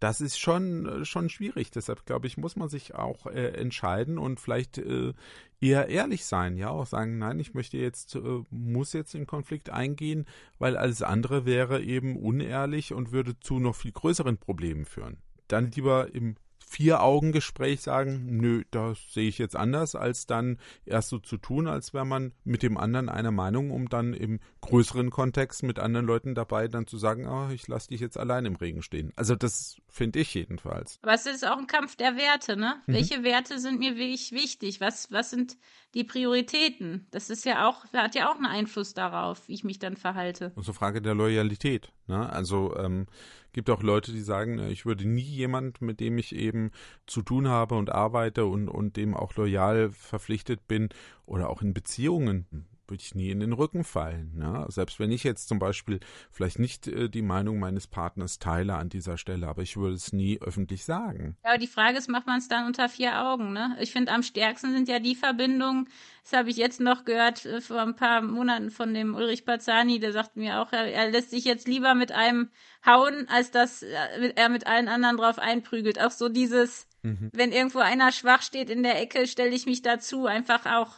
das 0.00 0.20
ist 0.20 0.38
schon, 0.38 1.04
schon 1.04 1.28
schwierig. 1.28 1.70
Deshalb, 1.70 2.06
glaube 2.06 2.26
ich, 2.26 2.36
muss 2.36 2.56
man 2.56 2.68
sich 2.68 2.94
auch 2.94 3.26
äh, 3.26 3.48
entscheiden 3.48 4.18
und 4.18 4.40
vielleicht 4.40 4.78
äh, 4.78 5.12
eher 5.60 5.88
ehrlich 5.88 6.24
sein, 6.24 6.56
ja, 6.56 6.70
auch 6.70 6.86
sagen, 6.86 7.18
nein, 7.18 7.38
ich 7.40 7.54
möchte 7.54 7.78
jetzt, 7.78 8.14
äh, 8.14 8.20
muss 8.50 8.92
jetzt 8.92 9.14
in 9.14 9.26
Konflikt 9.26 9.70
eingehen, 9.70 10.26
weil 10.58 10.76
alles 10.76 11.02
andere 11.02 11.46
wäre 11.46 11.82
eben 11.82 12.16
unehrlich 12.16 12.92
und 12.92 13.12
würde 13.12 13.38
zu 13.40 13.58
noch 13.58 13.74
viel 13.74 13.92
größeren 13.92 14.38
Problemen 14.38 14.84
führen. 14.84 15.18
Dann 15.48 15.70
lieber 15.70 16.14
im 16.14 16.36
Vier-Augen-Gespräch 16.68 17.80
sagen, 17.80 18.26
nö, 18.26 18.62
das 18.70 18.98
sehe 19.12 19.28
ich 19.28 19.38
jetzt 19.38 19.56
anders, 19.56 19.94
als 19.94 20.26
dann 20.26 20.58
erst 20.84 21.08
so 21.08 21.18
zu 21.18 21.38
tun, 21.38 21.66
als 21.66 21.94
wäre 21.94 22.04
man 22.04 22.32
mit 22.44 22.62
dem 22.62 22.76
anderen 22.76 23.08
einer 23.08 23.30
Meinung, 23.30 23.70
um 23.70 23.88
dann 23.88 24.12
im 24.12 24.40
größeren 24.60 25.10
Kontext 25.10 25.62
mit 25.62 25.78
anderen 25.78 26.06
Leuten 26.06 26.34
dabei 26.34 26.68
dann 26.68 26.86
zu 26.86 26.98
sagen, 26.98 27.26
oh, 27.26 27.48
ich 27.50 27.66
lasse 27.68 27.88
dich 27.88 28.00
jetzt 28.00 28.18
allein 28.18 28.44
im 28.44 28.56
Regen 28.56 28.82
stehen. 28.82 29.12
Also 29.16 29.34
das 29.34 29.76
finde 29.88 30.18
ich 30.20 30.34
jedenfalls. 30.34 30.98
Aber 31.02 31.14
es 31.14 31.26
ist 31.26 31.46
auch 31.46 31.58
ein 31.58 31.66
Kampf 31.66 31.96
der 31.96 32.16
Werte, 32.16 32.56
ne? 32.56 32.76
Mhm. 32.86 32.92
Welche 32.92 33.22
Werte 33.24 33.58
sind 33.58 33.78
mir 33.78 33.96
wirklich 33.96 34.32
wichtig? 34.32 34.80
Was, 34.80 35.10
was 35.10 35.30
sind 35.30 35.56
die 35.94 36.04
Prioritäten? 36.04 37.06
Das 37.10 37.30
ist 37.30 37.44
ja 37.44 37.66
auch, 37.66 37.84
hat 37.94 38.14
ja 38.14 38.30
auch 38.30 38.36
einen 38.36 38.46
Einfluss 38.46 38.92
darauf, 38.92 39.48
wie 39.48 39.54
ich 39.54 39.64
mich 39.64 39.78
dann 39.78 39.96
verhalte. 39.96 40.52
Und 40.54 40.64
so 40.64 40.74
Frage 40.74 41.00
der 41.00 41.14
Loyalität, 41.14 41.92
ne? 42.06 42.28
Also 42.30 42.76
ähm, 42.76 43.06
gibt 43.52 43.70
auch 43.70 43.82
Leute, 43.82 44.12
die 44.12 44.20
sagen, 44.20 44.58
ich 44.70 44.86
würde 44.86 45.08
nie 45.08 45.22
jemand, 45.22 45.80
mit 45.80 46.00
dem 46.00 46.18
ich 46.18 46.34
eben 46.34 46.57
zu 47.06 47.22
tun 47.22 47.48
habe 47.48 47.74
und 47.74 47.90
arbeite 47.90 48.46
und, 48.46 48.68
und 48.68 48.96
dem 48.96 49.14
auch 49.14 49.34
loyal 49.36 49.90
verpflichtet 49.90 50.66
bin 50.68 50.88
oder 51.26 51.50
auch 51.50 51.62
in 51.62 51.74
Beziehungen 51.74 52.46
würde 52.90 53.02
ich 53.02 53.14
nie 53.14 53.30
in 53.30 53.40
den 53.40 53.52
Rücken 53.52 53.84
fallen. 53.84 54.32
Ne? 54.36 54.66
Selbst 54.68 54.98
wenn 54.98 55.10
ich 55.10 55.24
jetzt 55.24 55.48
zum 55.48 55.58
Beispiel 55.58 56.00
vielleicht 56.30 56.58
nicht 56.58 56.86
äh, 56.88 57.08
die 57.08 57.22
Meinung 57.22 57.58
meines 57.58 57.86
Partners 57.86 58.38
teile 58.38 58.74
an 58.74 58.88
dieser 58.88 59.18
Stelle, 59.18 59.48
aber 59.48 59.62
ich 59.62 59.76
würde 59.76 59.94
es 59.94 60.12
nie 60.12 60.40
öffentlich 60.40 60.84
sagen. 60.84 61.36
Ja, 61.44 61.50
aber 61.50 61.58
die 61.58 61.66
Frage 61.66 61.98
ist, 61.98 62.08
macht 62.08 62.26
man 62.26 62.38
es 62.38 62.48
dann 62.48 62.66
unter 62.66 62.88
vier 62.88 63.20
Augen? 63.24 63.52
Ne? 63.52 63.76
Ich 63.80 63.92
finde, 63.92 64.12
am 64.12 64.22
stärksten 64.22 64.72
sind 64.72 64.88
ja 64.88 64.98
die 64.98 65.14
Verbindungen, 65.14 65.88
das 66.22 66.38
habe 66.38 66.50
ich 66.50 66.56
jetzt 66.56 66.80
noch 66.80 67.04
gehört 67.04 67.46
äh, 67.46 67.60
vor 67.60 67.80
ein 67.80 67.96
paar 67.96 68.20
Monaten 68.20 68.70
von 68.70 68.92
dem 68.92 69.14
Ulrich 69.14 69.44
Bazzani, 69.44 69.98
der 69.98 70.12
sagt 70.12 70.36
mir 70.36 70.60
auch, 70.60 70.72
er, 70.72 70.92
er 70.92 71.10
lässt 71.10 71.30
sich 71.30 71.44
jetzt 71.44 71.66
lieber 71.66 71.94
mit 71.94 72.12
einem 72.12 72.50
hauen, 72.84 73.26
als 73.28 73.50
dass 73.50 73.82
äh, 73.82 74.32
er 74.36 74.48
mit 74.48 74.66
allen 74.66 74.88
anderen 74.88 75.16
drauf 75.16 75.38
einprügelt. 75.38 76.00
Auch 76.00 76.10
so 76.10 76.28
dieses, 76.28 76.86
mhm. 77.02 77.30
wenn 77.32 77.52
irgendwo 77.52 77.78
einer 77.78 78.12
schwach 78.12 78.42
steht 78.42 78.70
in 78.70 78.82
der 78.82 79.00
Ecke, 79.00 79.26
stelle 79.26 79.54
ich 79.54 79.66
mich 79.66 79.82
dazu, 79.82 80.26
einfach 80.26 80.66
auch 80.66 80.96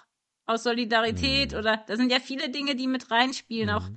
aus 0.50 0.62
Solidarität 0.62 1.52
mhm. 1.52 1.58
oder 1.58 1.84
da 1.86 1.96
sind 1.96 2.10
ja 2.10 2.20
viele 2.20 2.50
Dinge, 2.50 2.74
die 2.74 2.86
mit 2.86 3.10
reinspielen. 3.10 3.70
Mhm. 3.70 3.74
Auch 3.74 3.88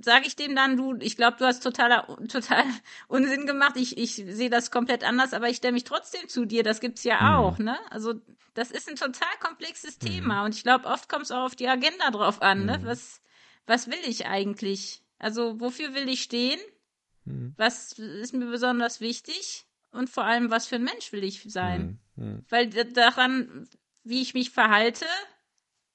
sage 0.00 0.26
ich 0.26 0.36
dem 0.36 0.56
dann, 0.56 0.76
du, 0.76 0.96
ich 1.00 1.16
glaube, 1.16 1.36
du 1.38 1.44
hast 1.44 1.62
totaler, 1.62 2.06
total 2.28 2.64
Unsinn 3.08 3.46
gemacht. 3.46 3.76
Ich, 3.76 3.98
ich 3.98 4.14
sehe 4.14 4.50
das 4.50 4.70
komplett 4.70 5.04
anders, 5.04 5.34
aber 5.34 5.48
ich 5.48 5.58
stelle 5.58 5.72
mich 5.72 5.84
trotzdem 5.84 6.28
zu 6.28 6.44
dir. 6.44 6.62
Das 6.62 6.80
gibt's 6.80 7.04
ja 7.04 7.20
mhm. 7.20 7.34
auch, 7.36 7.58
ne? 7.58 7.78
Also 7.90 8.14
das 8.54 8.70
ist 8.70 8.88
ein 8.88 8.96
total 8.96 9.34
komplexes 9.40 9.98
mhm. 10.00 10.06
Thema 10.06 10.44
und 10.44 10.54
ich 10.54 10.62
glaube, 10.62 10.86
oft 10.86 11.08
kommt 11.08 11.24
es 11.24 11.30
auch 11.30 11.44
auf 11.44 11.56
die 11.56 11.68
Agenda 11.68 12.10
drauf 12.10 12.42
an, 12.42 12.64
ne? 12.64 12.78
Mhm. 12.78 12.86
Was, 12.86 13.20
was 13.66 13.88
will 13.88 14.00
ich 14.06 14.26
eigentlich? 14.26 15.02
Also 15.18 15.60
wofür 15.60 15.94
will 15.94 16.08
ich 16.08 16.22
stehen? 16.22 16.60
Mhm. 17.24 17.54
Was 17.56 17.92
ist 17.92 18.34
mir 18.34 18.46
besonders 18.46 19.00
wichtig? 19.00 19.66
Und 19.92 20.08
vor 20.08 20.24
allem, 20.24 20.50
was 20.50 20.66
für 20.66 20.76
ein 20.76 20.84
Mensch 20.84 21.12
will 21.12 21.22
ich 21.22 21.42
sein? 21.46 22.00
Weil 22.48 22.68
daran, 22.68 23.68
wie 24.04 24.22
ich 24.22 24.32
mich 24.32 24.50
verhalte, 24.50 25.04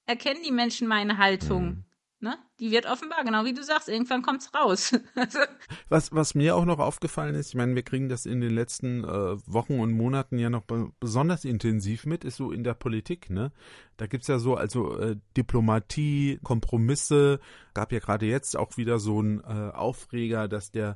erkennen 0.07 0.41
die 0.43 0.51
Menschen 0.51 0.87
meine 0.87 1.17
Haltung. 1.17 1.65
Mhm. 1.65 1.83
Ne? 2.19 2.35
Die 2.59 2.71
wird 2.71 2.87
offenbar, 2.87 3.23
genau 3.23 3.45
wie 3.45 3.53
du 3.53 3.63
sagst, 3.63 3.87
irgendwann 3.87 4.23
kommt's 4.23 4.51
raus. 4.55 4.91
Also 5.13 5.37
was, 5.89 6.11
was 6.11 6.33
mir 6.33 6.55
auch 6.55 6.65
noch 6.65 6.79
aufgefallen 6.79 7.35
ist, 7.35 7.49
ich 7.49 7.55
meine, 7.55 7.75
wir 7.75 7.83
kriegen 7.83 8.09
das 8.09 8.25
in 8.25 8.41
den 8.41 8.55
letzten 8.55 9.03
äh, 9.03 9.37
Wochen 9.45 9.79
und 9.79 9.91
Monaten 9.91 10.39
ja 10.39 10.49
noch 10.49 10.63
besonders 10.99 11.45
intensiv 11.45 12.07
mit, 12.07 12.23
ist 12.23 12.37
so 12.37 12.51
in 12.51 12.63
der 12.63 12.73
Politik, 12.73 13.29
ne? 13.29 13.51
Da 13.97 14.07
gibt's 14.07 14.27
ja 14.27 14.39
so, 14.39 14.55
also 14.55 14.97
äh, 14.97 15.17
Diplomatie, 15.35 16.39
Kompromisse, 16.41 17.39
gab 17.75 17.91
ja 17.91 17.99
gerade 17.99 18.25
jetzt 18.25 18.57
auch 18.57 18.77
wieder 18.77 18.97
so 18.97 19.21
ein 19.21 19.41
äh, 19.41 19.71
Aufreger, 19.75 20.47
dass 20.47 20.71
der 20.71 20.95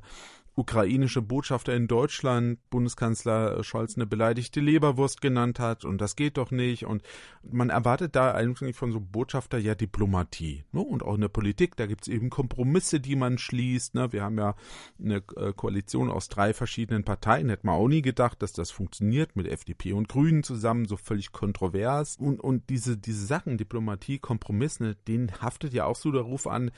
ukrainische 0.54 1.22
Botschafter 1.22 1.74
in 1.74 1.88
Deutschland 1.88 2.58
Bundeskanzler 2.68 3.64
Scholz 3.64 3.96
eine 3.96 4.06
beleidigte 4.06 4.60
Leberwurst 4.60 5.22
genannt 5.22 5.58
hat 5.58 5.84
und 5.84 5.98
das 5.98 6.14
geht 6.14 6.36
doch 6.36 6.50
nicht 6.50 6.84
und 6.84 7.02
man 7.42 7.70
erwartet 7.70 8.14
da 8.14 8.32
eigentlich 8.32 8.76
von 8.76 8.92
so 8.92 9.00
Botschafter 9.00 9.56
ja 9.58 9.74
Diplomatie 9.74 10.64
ne? 10.72 10.80
und 10.80 11.02
auch 11.02 11.14
in 11.14 11.22
der 11.22 11.28
Politik, 11.28 11.76
da 11.76 11.86
gibt's 11.86 12.06
eben 12.06 12.28
Kompromisse, 12.28 13.00
die 13.00 13.16
man 13.16 13.38
schließt. 13.38 13.94
Ne? 13.94 14.12
Wir 14.12 14.22
haben 14.22 14.36
ja 14.36 14.54
eine 15.02 15.22
äh, 15.36 15.52
Koalition 15.54 16.10
aus 16.10 16.28
drei 16.28 16.52
verschiedenen 16.52 17.04
Parteien, 17.04 17.48
hätte 17.48 17.66
man 17.66 17.76
auch 17.76 17.88
nie 17.88 18.02
gedacht, 18.02 18.42
dass 18.42 18.52
das 18.52 18.70
funktioniert 18.70 19.36
mit 19.36 19.46
FDP 19.46 19.94
und 19.94 20.08
Grünen 20.08 20.42
zusammen, 20.42 20.84
so 20.84 20.98
völlig 20.98 21.32
kontrovers 21.32 22.16
und, 22.16 22.40
und 22.40 22.68
diese, 22.68 22.98
diese 22.98 23.24
Sachen, 23.24 23.56
Diplomatie, 23.56 24.18
Kompromisse, 24.18 24.96
denen 25.08 25.32
haftet 25.40 25.72
ja 25.72 25.86
auch 25.86 25.96
so 25.96 26.12
der 26.12 26.22
Ruf 26.22 26.46
an, 26.46 26.70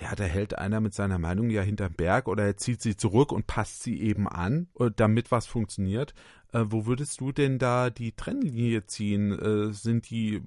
ja, 0.00 0.14
da 0.14 0.24
hält 0.24 0.58
einer 0.58 0.80
mit 0.80 0.94
seiner 0.94 1.18
Meinung 1.18 1.50
ja 1.50 1.62
hinterm 1.62 1.94
Berg 1.94 2.28
oder 2.28 2.44
er 2.44 2.56
zieht 2.56 2.82
sie 2.82 2.96
zurück 2.96 3.21
zurück 3.22 3.32
und 3.32 3.46
passt 3.46 3.82
sie 3.82 4.00
eben 4.00 4.28
an, 4.28 4.68
äh, 4.78 4.90
damit 4.94 5.30
was 5.30 5.46
funktioniert. 5.46 6.12
Äh, 6.52 6.64
wo 6.66 6.86
würdest 6.86 7.20
du 7.20 7.30
denn 7.30 7.58
da 7.58 7.88
die 7.90 8.12
Trennlinie 8.12 8.86
ziehen? 8.86 9.32
Äh, 9.32 9.72
sind 9.72 10.10
die 10.10 10.42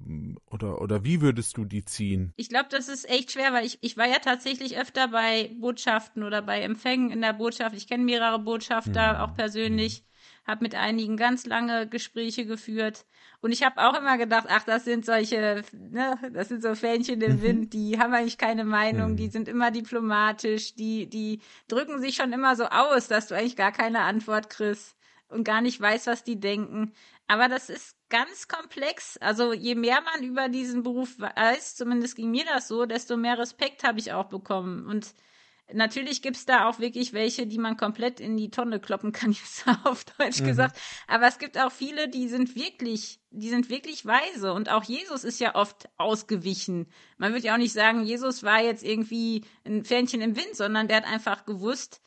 oder 0.50 0.82
oder 0.82 1.04
wie 1.04 1.20
würdest 1.20 1.56
du 1.56 1.64
die 1.64 1.84
ziehen? 1.84 2.32
Ich 2.36 2.48
glaube, 2.48 2.68
das 2.70 2.88
ist 2.88 3.08
echt 3.08 3.32
schwer, 3.32 3.52
weil 3.52 3.64
ich, 3.64 3.78
ich 3.80 3.96
war 3.96 4.06
ja 4.06 4.18
tatsächlich 4.18 4.78
öfter 4.78 5.08
bei 5.08 5.50
Botschaften 5.58 6.22
oder 6.22 6.42
bei 6.42 6.60
Empfängen 6.60 7.10
in 7.10 7.22
der 7.22 7.32
Botschaft. 7.32 7.74
Ich 7.76 7.88
kenne 7.88 8.04
mehrere 8.04 8.38
Botschafter, 8.38 9.14
mhm. 9.14 9.20
auch 9.20 9.34
persönlich, 9.34 10.04
habe 10.46 10.62
mit 10.62 10.74
einigen 10.74 11.16
ganz 11.16 11.46
lange 11.46 11.88
Gespräche 11.88 12.44
geführt. 12.44 13.06
Und 13.40 13.52
ich 13.52 13.62
habe 13.62 13.80
auch 13.80 13.98
immer 13.98 14.18
gedacht, 14.18 14.46
ach, 14.48 14.64
das 14.64 14.84
sind 14.84 15.04
solche, 15.04 15.62
ne, 15.72 16.18
das 16.32 16.48
sind 16.48 16.62
so 16.62 16.74
Fähnchen 16.74 17.20
im 17.20 17.36
mhm. 17.36 17.42
Wind, 17.42 17.72
die 17.72 17.98
haben 17.98 18.14
eigentlich 18.14 18.38
keine 18.38 18.64
Meinung, 18.64 19.12
mhm. 19.12 19.16
die 19.16 19.28
sind 19.28 19.48
immer 19.48 19.70
diplomatisch, 19.70 20.74
die, 20.74 21.08
die 21.08 21.40
drücken 21.68 22.00
sich 22.00 22.16
schon 22.16 22.32
immer 22.32 22.56
so 22.56 22.64
aus, 22.64 23.08
dass 23.08 23.28
du 23.28 23.36
eigentlich 23.36 23.56
gar 23.56 23.72
keine 23.72 24.00
Antwort 24.00 24.50
kriegst 24.50 24.96
und 25.28 25.44
gar 25.44 25.60
nicht 25.60 25.80
weißt, 25.80 26.06
was 26.06 26.24
die 26.24 26.40
denken. 26.40 26.92
Aber 27.28 27.48
das 27.48 27.68
ist 27.68 27.96
ganz 28.08 28.48
komplex. 28.48 29.16
Also 29.18 29.52
je 29.52 29.74
mehr 29.74 30.00
man 30.00 30.22
über 30.22 30.48
diesen 30.48 30.82
Beruf 30.82 31.18
weiß, 31.18 31.74
zumindest 31.74 32.16
ging 32.16 32.30
mir 32.30 32.44
das 32.44 32.68
so, 32.68 32.86
desto 32.86 33.16
mehr 33.16 33.38
Respekt 33.38 33.84
habe 33.84 33.98
ich 33.98 34.12
auch 34.12 34.26
bekommen. 34.26 34.86
Und 34.86 35.14
Natürlich 35.72 36.22
gibt's 36.22 36.46
da 36.46 36.68
auch 36.68 36.78
wirklich 36.78 37.12
welche, 37.12 37.46
die 37.46 37.58
man 37.58 37.76
komplett 37.76 38.20
in 38.20 38.36
die 38.36 38.50
Tonne 38.50 38.78
kloppen 38.78 39.10
kann, 39.10 39.32
jetzt 39.32 39.64
auf 39.84 40.04
Deutsch 40.04 40.40
mhm. 40.40 40.46
gesagt. 40.46 40.78
Aber 41.08 41.26
es 41.26 41.38
gibt 41.38 41.58
auch 41.58 41.72
viele, 41.72 42.08
die 42.08 42.28
sind 42.28 42.54
wirklich, 42.54 43.20
die 43.30 43.48
sind 43.48 43.68
wirklich 43.68 44.06
weise. 44.06 44.52
Und 44.52 44.70
auch 44.70 44.84
Jesus 44.84 45.24
ist 45.24 45.40
ja 45.40 45.56
oft 45.56 45.88
ausgewichen. 45.96 46.86
Man 47.18 47.32
würde 47.32 47.46
ja 47.46 47.54
auch 47.54 47.58
nicht 47.58 47.72
sagen, 47.72 48.04
Jesus 48.04 48.44
war 48.44 48.62
jetzt 48.62 48.84
irgendwie 48.84 49.44
ein 49.64 49.84
Fähnchen 49.84 50.20
im 50.20 50.36
Wind, 50.36 50.54
sondern 50.54 50.86
der 50.86 50.98
hat 50.98 51.06
einfach 51.06 51.44
gewusst, 51.44 52.00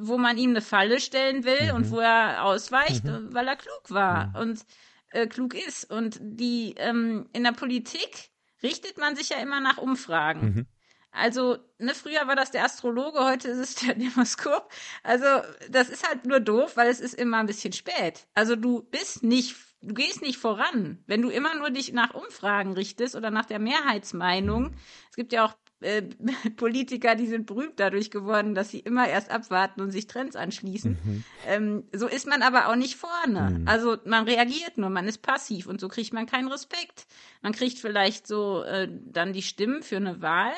wo 0.00 0.16
man 0.16 0.38
ihm 0.38 0.50
eine 0.50 0.62
Falle 0.62 0.98
stellen 0.98 1.44
will 1.44 1.70
mhm. 1.70 1.76
und 1.76 1.90
wo 1.90 1.98
er 1.98 2.44
ausweicht, 2.44 3.04
mhm. 3.04 3.34
weil 3.34 3.46
er 3.48 3.56
klug 3.56 3.90
war 3.90 4.28
mhm. 4.28 4.36
und 4.36 4.66
äh, 5.10 5.26
klug 5.26 5.54
ist. 5.54 5.90
Und 5.90 6.18
die 6.22 6.74
ähm, 6.78 7.28
in 7.34 7.44
der 7.44 7.52
Politik 7.52 8.30
richtet 8.62 8.96
man 8.96 9.14
sich 9.14 9.28
ja 9.28 9.36
immer 9.38 9.60
nach 9.60 9.76
Umfragen. 9.76 10.66
Also, 11.14 11.58
ne, 11.78 11.94
früher 11.94 12.26
war 12.26 12.36
das 12.36 12.50
der 12.50 12.64
Astrologe, 12.64 13.20
heute 13.24 13.48
ist 13.48 13.58
es 13.58 13.74
der 13.86 13.94
Demoskop. 13.94 14.70
Also, 15.02 15.26
das 15.70 15.88
ist 15.88 16.06
halt 16.06 16.26
nur 16.26 16.40
doof, 16.40 16.76
weil 16.76 16.90
es 16.90 17.00
ist 17.00 17.14
immer 17.14 17.38
ein 17.38 17.46
bisschen 17.46 17.72
spät. 17.72 18.26
Also, 18.34 18.56
du 18.56 18.82
bist 18.82 19.22
nicht, 19.22 19.56
du 19.80 19.94
gehst 19.94 20.22
nicht 20.22 20.38
voran. 20.38 21.02
Wenn 21.06 21.22
du 21.22 21.30
immer 21.30 21.54
nur 21.54 21.70
dich 21.70 21.92
nach 21.92 22.14
Umfragen 22.14 22.72
richtest 22.72 23.14
oder 23.14 23.30
nach 23.30 23.46
der 23.46 23.58
Mehrheitsmeinung. 23.58 24.74
Es 25.10 25.16
gibt 25.16 25.32
ja 25.32 25.44
auch 25.44 25.54
äh, 25.84 26.02
Politiker, 26.56 27.14
die 27.14 27.26
sind 27.26 27.46
berühmt 27.46 27.78
dadurch 27.78 28.10
geworden, 28.10 28.54
dass 28.54 28.70
sie 28.70 28.80
immer 28.80 29.08
erst 29.08 29.30
abwarten 29.30 29.80
und 29.80 29.90
sich 29.90 30.06
Trends 30.06 30.34
anschließen. 30.34 30.98
Mhm. 31.02 31.24
Ähm, 31.46 31.84
so 31.92 32.08
ist 32.08 32.26
man 32.26 32.42
aber 32.42 32.68
auch 32.68 32.76
nicht 32.76 32.96
vorne. 32.96 33.58
Mhm. 33.58 33.68
Also 33.68 33.98
man 34.04 34.24
reagiert 34.24 34.78
nur, 34.78 34.90
man 34.90 35.06
ist 35.06 35.22
passiv 35.22 35.66
und 35.66 35.80
so 35.80 35.88
kriegt 35.88 36.12
man 36.12 36.26
keinen 36.26 36.48
Respekt. 36.48 37.06
Man 37.42 37.52
kriegt 37.52 37.78
vielleicht 37.78 38.26
so 38.26 38.62
äh, 38.64 38.88
dann 38.90 39.32
die 39.32 39.42
Stimmen 39.42 39.82
für 39.82 39.96
eine 39.96 40.22
Wahl, 40.22 40.52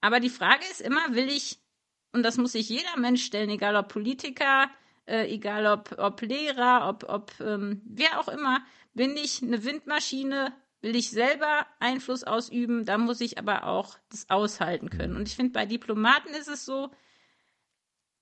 aber 0.00 0.20
die 0.20 0.30
Frage 0.30 0.64
ist 0.70 0.80
immer, 0.80 1.14
will 1.14 1.28
ich, 1.28 1.60
und 2.12 2.22
das 2.22 2.36
muss 2.36 2.52
sich 2.52 2.68
jeder 2.68 2.96
Mensch 2.96 3.24
stellen, 3.24 3.50
egal 3.50 3.76
ob 3.76 3.88
Politiker, 3.88 4.70
äh, 5.06 5.32
egal 5.32 5.66
ob, 5.66 5.98
ob 5.98 6.20
Lehrer, 6.22 6.88
ob, 6.88 7.04
ob 7.08 7.32
ähm, 7.40 7.82
wer 7.84 8.20
auch 8.20 8.28
immer, 8.28 8.62
bin 8.94 9.16
ich 9.16 9.42
eine 9.42 9.64
Windmaschine, 9.64 10.52
will 10.80 10.96
ich 10.96 11.10
selber 11.10 11.66
Einfluss 11.78 12.24
ausüben, 12.24 12.84
da 12.84 12.98
muss 12.98 13.20
ich 13.20 13.38
aber 13.38 13.66
auch 13.66 13.98
das 14.10 14.28
aushalten 14.30 14.90
können. 14.90 15.16
Und 15.16 15.28
ich 15.28 15.36
finde, 15.36 15.52
bei 15.52 15.66
Diplomaten 15.66 16.30
ist 16.30 16.48
es 16.48 16.64
so, 16.64 16.90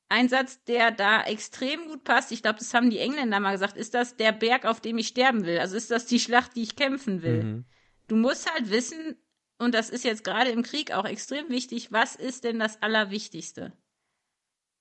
ein 0.08 0.28
Satz, 0.28 0.64
der 0.64 0.90
da 0.90 1.22
extrem 1.22 1.86
gut 1.86 2.04
passt, 2.04 2.32
ich 2.32 2.42
glaube, 2.42 2.58
das 2.58 2.72
haben 2.72 2.90
die 2.90 2.98
Engländer 2.98 3.40
mal 3.40 3.52
gesagt, 3.52 3.76
ist 3.76 3.94
das 3.94 4.16
der 4.16 4.32
Berg, 4.32 4.64
auf 4.64 4.80
dem 4.80 4.98
ich 4.98 5.08
sterben 5.08 5.44
will? 5.44 5.58
Also 5.58 5.76
ist 5.76 5.90
das 5.90 6.06
die 6.06 6.18
Schlacht, 6.18 6.56
die 6.56 6.62
ich 6.62 6.76
kämpfen 6.76 7.22
will? 7.22 7.44
Mhm. 7.44 7.64
Du 8.08 8.16
musst 8.16 8.50
halt 8.52 8.70
wissen, 8.70 9.16
und 9.58 9.74
das 9.74 9.90
ist 9.90 10.04
jetzt 10.04 10.24
gerade 10.24 10.50
im 10.50 10.62
Krieg 10.62 10.92
auch 10.92 11.04
extrem 11.04 11.48
wichtig, 11.48 11.92
was 11.92 12.14
ist 12.14 12.44
denn 12.44 12.58
das 12.58 12.80
Allerwichtigste? 12.80 13.72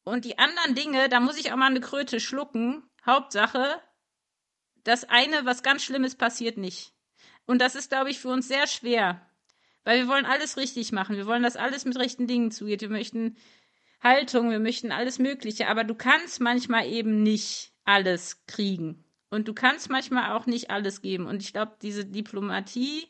Und 0.04 0.24
die 0.24 0.38
anderen 0.38 0.76
Dinge, 0.76 1.10
da 1.10 1.20
muss 1.20 1.38
ich 1.38 1.52
auch 1.52 1.58
mal 1.58 1.66
eine 1.66 1.82
Kröte 1.82 2.20
schlucken, 2.20 2.84
Hauptsache, 3.06 3.82
das 4.84 5.04
eine, 5.04 5.46
was 5.46 5.64
ganz 5.64 5.84
Schlimmes 5.84 6.16
passiert 6.16 6.58
nicht. 6.58 6.94
Und 7.46 7.60
das 7.60 7.76
ist, 7.76 7.90
glaube 7.90 8.10
ich, 8.10 8.20
für 8.20 8.30
uns 8.30 8.48
sehr 8.48 8.68
schwer. 8.68 9.22
Weil 9.84 10.00
wir 10.00 10.08
wollen 10.08 10.26
alles 10.26 10.58
richtig 10.58 10.92
machen. 10.92 11.16
Wir 11.16 11.26
wollen, 11.26 11.44
dass 11.44 11.56
alles 11.56 11.86
mit 11.86 11.98
rechten 11.98 12.28
Dingen 12.28 12.52
zugeht. 12.52 12.82
Wir 12.82 12.90
möchten 12.90 13.38
Haltung, 14.02 14.50
wir 14.50 14.60
möchten 14.60 14.92
alles 14.92 15.18
Mögliche. 15.18 15.68
Aber 15.68 15.84
du 15.84 15.96
kannst 15.96 16.40
manchmal 16.40 16.88
eben 16.88 17.24
nicht 17.24 17.74
alles 17.86 18.46
kriegen. 18.48 19.06
Und 19.30 19.48
du 19.48 19.54
kannst 19.54 19.90
manchmal 19.90 20.34
auch 20.34 20.46
nicht 20.46 20.70
alles 20.70 21.02
geben. 21.02 21.26
Und 21.26 21.42
ich 21.42 21.54
glaube, 21.54 21.78
diese 21.82 22.06
Diplomatie, 22.06 23.08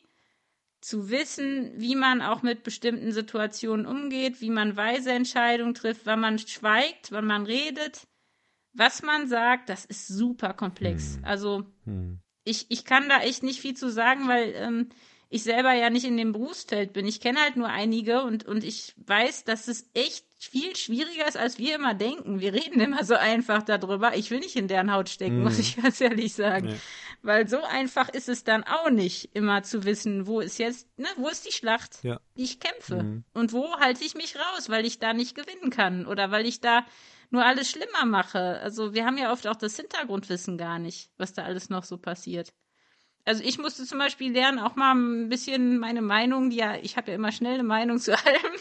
zu 0.87 1.09
wissen, 1.09 1.71
wie 1.75 1.95
man 1.95 2.21
auch 2.21 2.43
mit 2.43 2.63
bestimmten 2.63 3.11
Situationen 3.11 3.85
umgeht, 3.85 4.39
wie 4.39 4.49
man 4.49 4.77
weise 4.77 5.11
Entscheidungen 5.11 5.73
trifft, 5.73 6.05
wann 6.05 6.21
man 6.21 6.39
schweigt, 6.39 7.11
wann 7.11 7.25
man 7.25 7.45
redet, 7.45 8.07
was 8.71 9.01
man 9.03 9.27
sagt, 9.27 9.67
das 9.67 9.83
ist 9.83 10.07
super 10.07 10.53
komplex. 10.53 11.17
Hm. 11.17 11.25
Also 11.25 11.65
hm. 11.83 12.19
Ich, 12.47 12.67
ich 12.69 12.85
kann 12.85 13.09
da 13.09 13.19
echt 13.19 13.43
nicht 13.43 13.59
viel 13.59 13.75
zu 13.75 13.91
sagen, 13.91 14.29
weil 14.29 14.53
ähm, 14.55 14.87
ich 15.29 15.43
selber 15.43 15.73
ja 15.73 15.89
nicht 15.89 16.05
in 16.05 16.15
dem 16.15 16.31
Berufsfeld 16.31 16.93
bin. 16.93 17.05
Ich 17.05 17.19
kenne 17.19 17.41
halt 17.41 17.57
nur 17.57 17.67
einige 17.67 18.23
und, 18.23 18.45
und 18.45 18.63
ich 18.63 18.95
weiß, 19.05 19.43
dass 19.43 19.67
es 19.67 19.89
echt 19.93 20.25
viel 20.37 20.75
schwieriger 20.75 21.27
ist, 21.27 21.37
als 21.37 21.57
wir 21.57 21.75
immer 21.75 21.93
denken. 21.93 22.39
Wir 22.39 22.53
reden 22.53 22.79
immer 22.79 23.03
so 23.03 23.15
einfach 23.15 23.63
darüber. 23.63 24.15
Ich 24.15 24.29
will 24.29 24.39
nicht 24.39 24.55
in 24.55 24.67
deren 24.67 24.91
Haut 24.93 25.09
stecken, 25.09 25.39
mm. 25.39 25.43
muss 25.43 25.57
ich 25.57 25.75
ganz 25.81 25.99
ehrlich 25.99 26.33
sagen. 26.33 26.67
Nee. 26.67 26.79
Weil 27.23 27.47
so 27.47 27.63
einfach 27.63 28.09
ist 28.09 28.29
es 28.29 28.43
dann 28.43 28.63
auch 28.63 28.89
nicht, 28.89 29.35
immer 29.35 29.63
zu 29.63 29.83
wissen, 29.83 30.27
wo 30.27 30.39
ist 30.39 30.59
jetzt, 30.59 30.87
ne, 30.97 31.07
wo 31.17 31.27
ist 31.27 31.47
die 31.47 31.51
Schlacht, 31.51 32.03
ja. 32.03 32.19
die 32.37 32.43
ich 32.43 32.59
kämpfe? 32.59 33.03
Mm. 33.03 33.23
Und 33.33 33.51
wo 33.51 33.79
halte 33.79 34.03
ich 34.03 34.13
mich 34.13 34.35
raus, 34.35 34.69
weil 34.69 34.85
ich 34.85 34.99
da 34.99 35.13
nicht 35.13 35.35
gewinnen 35.35 35.71
kann 35.71 36.05
oder 36.05 36.29
weil 36.29 36.45
ich 36.45 36.61
da 36.61 36.85
nur 37.29 37.43
alles 37.43 37.69
schlimmer 37.69 38.05
mache. 38.05 38.59
Also 38.61 38.93
wir 38.93 39.05
haben 39.05 39.17
ja 39.17 39.31
oft 39.31 39.47
auch 39.47 39.55
das 39.55 39.75
Hintergrundwissen 39.75 40.57
gar 40.57 40.79
nicht, 40.79 41.09
was 41.17 41.33
da 41.33 41.43
alles 41.43 41.69
noch 41.69 41.83
so 41.83 41.97
passiert 41.97 42.53
also 43.27 43.43
ich 43.43 43.57
musste 43.59 43.85
zum 43.85 43.99
Beispiel 43.99 44.31
lernen, 44.31 44.59
auch 44.59 44.75
mal 44.75 44.95
ein 44.95 45.29
bisschen 45.29 45.79
meine 45.79 46.01
Meinung, 46.01 46.51
ja, 46.51 46.75
ich 46.75 46.97
habe 46.97 47.11
ja 47.11 47.15
immer 47.15 47.31
schnell 47.31 47.55
eine 47.55 47.63
Meinung 47.63 47.99
zu 47.99 48.17
allem. 48.17 48.53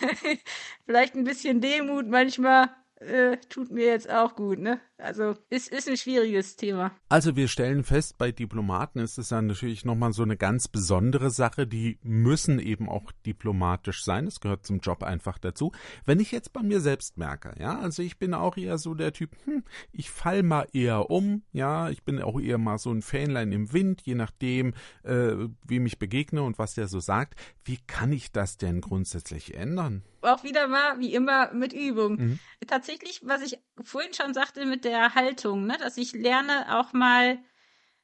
Vielleicht 0.86 1.14
ein 1.14 1.24
bisschen 1.24 1.60
Demut 1.60 2.08
manchmal 2.08 2.70
äh, 2.96 3.36
tut 3.48 3.70
mir 3.70 3.86
jetzt 3.86 4.10
auch 4.10 4.34
gut, 4.34 4.58
ne? 4.58 4.80
Also 5.00 5.36
ist, 5.48 5.68
ist 5.68 5.88
ein 5.88 5.96
schwieriges 5.96 6.56
Thema. 6.56 6.90
Also 7.08 7.36
wir 7.36 7.46
stellen 7.46 7.84
fest, 7.84 8.18
bei 8.18 8.32
Diplomaten 8.32 8.98
ist 8.98 9.16
es 9.16 9.28
dann 9.28 9.46
natürlich 9.46 9.84
nochmal 9.84 10.12
so 10.12 10.24
eine 10.24 10.36
ganz 10.36 10.66
besondere 10.66 11.30
Sache. 11.30 11.68
Die 11.68 12.00
müssen 12.02 12.58
eben 12.58 12.88
auch 12.88 13.12
diplomatisch 13.24 14.02
sein. 14.02 14.24
Das 14.24 14.40
gehört 14.40 14.66
zum 14.66 14.80
Job 14.80 15.04
einfach 15.04 15.38
dazu. 15.38 15.70
Wenn 16.04 16.18
ich 16.18 16.32
jetzt 16.32 16.52
bei 16.52 16.62
mir 16.62 16.80
selbst 16.80 17.16
merke, 17.16 17.54
ja, 17.60 17.78
also 17.78 18.02
ich 18.02 18.18
bin 18.18 18.34
auch 18.34 18.56
eher 18.56 18.76
so 18.76 18.94
der 18.94 19.12
Typ, 19.12 19.36
hm, 19.44 19.62
ich 19.92 20.10
fall 20.10 20.42
mal 20.42 20.66
eher 20.72 21.10
um, 21.10 21.42
ja, 21.52 21.90
ich 21.90 22.02
bin 22.02 22.20
auch 22.20 22.40
eher 22.40 22.58
mal 22.58 22.78
so 22.78 22.90
ein 22.90 23.02
Fähnlein 23.02 23.52
im 23.52 23.72
Wind, 23.72 24.02
je 24.02 24.16
nachdem, 24.16 24.74
äh, 25.04 25.32
wem 25.64 25.86
ich 25.86 26.00
begegne 26.00 26.42
und 26.42 26.58
was 26.58 26.74
der 26.74 26.88
so 26.88 26.98
sagt. 26.98 27.38
Wie 27.64 27.78
kann 27.86 28.10
ich 28.10 28.32
das 28.32 28.56
denn 28.56 28.80
grundsätzlich 28.80 29.54
ändern? 29.54 30.02
Auch 30.22 30.42
wieder 30.42 30.66
mal, 30.66 30.98
wie 30.98 31.14
immer, 31.14 31.52
mit 31.54 31.72
Übung. 31.72 32.16
Mhm. 32.16 32.38
Tatsächlich, 32.66 33.20
was 33.24 33.42
ich 33.42 33.58
vorhin 33.80 34.12
schon 34.12 34.34
sagte 34.34 34.66
mit 34.66 34.84
der 34.84 34.87
Haltung, 35.14 35.66
ne, 35.66 35.76
dass 35.78 35.96
ich 35.96 36.12
lerne 36.12 36.78
auch 36.78 36.92
mal 36.92 37.38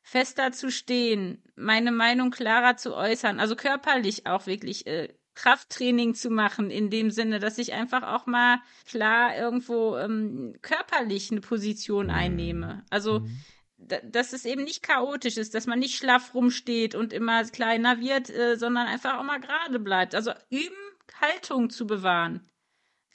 fester 0.02 0.52
zu 0.52 0.70
stehen, 0.70 1.42
meine 1.56 1.90
Meinung 1.90 2.30
klarer 2.30 2.76
zu 2.76 2.94
äußern, 2.94 3.40
also 3.40 3.56
körperlich 3.56 4.26
auch 4.26 4.46
wirklich 4.46 4.86
äh, 4.86 5.14
Krafttraining 5.34 6.14
zu 6.14 6.30
machen, 6.30 6.70
in 6.70 6.90
dem 6.90 7.10
Sinne, 7.10 7.40
dass 7.40 7.58
ich 7.58 7.72
einfach 7.72 8.02
auch 8.02 8.26
mal 8.26 8.60
klar 8.86 9.36
irgendwo 9.36 9.96
ähm, 9.96 10.54
körperlich 10.62 11.30
eine 11.30 11.40
Position 11.40 12.06
mhm. 12.06 12.12
einnehme. 12.12 12.84
Also 12.90 13.20
mhm. 13.20 13.40
dass 13.78 14.32
es 14.32 14.44
eben 14.44 14.62
nicht 14.62 14.82
chaotisch 14.82 15.36
ist, 15.36 15.54
dass 15.54 15.66
man 15.66 15.78
nicht 15.78 15.96
schlaff 15.96 16.34
rumsteht 16.34 16.94
und 16.94 17.12
immer 17.12 17.42
kleiner 17.44 17.98
wird, 18.00 18.30
äh, 18.30 18.56
sondern 18.56 18.86
einfach 18.86 19.18
auch 19.18 19.24
mal 19.24 19.40
gerade 19.40 19.80
bleibt. 19.80 20.14
Also 20.14 20.32
üben, 20.50 20.76
Haltung 21.20 21.70
zu 21.70 21.86
bewahren 21.86 22.48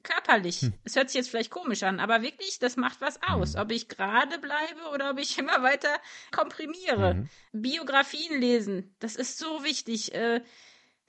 körperlich. 0.03 0.61
Hm. 0.61 0.73
Es 0.83 0.95
hört 0.95 1.09
sich 1.09 1.17
jetzt 1.17 1.29
vielleicht 1.29 1.51
komisch 1.51 1.83
an, 1.83 1.99
aber 1.99 2.21
wirklich, 2.21 2.59
das 2.59 2.77
macht 2.77 3.01
was 3.01 3.21
aus. 3.23 3.53
Hm. 3.53 3.61
Ob 3.61 3.71
ich 3.71 3.87
gerade 3.87 4.39
bleibe 4.39 4.89
oder 4.93 5.11
ob 5.11 5.19
ich 5.19 5.37
immer 5.39 5.61
weiter 5.63 5.95
komprimiere. 6.31 7.11
Hm. 7.11 7.29
Biografien 7.51 8.39
lesen, 8.39 8.95
das 8.99 9.15
ist 9.15 9.37
so 9.37 9.63
wichtig. 9.63 10.13
Äh, 10.13 10.41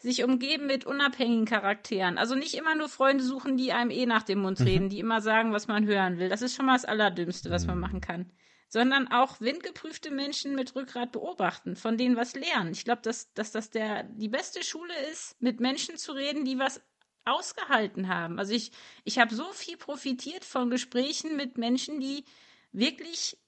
sich 0.03 0.25
umgeben 0.25 0.67
mit 0.67 0.87
unabhängigen 0.87 1.45
Charakteren. 1.45 2.19
Also 2.19 2.35
nicht 2.35 2.55
immer 2.55 2.75
nur 2.75 2.89
Freunde 2.89 3.23
suchen, 3.23 3.57
die 3.57 3.73
einem 3.73 3.91
eh 3.91 4.07
nach 4.07 4.23
dem 4.23 4.41
Mund 4.41 4.61
mhm. 4.61 4.67
reden, 4.67 4.89
die 4.89 4.99
immer 4.99 5.21
sagen, 5.21 5.53
was 5.53 5.69
man 5.69 5.87
hören 5.87 6.19
will. 6.19 6.29
Das 6.29 6.43
ist 6.43 6.57
schon 6.57 6.67
mal 6.67 6.75
das 6.75 6.87
Allerdümmste, 6.87 7.51
was 7.51 7.67
man 7.67 7.75
hm. 7.75 7.81
machen 7.81 8.01
kann. 8.01 8.33
Sondern 8.69 9.09
auch 9.09 9.41
windgeprüfte 9.41 10.11
Menschen 10.11 10.55
mit 10.55 10.75
Rückgrat 10.75 11.13
beobachten, 11.13 11.77
von 11.77 11.99
denen 11.99 12.17
was 12.17 12.35
lernen. 12.35 12.71
Ich 12.71 12.85
glaube, 12.85 13.03
dass, 13.03 13.33
dass 13.35 13.53
das 13.53 13.71
der, 13.71 14.05
die 14.05 14.29
beste 14.29 14.63
Schule 14.65 14.95
ist, 15.11 15.37
mit 15.41 15.61
Menschen 15.61 15.97
zu 15.97 16.13
reden, 16.13 16.45
die 16.45 16.59
was 16.59 16.81
ausgehalten 17.25 18.09
haben. 18.09 18.39
Also 18.39 18.53
ich, 18.53 18.73
ich 19.05 19.19
habe 19.19 19.35
so 19.35 19.53
viel 19.53 19.77
profitiert 19.77 20.45
von 20.45 20.71
Gesprächen 20.71 21.37
mit 21.37 21.59
Menschen, 21.59 22.01
die 22.01 22.25
wirklich 22.73 23.39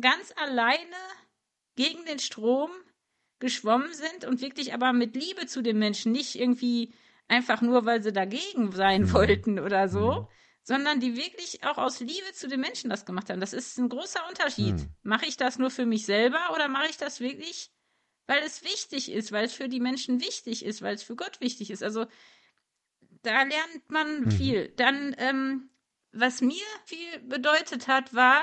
ganz 0.00 0.32
alleine 0.36 0.96
gegen 1.76 2.04
den 2.04 2.18
Strom 2.18 2.70
geschwommen 3.38 3.92
sind 3.92 4.24
und 4.26 4.40
wirklich 4.40 4.74
aber 4.74 4.92
mit 4.92 5.16
Liebe 5.16 5.46
zu 5.46 5.62
den 5.62 5.78
Menschen, 5.78 6.12
nicht 6.12 6.34
irgendwie 6.34 6.92
einfach 7.28 7.62
nur, 7.62 7.86
weil 7.86 8.02
sie 8.02 8.12
dagegen 8.12 8.72
sein 8.72 9.02
mhm. 9.02 9.12
wollten 9.12 9.58
oder 9.58 9.88
so, 9.88 10.12
mhm. 10.12 10.26
sondern 10.62 11.00
die 11.00 11.16
wirklich 11.16 11.64
auch 11.64 11.78
aus 11.78 12.00
Liebe 12.00 12.32
zu 12.34 12.48
den 12.48 12.60
Menschen 12.60 12.90
das 12.90 13.06
gemacht 13.06 13.30
haben. 13.30 13.40
Das 13.40 13.52
ist 13.52 13.78
ein 13.78 13.88
großer 13.88 14.20
Unterschied. 14.28 14.74
Mhm. 14.74 14.88
Mache 15.02 15.26
ich 15.26 15.36
das 15.36 15.58
nur 15.58 15.70
für 15.70 15.86
mich 15.86 16.04
selber 16.04 16.52
oder 16.54 16.68
mache 16.68 16.90
ich 16.90 16.98
das 16.98 17.20
wirklich, 17.20 17.70
weil 18.26 18.42
es 18.42 18.62
wichtig 18.62 19.10
ist, 19.10 19.32
weil 19.32 19.46
es 19.46 19.54
für 19.54 19.68
die 19.68 19.80
Menschen 19.80 20.20
wichtig 20.20 20.64
ist, 20.64 20.82
weil 20.82 20.94
es 20.94 21.02
für 21.02 21.16
Gott 21.16 21.40
wichtig 21.40 21.70
ist? 21.70 21.82
Also 21.82 22.06
da 23.22 23.42
lernt 23.42 23.88
man 23.90 24.22
mhm. 24.22 24.30
viel. 24.30 24.68
Dann, 24.76 25.14
ähm, 25.18 25.70
was 26.12 26.40
mir 26.40 26.64
viel 26.84 27.20
bedeutet 27.20 27.88
hat, 27.88 28.14
war, 28.14 28.42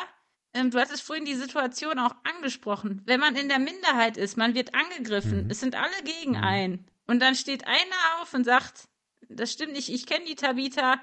ähm, 0.53 0.71
du 0.71 0.79
hattest 0.79 1.03
vorhin 1.03 1.25
die 1.25 1.35
Situation 1.35 1.99
auch 1.99 2.15
angesprochen. 2.23 3.01
Wenn 3.05 3.19
man 3.19 3.35
in 3.35 3.49
der 3.49 3.59
Minderheit 3.59 4.17
ist, 4.17 4.37
man 4.37 4.55
wird 4.55 4.73
angegriffen, 4.73 5.45
mhm. 5.45 5.49
es 5.49 5.59
sind 5.59 5.75
alle 5.75 6.03
gegen 6.03 6.31
mhm. 6.31 6.43
einen. 6.43 6.85
Und 7.05 7.21
dann 7.21 7.35
steht 7.35 7.65
einer 7.65 8.21
auf 8.21 8.33
und 8.33 8.43
sagt, 8.43 8.87
das 9.29 9.51
stimmt 9.51 9.73
nicht, 9.73 9.89
ich 9.89 10.05
kenne 10.05 10.25
die 10.25 10.35
Tabita, 10.35 11.01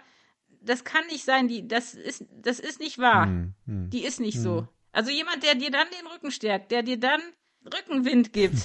das 0.60 0.84
kann 0.84 1.06
nicht 1.06 1.24
sein, 1.24 1.48
die, 1.48 1.68
das 1.68 1.94
ist, 1.94 2.24
das 2.30 2.58
ist 2.58 2.80
nicht 2.80 2.98
wahr. 2.98 3.26
Mhm. 3.26 3.54
mhm. 3.66 3.90
Die 3.90 4.04
ist 4.04 4.20
nicht 4.20 4.40
so. 4.40 4.62
Mhm. 4.62 4.68
Also 4.92 5.10
jemand, 5.10 5.42
der 5.42 5.54
dir 5.56 5.70
dann 5.70 5.88
den 5.98 6.06
Rücken 6.06 6.30
stärkt, 6.30 6.70
der 6.70 6.82
dir 6.82 6.98
dann 6.98 7.20
Rückenwind 7.64 8.32
gibt. 8.32 8.58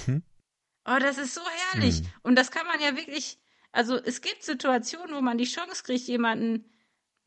Oh, 0.86 0.98
das 0.98 1.18
ist 1.18 1.34
so 1.34 1.42
herrlich. 1.72 2.02
Und 2.22 2.36
das 2.36 2.50
kann 2.50 2.66
man 2.66 2.80
ja 2.80 2.96
wirklich 2.96 3.38
also 3.72 3.96
es 3.96 4.20
gibt 4.20 4.42
Situationen, 4.42 5.14
wo 5.14 5.20
man 5.20 5.38
die 5.38 5.44
Chance 5.44 5.82
kriegt, 5.84 6.06
jemanden 6.08 6.64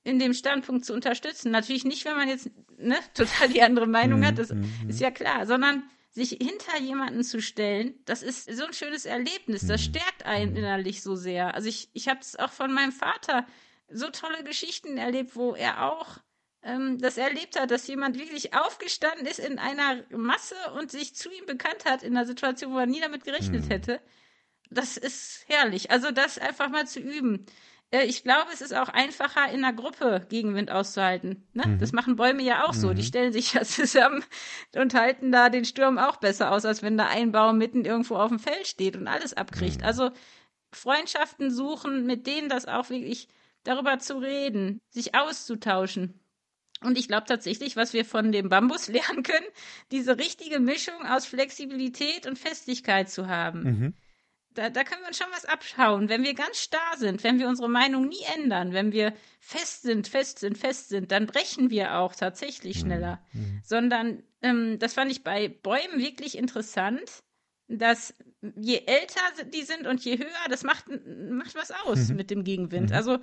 in 0.04 0.20
dem 0.20 0.34
Standpunkt 0.34 0.86
zu 0.86 0.94
unterstützen. 0.94 1.52
Natürlich 1.52 1.86
nicht, 1.86 2.04
wenn 2.06 2.16
man 2.16 2.28
jetzt 2.28 2.52
ne, 2.78 2.98
total 3.14 3.50
die 3.50 3.62
andere 3.62 3.88
Meinung 3.88 4.26
hat, 4.26 4.38
das 4.38 4.50
mhm, 4.50 4.72
mhm. 4.84 4.90
ist 4.90 5.00
ja 5.00 5.12
klar, 5.12 5.46
sondern 5.46 5.84
sich 6.12 6.30
hinter 6.30 6.80
jemanden 6.80 7.24
zu 7.24 7.42
stellen, 7.42 7.96
das 8.06 8.22
ist 8.22 8.54
so 8.56 8.66
ein 8.66 8.74
schönes 8.74 9.06
Erlebnis, 9.06 9.66
das 9.66 9.82
mhm. 9.82 9.86
stärkt 9.86 10.26
einen 10.26 10.56
innerlich 10.56 11.02
so 11.02 11.16
sehr. 11.16 11.56
Also 11.56 11.70
ich, 11.70 11.90
ich 11.94 12.08
habe 12.08 12.20
es 12.20 12.38
auch 12.38 12.52
von 12.52 12.72
meinem 12.72 12.92
Vater 12.92 13.48
so 13.90 14.10
tolle 14.10 14.44
Geschichten 14.44 14.98
erlebt, 14.98 15.36
wo 15.36 15.56
er 15.56 15.92
auch 15.92 16.20
ähm, 16.62 17.00
das 17.00 17.18
erlebt 17.18 17.60
hat, 17.60 17.72
dass 17.72 17.88
jemand 17.88 18.20
wirklich 18.20 18.54
aufgestanden 18.54 19.26
ist 19.26 19.40
in 19.40 19.58
einer 19.58 20.04
Masse 20.12 20.56
und 20.78 20.92
sich 20.92 21.16
zu 21.16 21.32
ihm 21.32 21.46
bekannt 21.48 21.86
hat 21.86 22.04
in 22.04 22.16
einer 22.16 22.28
Situation, 22.28 22.74
wo 22.74 22.78
er 22.78 22.86
nie 22.86 23.02
damit 23.02 23.24
gerechnet 23.24 23.70
hätte 23.70 24.00
das 24.74 24.98
ist 24.98 25.46
herrlich. 25.48 25.92
Also 25.92 26.12
das 26.12 26.38
einfach 26.38 26.70
mal 26.70 26.88
zu 26.88 27.00
üben. 27.00 27.46
Äh, 27.94 28.06
ich 28.06 28.24
glaube, 28.24 28.50
es 28.52 28.62
ist 28.62 28.76
auch 28.76 28.90
einfacher, 28.90 29.50
in 29.52 29.64
einer 29.64 29.74
Gruppe 29.74 30.26
Gegenwind 30.30 30.72
auszuhalten. 30.72 31.48
Ne? 31.54 31.68
Mhm. 31.68 31.80
Das 31.80 31.94
machen 31.94 32.16
Bäume 32.16 32.42
ja 32.42 32.66
auch 32.66 32.74
so. 32.74 32.90
Mhm. 32.90 32.96
Die 32.96 33.04
stellen 33.04 33.32
sich 33.32 33.54
ja 33.54 33.62
zusammen 33.64 34.24
und 34.76 34.94
halten 34.96 35.32
da 35.32 35.50
den 35.50 35.64
Sturm 35.64 35.98
auch 35.98 36.18
besser 36.18 36.52
aus, 36.52 36.66
als 36.66 36.82
wenn 36.82 36.98
da 36.98 37.08
ein 37.08 37.32
Baum 37.32 37.58
mitten 37.58 37.86
irgendwo 37.86 38.16
auf 38.16 38.30
dem 38.30 38.40
Feld 38.40 38.68
steht 38.68 38.96
und 38.96 39.08
alles 39.08 39.34
abkriegt. 39.34 39.82
Mhm. 39.82 39.86
Also 39.86 40.12
Freundschaften 40.72 41.52
suchen, 41.52 42.06
mit 42.06 42.26
denen 42.26 42.50
das 42.50 42.66
auch 42.66 42.90
wirklich 42.90 43.28
darüber 43.64 44.00
zu 44.00 44.18
reden, 44.18 44.82
sich 44.90 45.16
auszutauschen. 45.16 46.20
Und 46.82 46.98
ich 46.98 47.08
glaube 47.08 47.26
tatsächlich, 47.28 47.78
was 47.78 47.94
wir 47.94 48.04
von 48.04 48.32
dem 48.32 48.50
Bambus 48.50 48.88
lernen 48.90 49.22
können, 49.24 49.46
diese 49.92 50.18
richtige 50.18 50.60
Mischung 50.60 51.06
aus 51.08 51.26
Flexibilität 51.26 52.26
und 52.26 52.40
Festigkeit 52.40 53.10
zu 53.10 53.28
haben. 53.28 53.64
Mhm 53.64 53.94
da, 54.54 54.70
da 54.70 54.84
können 54.84 55.02
wir 55.02 55.08
uns 55.08 55.18
schon 55.18 55.32
was 55.32 55.46
abschauen. 55.46 56.10
Wenn 56.10 56.24
wir 56.24 56.34
ganz 56.34 56.60
starr 56.60 56.98
sind, 56.98 57.24
wenn 57.24 57.40
wir 57.40 57.48
unsere 57.48 57.70
Meinung 57.70 58.08
nie 58.08 58.24
ändern, 58.36 58.74
wenn 58.74 58.92
wir 58.92 59.14
fest 59.40 59.84
sind, 59.84 60.08
fest 60.08 60.40
sind, 60.40 60.58
fest 60.58 60.90
sind, 60.90 61.12
dann 61.12 61.26
brechen 61.26 61.70
wir 61.70 61.98
auch 61.98 62.16
tatsächlich 62.16 62.78
mhm. 62.78 62.88
schneller. 62.88 63.26
Mhm. 63.34 63.62
Sondern, 63.64 64.24
ähm, 64.42 64.80
das 64.80 64.94
fand 64.94 65.12
ich 65.12 65.24
bei 65.24 65.48
Bäumen 65.50 66.00
wirklich 66.00 66.38
interessant, 66.38 67.24
dass 67.68 68.14
je 68.56 68.84
älter 68.86 69.22
die 69.54 69.64
sind 69.64 69.88
und 69.88 70.04
je 70.04 70.18
höher, 70.18 70.50
das 70.50 70.64
macht, 70.64 70.86
macht 71.30 71.56
was 71.56 71.72
aus 71.72 72.10
mhm. 72.10 72.16
mit 72.16 72.30
dem 72.30 72.44
Gegenwind. 72.44 72.90
Mhm. 72.90 72.96
Also, 72.96 73.20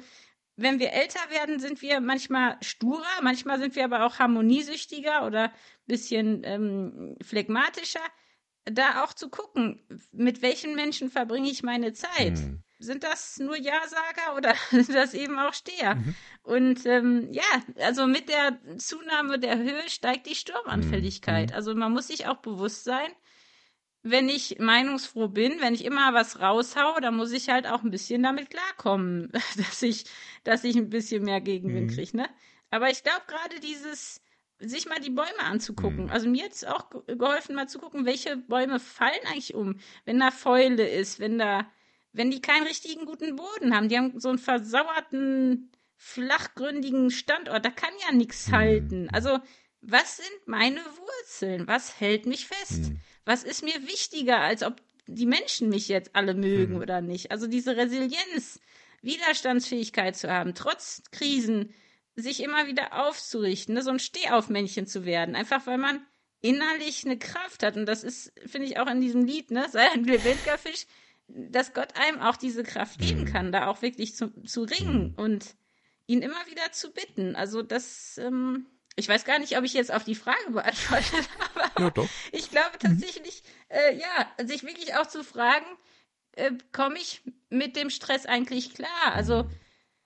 wenn 0.56 0.78
wir 0.78 0.92
älter 0.92 1.20
werden, 1.30 1.58
sind 1.58 1.80
wir 1.80 2.00
manchmal 2.00 2.58
sturer, 2.60 3.22
manchmal 3.22 3.58
sind 3.58 3.76
wir 3.76 3.84
aber 3.84 4.04
auch 4.04 4.18
harmoniesüchtiger 4.18 5.26
oder 5.26 5.52
bisschen 5.86 6.42
ähm, 6.44 7.16
phlegmatischer, 7.22 8.00
da 8.70 9.04
auch 9.04 9.12
zu 9.12 9.28
gucken, 9.28 9.80
mit 10.12 10.42
welchen 10.42 10.74
Menschen 10.74 11.10
verbringe 11.10 11.50
ich 11.50 11.62
meine 11.62 11.92
Zeit. 11.92 12.38
Mhm. 12.38 12.62
Sind 12.78 13.04
das 13.04 13.38
nur 13.38 13.56
Ja-Sager 13.56 14.36
oder 14.36 14.54
sind 14.70 14.94
das 14.94 15.14
eben 15.14 15.38
auch 15.38 15.52
Steher? 15.52 15.96
Mhm. 15.96 16.14
Und 16.42 16.86
ähm, 16.86 17.28
ja, 17.32 17.42
also 17.80 18.06
mit 18.06 18.28
der 18.28 18.58
Zunahme 18.78 19.38
der 19.38 19.58
Höhe 19.58 19.88
steigt 19.88 20.26
die 20.26 20.34
Sturmanfälligkeit. 20.34 21.50
Mhm. 21.50 21.56
Also 21.56 21.74
man 21.74 21.92
muss 21.92 22.08
sich 22.08 22.26
auch 22.26 22.38
bewusst 22.38 22.84
sein, 22.84 23.10
wenn 24.02 24.28
ich 24.28 24.58
meinungsfroh 24.58 25.28
bin, 25.28 25.60
wenn 25.60 25.74
ich 25.74 25.84
immer 25.84 26.14
was 26.14 26.40
raushau, 26.40 26.98
dann 27.00 27.16
muss 27.16 27.32
ich 27.32 27.50
halt 27.50 27.66
auch 27.66 27.82
ein 27.82 27.90
bisschen 27.90 28.22
damit 28.22 28.50
klarkommen, 28.50 29.30
dass 29.56 29.82
ich, 29.82 30.04
dass 30.44 30.64
ich 30.64 30.76
ein 30.76 30.90
bisschen 30.90 31.24
mehr 31.24 31.40
Gegenwind 31.40 31.90
mhm. 31.90 31.94
kriege. 31.94 32.16
Ne? 32.16 32.28
Aber 32.70 32.90
ich 32.90 33.02
glaube 33.02 33.22
gerade 33.26 33.60
dieses, 33.60 34.22
sich 34.60 34.86
mal 34.86 35.00
die 35.00 35.10
Bäume 35.10 35.40
anzugucken. 35.40 36.04
Mhm. 36.04 36.10
Also 36.10 36.28
mir 36.28 36.44
jetzt 36.44 36.66
auch 36.66 36.90
geholfen, 37.06 37.54
mal 37.54 37.68
zu 37.68 37.78
gucken, 37.78 38.06
welche 38.06 38.36
Bäume 38.36 38.78
fallen 38.78 39.26
eigentlich 39.26 39.54
um. 39.54 39.80
Wenn 40.04 40.20
da 40.20 40.30
Fäule 40.30 40.88
ist, 40.88 41.18
wenn 41.18 41.38
da, 41.38 41.66
wenn 42.12 42.30
die 42.30 42.42
keinen 42.42 42.66
richtigen 42.66 43.06
guten 43.06 43.36
Boden 43.36 43.74
haben, 43.74 43.88
die 43.88 43.96
haben 43.96 44.18
so 44.20 44.28
einen 44.28 44.38
versauerten, 44.38 45.70
flachgründigen 45.96 47.10
Standort, 47.10 47.64
da 47.64 47.70
kann 47.70 47.90
ja 48.06 48.14
nichts 48.14 48.48
mhm. 48.48 48.52
halten. 48.52 49.08
Also, 49.12 49.38
was 49.82 50.18
sind 50.18 50.46
meine 50.46 50.80
Wurzeln? 50.80 51.66
Was 51.66 52.00
hält 52.00 52.26
mich 52.26 52.46
fest? 52.46 52.90
Mhm 52.90 53.00
was 53.30 53.44
ist 53.44 53.62
mir 53.62 53.86
wichtiger, 53.86 54.40
als 54.40 54.62
ob 54.62 54.82
die 55.06 55.26
Menschen 55.26 55.68
mich 55.68 55.88
jetzt 55.88 56.14
alle 56.16 56.34
mögen 56.34 56.74
mhm. 56.74 56.80
oder 56.80 57.00
nicht? 57.00 57.30
Also 57.30 57.46
diese 57.46 57.76
Resilienz, 57.76 58.60
Widerstandsfähigkeit 59.02 60.16
zu 60.16 60.30
haben, 60.30 60.54
trotz 60.54 61.02
Krisen, 61.12 61.72
sich 62.20 62.42
immer 62.42 62.66
wieder 62.66 63.06
aufzurichten, 63.06 63.74
ne? 63.74 63.82
so 63.82 63.90
ein 63.90 63.98
Stehaufmännchen 63.98 64.86
zu 64.86 65.04
werden, 65.04 65.34
einfach 65.36 65.66
weil 65.66 65.78
man 65.78 66.04
innerlich 66.40 67.04
eine 67.04 67.18
Kraft 67.18 67.62
hat. 67.62 67.76
Und 67.76 67.86
das 67.86 68.02
ist, 68.02 68.32
finde 68.46 68.66
ich, 68.66 68.78
auch 68.78 68.86
in 68.86 69.00
diesem 69.00 69.24
Lied, 69.24 69.50
ne, 69.50 69.68
sei 69.70 69.90
ein 69.90 70.04
lebendiger 70.04 70.58
Fisch, 70.58 70.86
dass 71.28 71.74
Gott 71.74 71.96
einem 71.96 72.20
auch 72.20 72.36
diese 72.36 72.62
Kraft 72.62 72.98
geben 72.98 73.22
mhm. 73.22 73.26
kann, 73.26 73.52
da 73.52 73.66
auch 73.66 73.82
wirklich 73.82 74.16
zu, 74.16 74.30
zu 74.44 74.62
ringen 74.62 75.10
mhm. 75.10 75.22
und 75.22 75.56
ihn 76.06 76.22
immer 76.22 76.46
wieder 76.46 76.72
zu 76.72 76.92
bitten. 76.92 77.36
Also 77.36 77.62
das, 77.62 78.18
ähm, 78.18 78.66
ich 78.96 79.08
weiß 79.08 79.24
gar 79.24 79.38
nicht, 79.38 79.56
ob 79.56 79.64
ich 79.64 79.74
jetzt 79.74 79.92
auf 79.92 80.04
die 80.04 80.14
Frage 80.14 80.50
beantwortet 80.50 81.28
habe. 81.74 82.00
Ja. 82.00 82.08
Ich 82.32 82.50
glaube 82.50 82.78
tatsächlich, 82.78 83.42
mhm. 83.42 83.76
äh, 83.76 83.98
ja, 83.98 84.46
sich 84.46 84.64
wirklich 84.64 84.96
auch 84.96 85.06
zu 85.06 85.22
fragen, 85.22 85.66
äh, 86.32 86.52
komme 86.72 86.96
ich 86.96 87.22
mit 87.48 87.76
dem 87.76 87.90
Stress 87.90 88.26
eigentlich 88.26 88.74
klar? 88.74 89.12
Also 89.12 89.48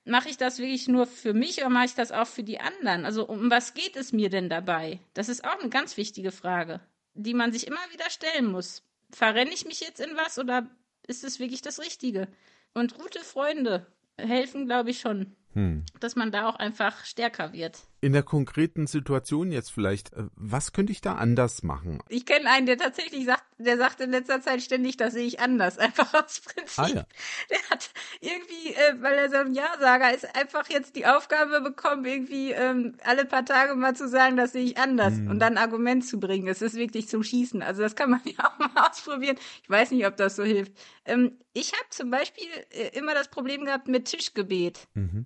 mache 0.05 0.29
ich 0.29 0.37
das 0.37 0.59
wirklich 0.59 0.89
nur 0.89 1.07
für 1.07 1.35
mich 1.35 1.59
oder 1.59 1.71
mache 1.71 1.87
ich 1.87 1.95
das 1.95 2.13
auch 2.13 2.27
für 2.27 2.43
die 2.43 2.61
anderen? 2.61 3.05
Also 3.05 3.27
um 3.27 3.51
was 3.51 3.75
geht 3.75 3.97
es 3.97 4.13
mir 4.13 4.31
denn 4.31 4.49
dabei? 4.49 5.01
Das 5.15 5.29
ist 5.29 5.45
auch 5.45 5.59
eine 5.59 5.71
ganz 5.71 5.97
wichtige 5.97 6.31
Frage, 6.31 6.81
die 7.15 7.35
man 7.35 7.53
sich 7.53 7.67
immer 7.67 7.81
wieder 7.93 8.11
stellen 8.11 8.47
muss. 8.47 8.83
Verrenne 9.11 9.53
ich 9.53 9.65
mich 9.65 9.81
jetzt 9.81 10.01
in 10.01 10.17
was 10.17 10.39
oder 10.39 10.69
ist 11.07 11.25
es 11.25 11.39
wirklich 11.39 11.63
das 11.63 11.81
Richtige? 11.81 12.29
Und 12.75 12.95
gute 12.95 13.21
Freunde 13.21 13.87
helfen, 14.17 14.67
glaube 14.67 14.91
ich, 14.91 15.01
schon, 15.01 15.35
hm. 15.53 15.85
dass 16.01 16.17
man 16.17 16.33
da 16.33 16.49
auch 16.49 16.57
einfach 16.57 17.05
stärker 17.05 17.53
wird 17.53 17.79
in 18.05 18.13
der 18.13 18.23
konkreten 18.23 18.87
Situation 18.87 19.51
jetzt 19.51 19.73
vielleicht, 19.73 20.13
äh, 20.13 20.25
was 20.37 20.75
könnte 20.75 20.93
ich 20.93 21.01
da 21.01 21.15
anders 21.15 21.63
machen? 21.63 22.01
Ich 22.11 22.27
kenne 22.27 22.51
einen, 22.51 22.67
der 22.67 22.77
tatsächlich 22.77 23.25
sagt, 23.25 23.45
der 23.57 23.79
sagt 23.79 23.99
in 24.03 24.11
letzter 24.11 24.43
Zeit 24.43 24.61
ständig, 24.61 24.99
das 24.99 25.15
sehe 25.15 25.27
ich 25.27 25.41
anders, 25.41 25.79
einfach 25.79 26.13
aus 26.13 26.41
Prinzip. 26.41 26.85
Ah, 26.85 26.89
ja. 26.89 27.07
Der 27.51 27.71
hat 27.71 27.91
irgendwie, 28.21 28.75
äh, 28.75 29.01
weil 29.01 29.15
er 29.15 29.31
so 29.31 29.37
ein 29.37 29.55
Ja-Sager 29.55 30.13
ist, 30.15 30.37
einfach 30.37 30.69
jetzt 30.69 30.97
die 30.97 31.07
Aufgabe 31.07 31.63
bekommen, 31.63 32.05
irgendwie 32.05 32.51
ähm, 32.51 32.95
alle 33.05 33.25
paar 33.25 33.47
Tage 33.47 33.75
mal 33.75 33.97
zu 33.97 34.07
sagen, 34.07 34.37
das 34.37 34.53
sehe 34.53 34.65
ich 34.65 34.77
anders 34.77 35.15
hm. 35.15 35.31
und 35.31 35.39
dann 35.39 35.57
ein 35.57 35.65
Argument 35.65 36.07
zu 36.07 36.21
bringen. 36.21 36.47
Es 36.47 36.61
ist 36.61 36.75
wirklich 36.75 37.09
zum 37.09 37.23
Schießen. 37.23 37.63
Also 37.63 37.81
das 37.81 37.97
kann 37.97 38.11
man 38.11 38.21
ja 38.25 38.51
auch 38.51 38.59
mal 38.59 38.87
ausprobieren. 38.87 39.39
Ich 39.63 39.71
weiß 39.71 39.93
nicht, 39.93 40.07
ob 40.07 40.19
das 40.19 40.37
so 40.37 40.45
hilft. 40.45 40.73
Ähm, 41.07 41.39
ich 41.55 41.73
habe 41.73 41.89
zum 41.89 42.11
Beispiel 42.11 42.49
äh, 42.69 42.99
immer 42.99 43.15
das 43.15 43.29
Problem 43.29 43.65
gehabt 43.65 43.89
mit 43.89 44.05
Tischgebet. 44.05 44.89
Mhm 44.93 45.25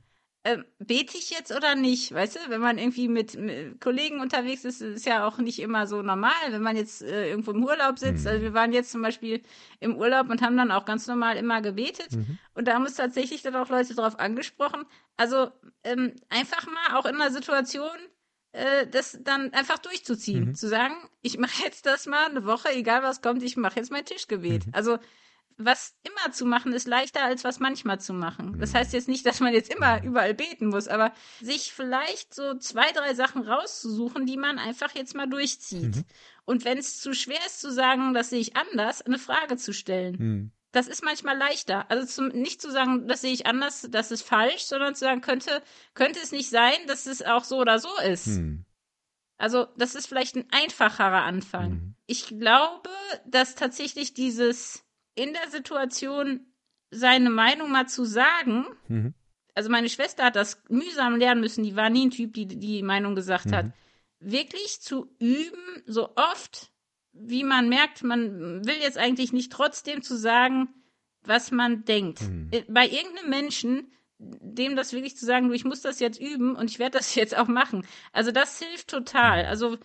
äh, 0.48 0.62
bete 0.78 1.18
ich 1.18 1.30
jetzt 1.30 1.54
oder 1.54 1.74
nicht? 1.74 2.12
Weißt 2.12 2.36
du, 2.36 2.40
wenn 2.48 2.60
man 2.60 2.78
irgendwie 2.78 3.08
mit, 3.08 3.36
mit, 3.36 3.80
Kollegen 3.80 4.20
unterwegs 4.20 4.64
ist, 4.64 4.80
ist 4.80 5.04
ja 5.04 5.26
auch 5.26 5.38
nicht 5.38 5.58
immer 5.58 5.86
so 5.86 6.00
normal. 6.00 6.32
Wenn 6.48 6.62
man 6.62 6.76
jetzt 6.76 7.02
äh, 7.02 7.28
irgendwo 7.28 7.50
im 7.50 7.62
Urlaub 7.62 7.98
sitzt, 7.98 8.24
mhm. 8.24 8.30
also 8.30 8.42
wir 8.42 8.54
waren 8.54 8.72
jetzt 8.72 8.90
zum 8.90 9.02
Beispiel 9.02 9.42
im 9.80 9.96
Urlaub 9.96 10.30
und 10.30 10.40
haben 10.40 10.56
dann 10.56 10.70
auch 10.70 10.84
ganz 10.86 11.06
normal 11.06 11.36
immer 11.36 11.60
gebetet. 11.60 12.12
Mhm. 12.12 12.38
Und 12.54 12.66
da 12.66 12.74
haben 12.74 12.84
uns 12.84 12.94
tatsächlich 12.94 13.42
dann 13.42 13.56
auch 13.56 13.68
Leute 13.68 13.94
darauf 13.94 14.18
angesprochen. 14.18 14.84
Also 15.16 15.50
ähm, 15.84 16.14
einfach 16.30 16.66
mal 16.66 16.98
auch 16.98 17.04
in 17.04 17.16
einer 17.16 17.30
Situation, 17.30 17.98
äh, 18.52 18.86
das 18.86 19.18
dann 19.22 19.52
einfach 19.52 19.78
durchzuziehen. 19.78 20.46
Mhm. 20.46 20.54
Zu 20.54 20.68
sagen, 20.68 20.94
ich 21.20 21.38
mache 21.38 21.62
jetzt 21.64 21.84
das 21.84 22.06
mal 22.06 22.26
eine 22.26 22.46
Woche, 22.46 22.70
egal 22.70 23.02
was 23.02 23.20
kommt, 23.20 23.42
ich 23.42 23.56
mache 23.56 23.80
jetzt 23.80 23.90
mein 23.92 24.04
Tischgebet. 24.04 24.66
Mhm. 24.66 24.74
Also 24.74 24.98
was 25.58 25.94
immer 26.04 26.32
zu 26.32 26.46
machen 26.46 26.72
ist 26.72 26.86
leichter 26.86 27.24
als 27.24 27.42
was 27.42 27.58
manchmal 27.58 28.00
zu 28.00 28.12
machen. 28.12 28.58
Das 28.60 28.74
heißt 28.74 28.92
jetzt 28.92 29.08
nicht, 29.08 29.26
dass 29.26 29.40
man 29.40 29.52
jetzt 29.52 29.72
immer 29.72 30.02
überall 30.04 30.32
beten 30.32 30.68
muss, 30.68 30.86
aber 30.86 31.12
sich 31.40 31.72
vielleicht 31.72 32.32
so 32.32 32.54
zwei, 32.58 32.90
drei 32.92 33.14
Sachen 33.14 33.42
rauszusuchen, 33.42 34.24
die 34.24 34.36
man 34.36 34.58
einfach 34.58 34.94
jetzt 34.94 35.16
mal 35.16 35.28
durchzieht. 35.28 35.96
Mhm. 35.96 36.04
Und 36.44 36.64
wenn 36.64 36.78
es 36.78 37.00
zu 37.00 37.12
schwer 37.12 37.40
ist 37.44 37.60
zu 37.60 37.72
sagen, 37.72 38.14
das 38.14 38.30
sehe 38.30 38.40
ich 38.40 38.56
anders, 38.56 39.02
eine 39.02 39.18
Frage 39.18 39.56
zu 39.56 39.74
stellen. 39.74 40.16
Mhm. 40.18 40.52
Das 40.70 40.86
ist 40.86 41.02
manchmal 41.02 41.36
leichter. 41.36 41.90
Also 41.90 42.06
zum, 42.06 42.28
nicht 42.28 42.62
zu 42.62 42.70
sagen, 42.70 43.08
das 43.08 43.22
sehe 43.22 43.32
ich 43.32 43.46
anders, 43.46 43.88
das 43.90 44.12
ist 44.12 44.22
falsch, 44.22 44.62
sondern 44.62 44.94
zu 44.94 45.00
sagen, 45.00 45.22
könnte, 45.22 45.62
könnte 45.94 46.20
es 46.20 46.30
nicht 46.30 46.50
sein, 46.50 46.76
dass 46.86 47.06
es 47.06 47.22
auch 47.22 47.42
so 47.44 47.56
oder 47.56 47.78
so 47.78 47.90
ist. 48.06 48.28
Mhm. 48.28 48.64
Also, 49.38 49.66
das 49.76 49.94
ist 49.94 50.08
vielleicht 50.08 50.34
ein 50.34 50.48
einfacherer 50.50 51.22
Anfang. 51.22 51.70
Mhm. 51.70 51.94
Ich 52.06 52.26
glaube, 52.26 52.90
dass 53.24 53.54
tatsächlich 53.54 54.12
dieses 54.12 54.84
in 55.18 55.32
der 55.32 55.50
Situation 55.50 56.46
seine 56.90 57.30
Meinung 57.30 57.70
mal 57.70 57.88
zu 57.88 58.04
sagen. 58.04 58.66
Mhm. 58.88 59.14
Also 59.54 59.70
meine 59.70 59.88
Schwester 59.88 60.24
hat 60.24 60.36
das 60.36 60.62
mühsam 60.68 61.16
lernen 61.16 61.40
müssen, 61.40 61.64
die 61.64 61.76
war 61.76 61.90
nie 61.90 62.06
ein 62.06 62.10
Typ, 62.10 62.32
die 62.34 62.46
die 62.46 62.82
Meinung 62.82 63.14
gesagt 63.14 63.46
mhm. 63.46 63.54
hat. 63.54 63.66
Wirklich 64.20 64.80
zu 64.80 65.14
üben, 65.18 65.82
so 65.86 66.14
oft, 66.16 66.70
wie 67.12 67.44
man 67.44 67.68
merkt, 67.68 68.02
man 68.02 68.64
will 68.64 68.76
jetzt 68.80 68.98
eigentlich 68.98 69.32
nicht 69.32 69.52
trotzdem 69.52 70.02
zu 70.02 70.16
sagen, 70.16 70.68
was 71.22 71.50
man 71.50 71.84
denkt. 71.84 72.22
Mhm. 72.22 72.48
Äh, 72.52 72.62
bei 72.68 72.86
irgendeinem 72.88 73.30
Menschen, 73.30 73.92
dem 74.18 74.76
das 74.76 74.92
wirklich 74.92 75.16
zu 75.16 75.26
sagen, 75.26 75.48
du, 75.48 75.54
ich 75.54 75.64
muss 75.64 75.80
das 75.80 76.00
jetzt 76.00 76.20
üben 76.20 76.54
und 76.56 76.70
ich 76.70 76.78
werde 76.78 76.98
das 76.98 77.14
jetzt 77.16 77.36
auch 77.36 77.48
machen. 77.48 77.86
Also 78.12 78.30
das 78.30 78.58
hilft 78.60 78.88
total. 78.88 79.42
Mhm. 79.42 79.48
Also 79.48 79.78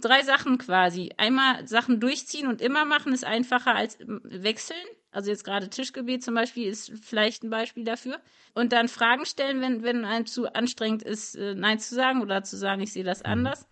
drei 0.00 0.22
Sachen 0.22 0.58
quasi. 0.58 1.10
Einmal 1.16 1.66
Sachen 1.66 2.00
durchziehen 2.00 2.46
und 2.46 2.60
immer 2.60 2.84
machen 2.84 3.12
ist 3.12 3.24
einfacher 3.24 3.74
als 3.74 3.98
wechseln. 4.00 4.78
Also 5.10 5.30
jetzt 5.30 5.44
gerade 5.44 5.68
Tischgebet 5.68 6.22
zum 6.22 6.34
Beispiel 6.34 6.68
ist 6.68 6.92
vielleicht 7.02 7.42
ein 7.42 7.50
Beispiel 7.50 7.84
dafür. 7.84 8.20
Und 8.54 8.72
dann 8.72 8.88
Fragen 8.88 9.26
stellen, 9.26 9.60
wenn, 9.60 9.82
wenn 9.82 10.04
einem 10.04 10.26
zu 10.26 10.52
anstrengend 10.52 11.02
ist, 11.02 11.34
äh, 11.36 11.54
Nein 11.54 11.78
zu 11.78 11.94
sagen 11.94 12.22
oder 12.22 12.42
zu 12.42 12.56
sagen, 12.56 12.80
ich 12.82 12.92
sehe 12.92 13.04
das 13.04 13.20
mhm. 13.20 13.30
anders. 13.30 13.66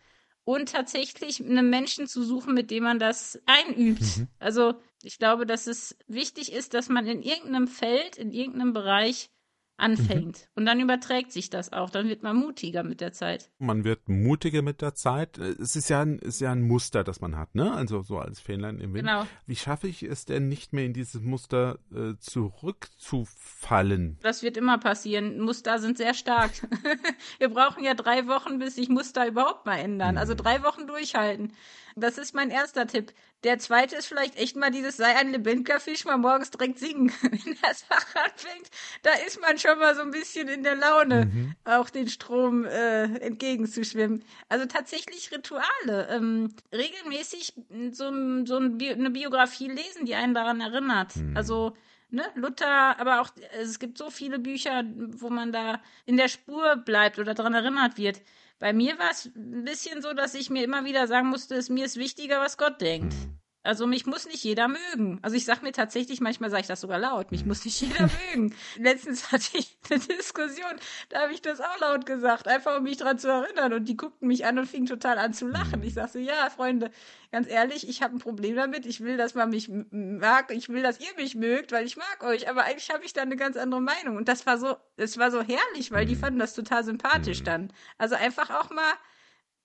Und 0.45 0.71
tatsächlich 0.71 1.41
einen 1.41 1.69
Menschen 1.69 2.07
zu 2.07 2.23
suchen, 2.23 2.55
mit 2.55 2.71
dem 2.71 2.85
man 2.85 2.99
das 2.99 3.41
einübt. 3.47 4.01
Mhm. 4.01 4.29
Also 4.39 4.75
ich 5.03 5.19
glaube, 5.19 5.47
dass 5.47 5.67
es 5.67 5.97
wichtig 6.09 6.53
ist, 6.53 6.75
dass 6.75 6.89
man 6.89 7.07
in 7.07 7.23
irgendeinem 7.23 7.69
Feld, 7.69 8.17
in 8.17 8.33
irgendeinem 8.33 8.73
Bereich 8.73 9.31
anfängt. 9.79 10.39
Mhm. 10.39 10.53
Und 10.57 10.67
dann 10.67 10.81
überträgt 10.81 11.33
sich 11.33 11.51
das 11.51 11.73
auch. 11.73 11.91
Dann 11.91 12.09
wird 12.09 12.23
man 12.23 12.37
mutiger 12.37 12.83
mit 12.83 13.01
der 13.01 13.13
Zeit. 13.13 13.51
Man 13.59 13.85
wird 13.85 14.09
mutiger 14.09 14.63
mit 14.63 14.83
der 14.83 14.95
Zeit. 14.95 15.39
Es 15.39 15.77
ist 15.77 15.89
ja 15.89 16.03
ein, 16.03 16.19
ist 16.19 16.41
ja 16.41 16.53
ein 16.53 16.63
Muster, 16.63 17.05
das 17.05 17.21
man 17.21 17.37
hat, 17.37 17.55
ne? 17.55 17.73
Also 17.73 18.03
so 18.03 18.19
als 18.19 18.41
Fähnlein 18.41 18.81
im 18.81 18.93
Wind. 18.93 19.07
Genau. 19.07 19.27
Wie 19.47 19.57
schaffe 19.57 19.89
ich 19.89 20.03
es 20.03 20.25
denn 20.25 20.49
nicht 20.49 20.73
mehr 20.73 20.85
in 20.85 20.93
dieses 20.93 21.23
Muster 21.23 21.79
äh, 21.95 22.15
zurückzufallen? 22.19 24.19
Das 24.23 24.43
wird 24.43 24.57
immer 24.57 24.79
passieren. 24.79 25.41
Muster 25.41 25.79
sind 25.79 25.97
sehr 25.97 26.15
stark. 26.15 26.51
Wir 27.39 27.49
brauchen 27.49 27.85
ja 27.85 27.95
drei 27.95 28.27
Wochen, 28.27 28.59
bis 28.59 28.75
sich 28.75 28.89
Muster 28.89 29.27
überhaupt 29.27 29.65
mal 29.65 29.77
ändern. 29.77 30.19
Also 30.19 30.19
mhm. 30.19 30.29
Also 30.29 30.35
drei 30.35 30.63
Wochen 30.63 30.87
durchhalten. 30.87 31.55
Das 32.01 32.19
ist 32.19 32.35
mein 32.35 32.51
erster 32.51 32.87
Tipp. 32.87 33.13
Der 33.45 33.59
zweite 33.59 33.95
ist 33.97 34.07
vielleicht 34.07 34.37
echt 34.37 34.57
mal 34.57 34.71
dieses 34.71 34.97
sei 34.97 35.15
ein 35.17 35.31
lebendiger 35.31 35.79
Fisch 35.79 36.05
mal 36.05 36.17
morgens 36.17 36.51
direkt 36.51 36.79
singen. 36.79 37.13
Wenn 37.23 37.57
das 37.63 37.83
Fach 37.83 38.07
anfängt, 38.17 38.69
da 39.03 39.11
ist 39.27 39.41
man 39.41 39.59
schon 39.59 39.79
mal 39.79 39.95
so 39.95 40.03
ein 40.03 40.11
bisschen 40.11 40.49
in 40.49 40.65
der 40.65 40.75
Laune, 40.75 41.27
mhm. 41.27 41.55
auch 41.65 41.89
den 41.91 42.09
Strom 42.09 42.65
äh, 42.65 43.05
entgegenzuschwimmen. 43.21 44.25
Also 44.49 44.67
tatsächlich 44.67 45.31
Rituale. 45.31 46.09
Ähm, 46.11 46.55
regelmäßig 46.73 47.55
so, 47.93 48.11
so 48.45 48.57
eine 48.57 49.11
Biografie 49.11 49.69
lesen, 49.69 50.05
die 50.05 50.15
einen 50.15 50.35
daran 50.35 50.61
erinnert. 50.61 51.17
Mhm. 51.17 51.37
Also 51.37 51.77
Ne, 52.11 52.25
Luther, 52.37 52.99
aber 52.99 53.21
auch 53.21 53.29
es 53.61 53.79
gibt 53.79 53.99
so 53.99 54.09
viele 54.09 54.39
Bücher, 54.39 54.83
wo 55.19 55.29
man 55.29 55.53
da 55.53 55.83
in 56.07 56.17
der 56.17 56.29
Spur 56.29 56.77
bleibt 56.77 57.19
oder 57.19 57.35
daran 57.35 57.53
erinnert 57.53 57.99
wird. 57.99 58.23
Bei 58.59 58.73
mir 58.73 58.99
war 58.99 59.11
es 59.11 59.27
ein 59.27 59.65
bisschen 59.65 60.03
so, 60.03 60.13
dass 60.13 60.35
ich 60.35 60.51
mir 60.51 60.65
immer 60.65 60.85
wieder 60.85 61.07
sagen 61.07 61.29
musste, 61.29 61.55
es 61.55 61.69
mir 61.69 61.85
ist 61.85 61.97
wichtiger, 61.97 62.41
was 62.41 62.57
Gott 62.57 62.81
denkt. 62.81 63.15
Mhm. 63.15 63.38
Also 63.65 63.87
mich 63.87 64.07
muss 64.07 64.27
nicht 64.27 64.45
jeder 64.45 64.69
mögen. 64.69 65.19
Also 65.23 65.37
ich 65.37 65.45
sag 65.45 65.63
mir 65.63 65.73
tatsächlich, 65.73 66.21
manchmal 66.21 66.49
sage 66.49 66.63
ich 66.63 66.69
das 66.69 66.81
sogar 66.81 66.99
laut, 66.99 67.33
mich 67.33 67.45
muss 67.45 67.65
nicht 67.65 67.81
jeder 67.81 68.09
mögen. 68.33 68.55
Letztens 68.77 69.33
hatte 69.33 69.59
ich 69.59 69.77
eine 69.91 69.99
Diskussion, 69.99 70.77
da 71.09 71.23
habe 71.23 71.33
ich 71.33 71.43
das 71.43 71.61
auch 71.61 71.81
laut 71.81 72.07
gesagt, 72.07 72.47
einfach 72.47 72.79
um 72.79 72.85
mich 72.85 72.99
dran 72.99 73.19
zu 73.19 73.29
erinnern. 73.29 73.73
Und 73.73 73.87
die 73.87 73.97
guckten 73.97 74.29
mich 74.29 74.47
an 74.47 74.59
und 74.59 74.67
fingen 74.67 74.87
total 74.87 75.19
an 75.19 75.35
zu 75.35 75.49
lachen. 75.49 75.83
Ich 75.83 75.95
sagte, 75.95 76.21
ja, 76.21 76.49
Freunde, 76.51 76.91
ganz 77.33 77.49
ehrlich, 77.49 77.89
ich 77.89 78.01
habe 78.03 78.17
ein 78.17 78.21
Problem 78.21 78.57
damit. 78.57 78.87
Ich 78.87 79.01
will, 79.01 79.17
dass 79.17 79.35
man 79.35 79.51
mich 79.51 79.69
mag. 79.91 80.51
Ich 80.53 80.69
will, 80.69 80.83
dass 80.83 81.01
ihr 81.01 81.15
mich 81.17 81.35
mögt, 81.35 81.73
weil 81.73 81.85
ich 81.85 81.97
mag 81.97 82.23
euch. 82.23 82.49
Aber 82.49 82.65
eigentlich 82.65 82.91
habe 82.91 83.05
ich 83.05 83.13
da 83.13 83.23
eine 83.23 83.37
ganz 83.37 83.57
andere 83.57 83.83
Meinung. 83.83 84.17
Und 84.17 84.29
das 84.29 84.47
war 84.47 84.59
so, 84.59 84.77
es 84.97 85.19
war 85.19 85.31
so 85.31 85.43
herrlich, 85.43 85.91
weil 85.91 86.07
die 86.07 86.15
mhm. 86.15 86.21
fanden 86.21 86.39
das 86.39 86.55
total 86.55 86.85
sympathisch 86.85 87.41
mhm. 87.41 87.45
dann. 87.45 87.73
Also 87.99 88.15
einfach 88.15 88.51
auch 88.51 88.71
mal 88.71 88.95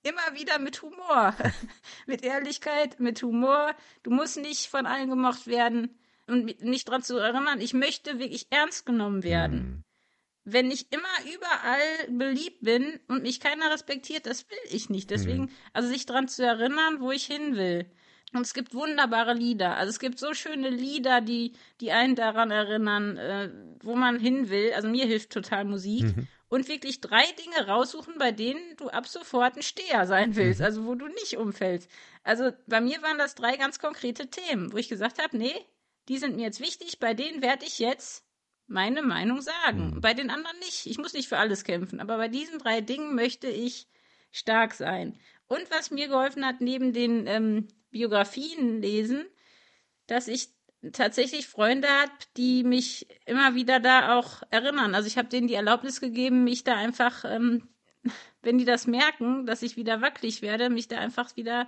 immer 0.04 0.38
wieder 0.38 0.60
mit 0.60 0.82
Humor, 0.82 1.36
mit 2.06 2.24
Ehrlichkeit, 2.24 3.00
mit 3.00 3.22
Humor. 3.24 3.74
Du 4.04 4.12
musst 4.12 4.38
nicht 4.38 4.68
von 4.68 4.86
allen 4.86 5.10
gemocht 5.10 5.48
werden 5.48 5.98
und 6.28 6.62
nicht 6.62 6.88
daran 6.88 7.04
zu 7.04 7.18
erinnern, 7.18 7.60
ich 7.60 7.74
möchte 7.74 8.20
wirklich 8.20 8.48
ernst 8.50 8.86
genommen 8.86 9.24
werden. 9.24 9.58
Mhm. 9.58 9.84
Wenn 10.46 10.72
ich 10.72 10.92
immer 10.92 11.34
überall 11.34 12.18
beliebt 12.18 12.62
bin 12.62 13.00
und 13.08 13.24
mich 13.24 13.40
keiner 13.40 13.72
respektiert, 13.72 14.26
das 14.26 14.50
will 14.50 14.58
ich 14.70 14.90
nicht. 14.90 15.10
Deswegen, 15.10 15.44
mhm. 15.44 15.50
also 15.72 15.88
sich 15.88 16.06
daran 16.06 16.28
zu 16.28 16.46
erinnern, 16.46 17.00
wo 17.00 17.12
ich 17.12 17.26
hin 17.26 17.56
will. 17.56 17.86
Und 18.34 18.42
es 18.42 18.54
gibt 18.54 18.74
wunderbare 18.74 19.34
Lieder. 19.34 19.78
Also 19.78 19.92
es 19.92 20.00
gibt 20.00 20.20
so 20.20 20.34
schöne 20.34 20.70
Lieder, 20.70 21.22
die, 21.22 21.54
die 21.80 21.92
einen 21.92 22.16
daran 22.16 22.52
erinnern, 22.52 23.16
äh, 23.16 23.52
wo 23.82 23.96
man 23.96 24.20
hin 24.20 24.50
will. 24.50 24.74
Also 24.74 24.90
mir 24.90 25.06
hilft 25.06 25.32
total 25.32 25.66
Musik. 25.66 26.04
Mhm 26.04 26.28
und 26.50 26.68
wirklich 26.68 27.02
drei 27.02 27.24
Dinge 27.44 27.68
raussuchen, 27.68 28.16
bei 28.18 28.32
denen 28.32 28.78
du 28.78 28.90
ab 28.90 29.08
sofort 29.08 29.56
ein 29.56 29.64
Steher 29.64 30.06
sein 30.06 30.36
willst, 30.36 30.60
mhm. 30.60 30.66
also 30.66 30.86
wo 30.86 30.96
du 30.96 31.08
nicht 31.08 31.38
umfällst. 31.38 31.90
Also 32.24 32.52
bei 32.68 32.82
mir 32.82 33.02
waren 33.02 33.18
das 33.18 33.36
drei 33.36 33.58
ganz 33.58 33.80
konkrete 33.80 34.30
Themen, 34.30 34.72
wo 34.72 34.78
ich 34.78 34.90
gesagt 34.90 35.22
habe, 35.22 35.38
nee, 35.38 35.56
die 36.08 36.18
sind 36.18 36.36
mir 36.36 36.44
jetzt 36.44 36.60
wichtig, 36.60 37.00
bei 37.00 37.14
denen 37.14 37.42
werde 37.42 37.66
ich 37.66 37.80
jetzt 37.80 38.24
meine 38.68 39.02
Meinung 39.02 39.42
sagen. 39.42 39.96
Mhm. 39.96 40.02
Bei 40.02 40.14
den 40.14 40.30
anderen 40.30 40.58
nicht. 40.60 40.86
Ich 40.86 40.98
muss 40.98 41.14
nicht 41.14 41.28
für 41.28 41.38
alles 41.38 41.64
kämpfen, 41.64 42.00
aber 42.00 42.18
bei 42.18 42.28
diesen 42.28 42.60
drei 42.60 42.82
Dingen 42.82 43.16
möchte 43.16 43.48
ich 43.48 43.88
stark 44.32 44.74
sein. 44.74 45.20
Und 45.48 45.70
was 45.70 45.92
mir 45.92 46.08
geholfen 46.08 46.46
hat, 46.46 46.62
neben 46.62 46.94
den 46.94 47.28
ähm, 47.28 47.68
Biografien 47.92 48.82
lesen, 48.82 49.26
dass 50.08 50.28
ich 50.28 50.50
tatsächlich 50.92 51.48
Freunde 51.48 51.88
habe, 51.88 52.12
die 52.36 52.64
mich 52.64 53.08
immer 53.26 53.56
wieder 53.56 53.80
da 53.80 54.18
auch 54.18 54.44
erinnern. 54.50 54.96
Also 54.96 55.08
ich 55.08 55.18
habe 55.18 55.30
denen 55.30 55.48
die 55.48 55.54
Erlaubnis 55.54 56.02
gegeben, 56.02 56.44
mich 56.44 56.64
da 56.64 56.76
einfach, 56.76 57.24
ähm, 57.26 57.70
wenn 58.42 58.58
die 58.58 58.66
das 58.66 58.88
merken, 58.88 59.46
dass 59.46 59.62
ich 59.62 59.78
wieder 59.78 60.02
wackelig 60.02 60.42
werde, 60.42 60.70
mich 60.70 60.88
da 60.88 60.98
einfach 60.98 61.36
wieder 61.38 61.68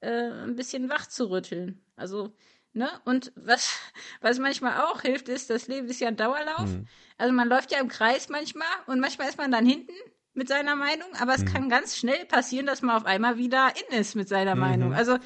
äh, 0.00 0.30
ein 0.30 0.56
bisschen 0.56 0.88
wach 0.88 1.06
zu 1.06 1.30
rütteln. 1.30 1.84
Also, 1.96 2.32
ne? 2.72 2.88
Und 3.04 3.32
was, 3.34 3.78
was 4.20 4.38
manchmal 4.38 4.82
auch 4.82 5.02
hilft, 5.02 5.28
ist, 5.28 5.50
das 5.50 5.66
Leben 5.66 5.88
ist 5.88 6.00
ja 6.00 6.08
ein 6.08 6.16
Dauerlauf. 6.16 6.68
Mhm. 6.68 6.86
Also 7.18 7.32
man 7.32 7.48
läuft 7.48 7.72
ja 7.72 7.80
im 7.80 7.88
Kreis 7.88 8.28
manchmal 8.28 8.68
und 8.86 9.00
manchmal 9.00 9.28
ist 9.28 9.38
man 9.38 9.50
dann 9.50 9.66
hinten 9.66 9.92
mit 10.34 10.48
seiner 10.48 10.76
Meinung, 10.76 11.08
aber 11.20 11.34
es 11.34 11.42
mhm. 11.42 11.52
kann 11.52 11.68
ganz 11.68 11.96
schnell 11.96 12.24
passieren, 12.24 12.66
dass 12.66 12.80
man 12.80 12.96
auf 12.96 13.04
einmal 13.04 13.36
wieder 13.36 13.72
in 13.76 13.98
ist 13.98 14.14
mit 14.14 14.28
seiner 14.28 14.54
mhm. 14.54 14.60
Meinung. 14.60 14.94
Also 14.94 15.18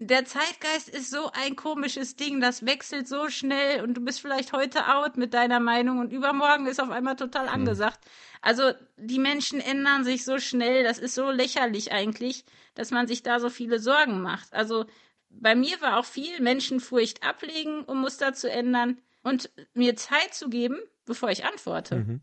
der 0.00 0.24
Zeitgeist 0.24 0.88
ist 0.88 1.10
so 1.10 1.30
ein 1.32 1.56
komisches 1.56 2.14
Ding, 2.14 2.40
das 2.40 2.64
wechselt 2.64 3.08
so 3.08 3.28
schnell 3.28 3.82
und 3.82 3.94
du 3.94 4.00
bist 4.00 4.20
vielleicht 4.20 4.52
heute 4.52 4.94
out 4.94 5.16
mit 5.16 5.34
deiner 5.34 5.58
Meinung 5.58 5.98
und 5.98 6.12
übermorgen 6.12 6.66
ist 6.66 6.80
auf 6.80 6.90
einmal 6.90 7.16
total 7.16 7.46
hm. 7.46 7.54
angesagt. 7.54 8.04
Mhm. 8.04 8.38
Also 8.40 8.72
die 8.96 9.18
Menschen 9.18 9.60
ändern 9.60 10.04
sich 10.04 10.24
so 10.24 10.38
schnell, 10.38 10.84
das 10.84 10.98
ist 10.98 11.14
so 11.14 11.30
lächerlich 11.30 11.90
eigentlich, 11.90 12.44
dass 12.74 12.92
man 12.92 13.08
sich 13.08 13.24
da 13.24 13.40
so 13.40 13.50
viele 13.50 13.80
Sorgen 13.80 14.22
macht. 14.22 14.52
Also 14.54 14.86
bei 15.30 15.56
mir 15.56 15.80
war 15.80 15.98
auch 15.98 16.04
viel 16.04 16.40
Menschenfurcht 16.40 17.24
ablegen, 17.24 17.82
um 17.82 18.00
Muster 18.00 18.34
zu 18.34 18.50
ändern 18.50 18.98
und 19.24 19.50
mir 19.74 19.96
Zeit 19.96 20.32
zu 20.32 20.48
geben, 20.48 20.78
bevor 21.04 21.30
ich 21.30 21.44
antworte. 21.44 21.96
Mhm 21.96 22.20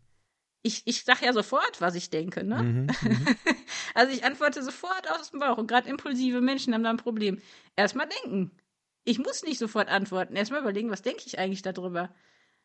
ich, 0.66 0.82
ich 0.84 1.04
sage 1.04 1.24
ja 1.24 1.32
sofort, 1.32 1.80
was 1.80 1.94
ich 1.94 2.10
denke, 2.10 2.42
ne? 2.42 2.62
Mhm, 2.62 2.86
mhm. 3.02 3.36
also 3.94 4.12
ich 4.12 4.24
antworte 4.24 4.62
sofort 4.62 5.10
aus 5.12 5.30
dem 5.30 5.40
Bauch 5.40 5.58
und 5.58 5.68
gerade 5.68 5.88
impulsive 5.88 6.40
Menschen 6.40 6.74
haben 6.74 6.82
da 6.82 6.90
ein 6.90 6.96
Problem. 6.96 7.40
Erstmal 7.76 8.08
denken. 8.08 8.50
Ich 9.04 9.18
muss 9.18 9.44
nicht 9.44 9.58
sofort 9.58 9.88
antworten. 9.88 10.34
Erstmal 10.34 10.60
überlegen, 10.60 10.90
was 10.90 11.02
denke 11.02 11.22
ich 11.26 11.38
eigentlich 11.38 11.62
darüber? 11.62 12.12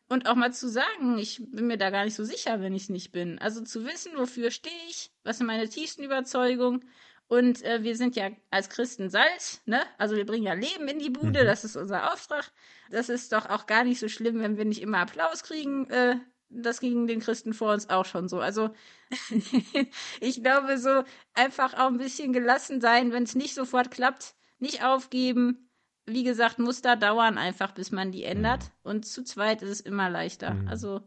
Und 0.08 0.26
auch 0.26 0.34
mal 0.34 0.52
zu 0.52 0.68
sagen, 0.68 1.16
ich 1.16 1.40
bin 1.52 1.68
mir 1.68 1.78
da 1.78 1.90
gar 1.90 2.04
nicht 2.04 2.16
so 2.16 2.24
sicher, 2.24 2.60
wenn 2.60 2.74
ich 2.74 2.82
es 2.82 2.88
nicht 2.88 3.12
bin. 3.12 3.38
Also 3.38 3.62
zu 3.62 3.86
wissen, 3.86 4.12
wofür 4.16 4.50
stehe 4.50 4.74
ich, 4.90 5.12
was 5.22 5.38
sind 5.38 5.46
meine 5.46 5.68
tiefsten 5.68 6.02
Überzeugungen. 6.02 6.84
Und 7.28 7.62
äh, 7.62 7.84
wir 7.84 7.96
sind 7.96 8.16
ja 8.16 8.30
als 8.50 8.68
Christen 8.68 9.08
Salz, 9.08 9.62
ne? 9.64 9.80
Also 9.96 10.16
wir 10.16 10.26
bringen 10.26 10.44
ja 10.44 10.52
Leben 10.54 10.88
in 10.88 10.98
die 10.98 11.08
Bude, 11.08 11.42
mhm. 11.42 11.46
das 11.46 11.64
ist 11.64 11.76
unser 11.76 12.12
Auftrag. 12.12 12.50
Das 12.90 13.08
ist 13.08 13.32
doch 13.32 13.48
auch 13.48 13.66
gar 13.66 13.84
nicht 13.84 14.00
so 14.00 14.08
schlimm, 14.08 14.40
wenn 14.40 14.58
wir 14.58 14.64
nicht 14.64 14.82
immer 14.82 14.98
Applaus 14.98 15.44
kriegen 15.44 15.88
äh, 15.88 16.16
das 16.54 16.80
ging 16.80 17.06
den 17.06 17.20
Christen 17.20 17.54
vor 17.54 17.72
uns 17.72 17.88
auch 17.88 18.04
schon 18.04 18.28
so. 18.28 18.40
Also 18.40 18.70
ich 20.20 20.42
glaube, 20.42 20.78
so 20.78 21.04
einfach 21.34 21.74
auch 21.74 21.88
ein 21.88 21.98
bisschen 21.98 22.32
gelassen 22.32 22.80
sein, 22.80 23.12
wenn 23.12 23.22
es 23.24 23.34
nicht 23.34 23.54
sofort 23.54 23.90
klappt, 23.90 24.34
nicht 24.58 24.84
aufgeben. 24.84 25.68
Wie 26.04 26.24
gesagt, 26.24 26.58
muss 26.58 26.82
da 26.82 26.96
dauern 26.96 27.38
einfach, 27.38 27.72
bis 27.72 27.92
man 27.92 28.12
die 28.12 28.24
ändert. 28.24 28.64
Mhm. 28.64 28.90
Und 28.90 29.06
zu 29.06 29.22
zweit 29.22 29.62
ist 29.62 29.70
es 29.70 29.80
immer 29.80 30.10
leichter. 30.10 30.54
Mhm. 30.54 30.68
Also 30.68 31.02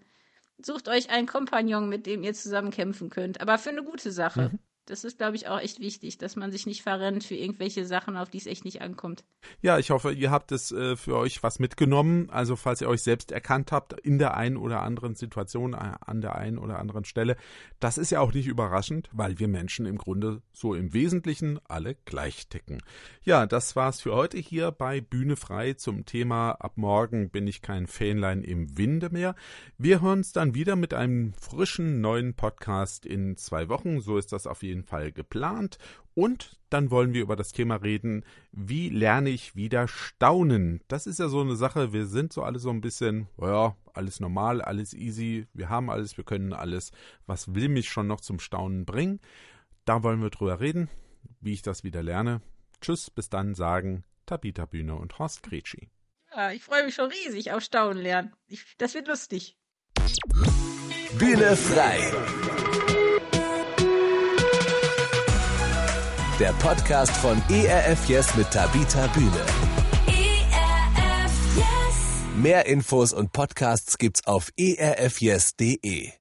sucht 0.57 0.87
euch 0.87 1.09
einen 1.09 1.27
Kompagnon, 1.27 1.89
mit 1.89 2.05
dem 2.05 2.23
ihr 2.23 2.33
zusammen 2.33 2.71
kämpfen 2.71 3.09
könnt. 3.09 3.41
Aber 3.41 3.57
für 3.57 3.69
eine 3.69 3.83
gute 3.83 4.11
Sache. 4.11 4.51
Mhm. 4.53 4.59
Das 4.85 5.03
ist, 5.03 5.17
glaube 5.17 5.35
ich, 5.35 5.47
auch 5.47 5.59
echt 5.59 5.79
wichtig, 5.79 6.19
dass 6.19 6.35
man 6.35 6.51
sich 6.51 6.67
nicht 6.67 6.83
verrennt 6.83 7.23
für 7.23 7.35
irgendwelche 7.35 7.85
Sachen, 7.85 8.17
auf 8.17 8.29
die 8.29 8.37
es 8.37 8.45
echt 8.45 8.65
nicht 8.65 8.81
ankommt. 8.81 9.23
Ja, 9.61 9.79
ich 9.79 9.89
hoffe, 9.89 10.11
ihr 10.11 10.29
habt 10.29 10.51
es 10.51 10.71
äh, 10.71 10.95
für 10.95 11.17
euch 11.17 11.41
was 11.41 11.57
mitgenommen. 11.59 12.29
Also 12.29 12.55
falls 12.55 12.81
ihr 12.81 12.89
euch 12.89 13.01
selbst 13.01 13.31
erkannt 13.31 13.71
habt 13.71 13.93
in 13.93 14.19
der 14.19 14.35
einen 14.37 14.57
oder 14.57 14.81
anderen 14.81 15.15
Situation, 15.15 15.73
an 15.73 16.21
der 16.21 16.35
einen 16.35 16.57
oder 16.57 16.79
anderen 16.79 17.03
Stelle, 17.05 17.35
das 17.79 17.97
ist 17.97 18.11
ja 18.11 18.19
auch 18.19 18.33
nicht 18.33 18.47
überraschend, 18.47 19.09
weil 19.11 19.39
wir 19.39 19.47
Menschen 19.47 19.85
im 19.85 19.97
Grunde 19.97 20.41
so 20.53 20.75
im 20.75 20.93
Wesentlichen 20.93 21.59
alle 21.67 21.95
gleich 22.05 22.47
ticken. 22.47 22.81
Ja, 23.23 23.45
das 23.47 23.75
war's 23.75 24.01
für 24.01 24.13
heute 24.13 24.37
hier 24.37 24.71
bei 24.71 25.01
Bühne 25.01 25.35
frei 25.35 25.73
zum 25.73 26.05
Thema 26.05 26.51
Ab 26.51 26.73
morgen 26.77 27.29
bin 27.29 27.47
ich 27.47 27.61
kein 27.61 27.87
Fähnlein 27.87 28.43
im 28.43 28.77
Winde 28.77 29.09
mehr. 29.09 29.35
Wir 29.77 30.01
hören 30.01 30.19
uns 30.19 30.31
dann 30.31 30.55
wieder 30.55 30.75
mit 30.75 30.93
einem 30.93 31.33
frischen 31.33 32.01
neuen 32.01 32.33
Podcast 32.33 33.05
in 33.05 33.35
zwei 33.37 33.69
Wochen. 33.69 33.99
So 33.99 34.17
ist 34.17 34.31
das 34.31 34.47
auf 34.47 34.63
jeden 34.63 34.74
jeden 34.75 34.83
Fall 34.83 35.11
geplant. 35.11 35.77
Und 36.13 36.57
dann 36.69 36.91
wollen 36.91 37.13
wir 37.13 37.21
über 37.21 37.35
das 37.35 37.51
Thema 37.51 37.75
reden, 37.75 38.23
wie 38.51 38.89
lerne 38.89 39.29
ich 39.29 39.55
wieder 39.55 39.87
staunen? 39.87 40.81
Das 40.87 41.07
ist 41.07 41.19
ja 41.19 41.27
so 41.27 41.41
eine 41.41 41.55
Sache, 41.55 41.93
wir 41.93 42.05
sind 42.05 42.31
so 42.31 42.43
alle 42.43 42.59
so 42.59 42.69
ein 42.69 42.81
bisschen, 42.81 43.27
ja, 43.39 43.75
alles 43.93 44.19
normal, 44.19 44.61
alles 44.61 44.93
easy, 44.93 45.47
wir 45.53 45.69
haben 45.69 45.89
alles, 45.89 46.17
wir 46.17 46.23
können 46.23 46.53
alles. 46.53 46.91
Was 47.25 47.53
will 47.53 47.69
mich 47.69 47.89
schon 47.89 48.07
noch 48.07 48.21
zum 48.21 48.39
Staunen 48.39 48.85
bringen? 48.85 49.19
Da 49.83 50.03
wollen 50.03 50.21
wir 50.21 50.29
drüber 50.29 50.59
reden, 50.59 50.89
wie 51.41 51.53
ich 51.53 51.61
das 51.61 51.83
wieder 51.83 52.01
lerne. 52.01 52.41
Tschüss, 52.81 53.09
bis 53.09 53.29
dann 53.29 53.55
sagen 53.55 54.03
Tabita 54.25 54.65
Bühne 54.65 54.95
und 54.95 55.19
Horst 55.19 55.43
Gretschi. 55.43 55.89
Ja, 56.33 56.51
ich 56.51 56.63
freue 56.63 56.83
mich 56.83 56.95
schon 56.95 57.11
riesig 57.11 57.51
auf 57.51 57.61
Staunen 57.61 58.01
lernen. 58.01 58.33
Ich, 58.47 58.75
das 58.77 58.93
wird 58.93 59.07
lustig. 59.07 59.57
Bühne 61.17 61.55
frei 61.55 62.11
der 66.39 66.51
Podcast 66.53 67.15
von 67.17 67.41
ERF 67.49 68.09
Yes 68.09 68.35
mit 68.35 68.51
Tabita 68.51 69.07
Bühne. 69.07 69.45
ERF 70.07 71.31
Yes. 71.55 71.65
Mehr 72.35 72.65
Infos 72.65 73.13
und 73.13 73.31
Podcasts 73.31 73.97
gibt's 73.97 74.25
auf 74.27 74.51
erfyes.de. 74.57 76.11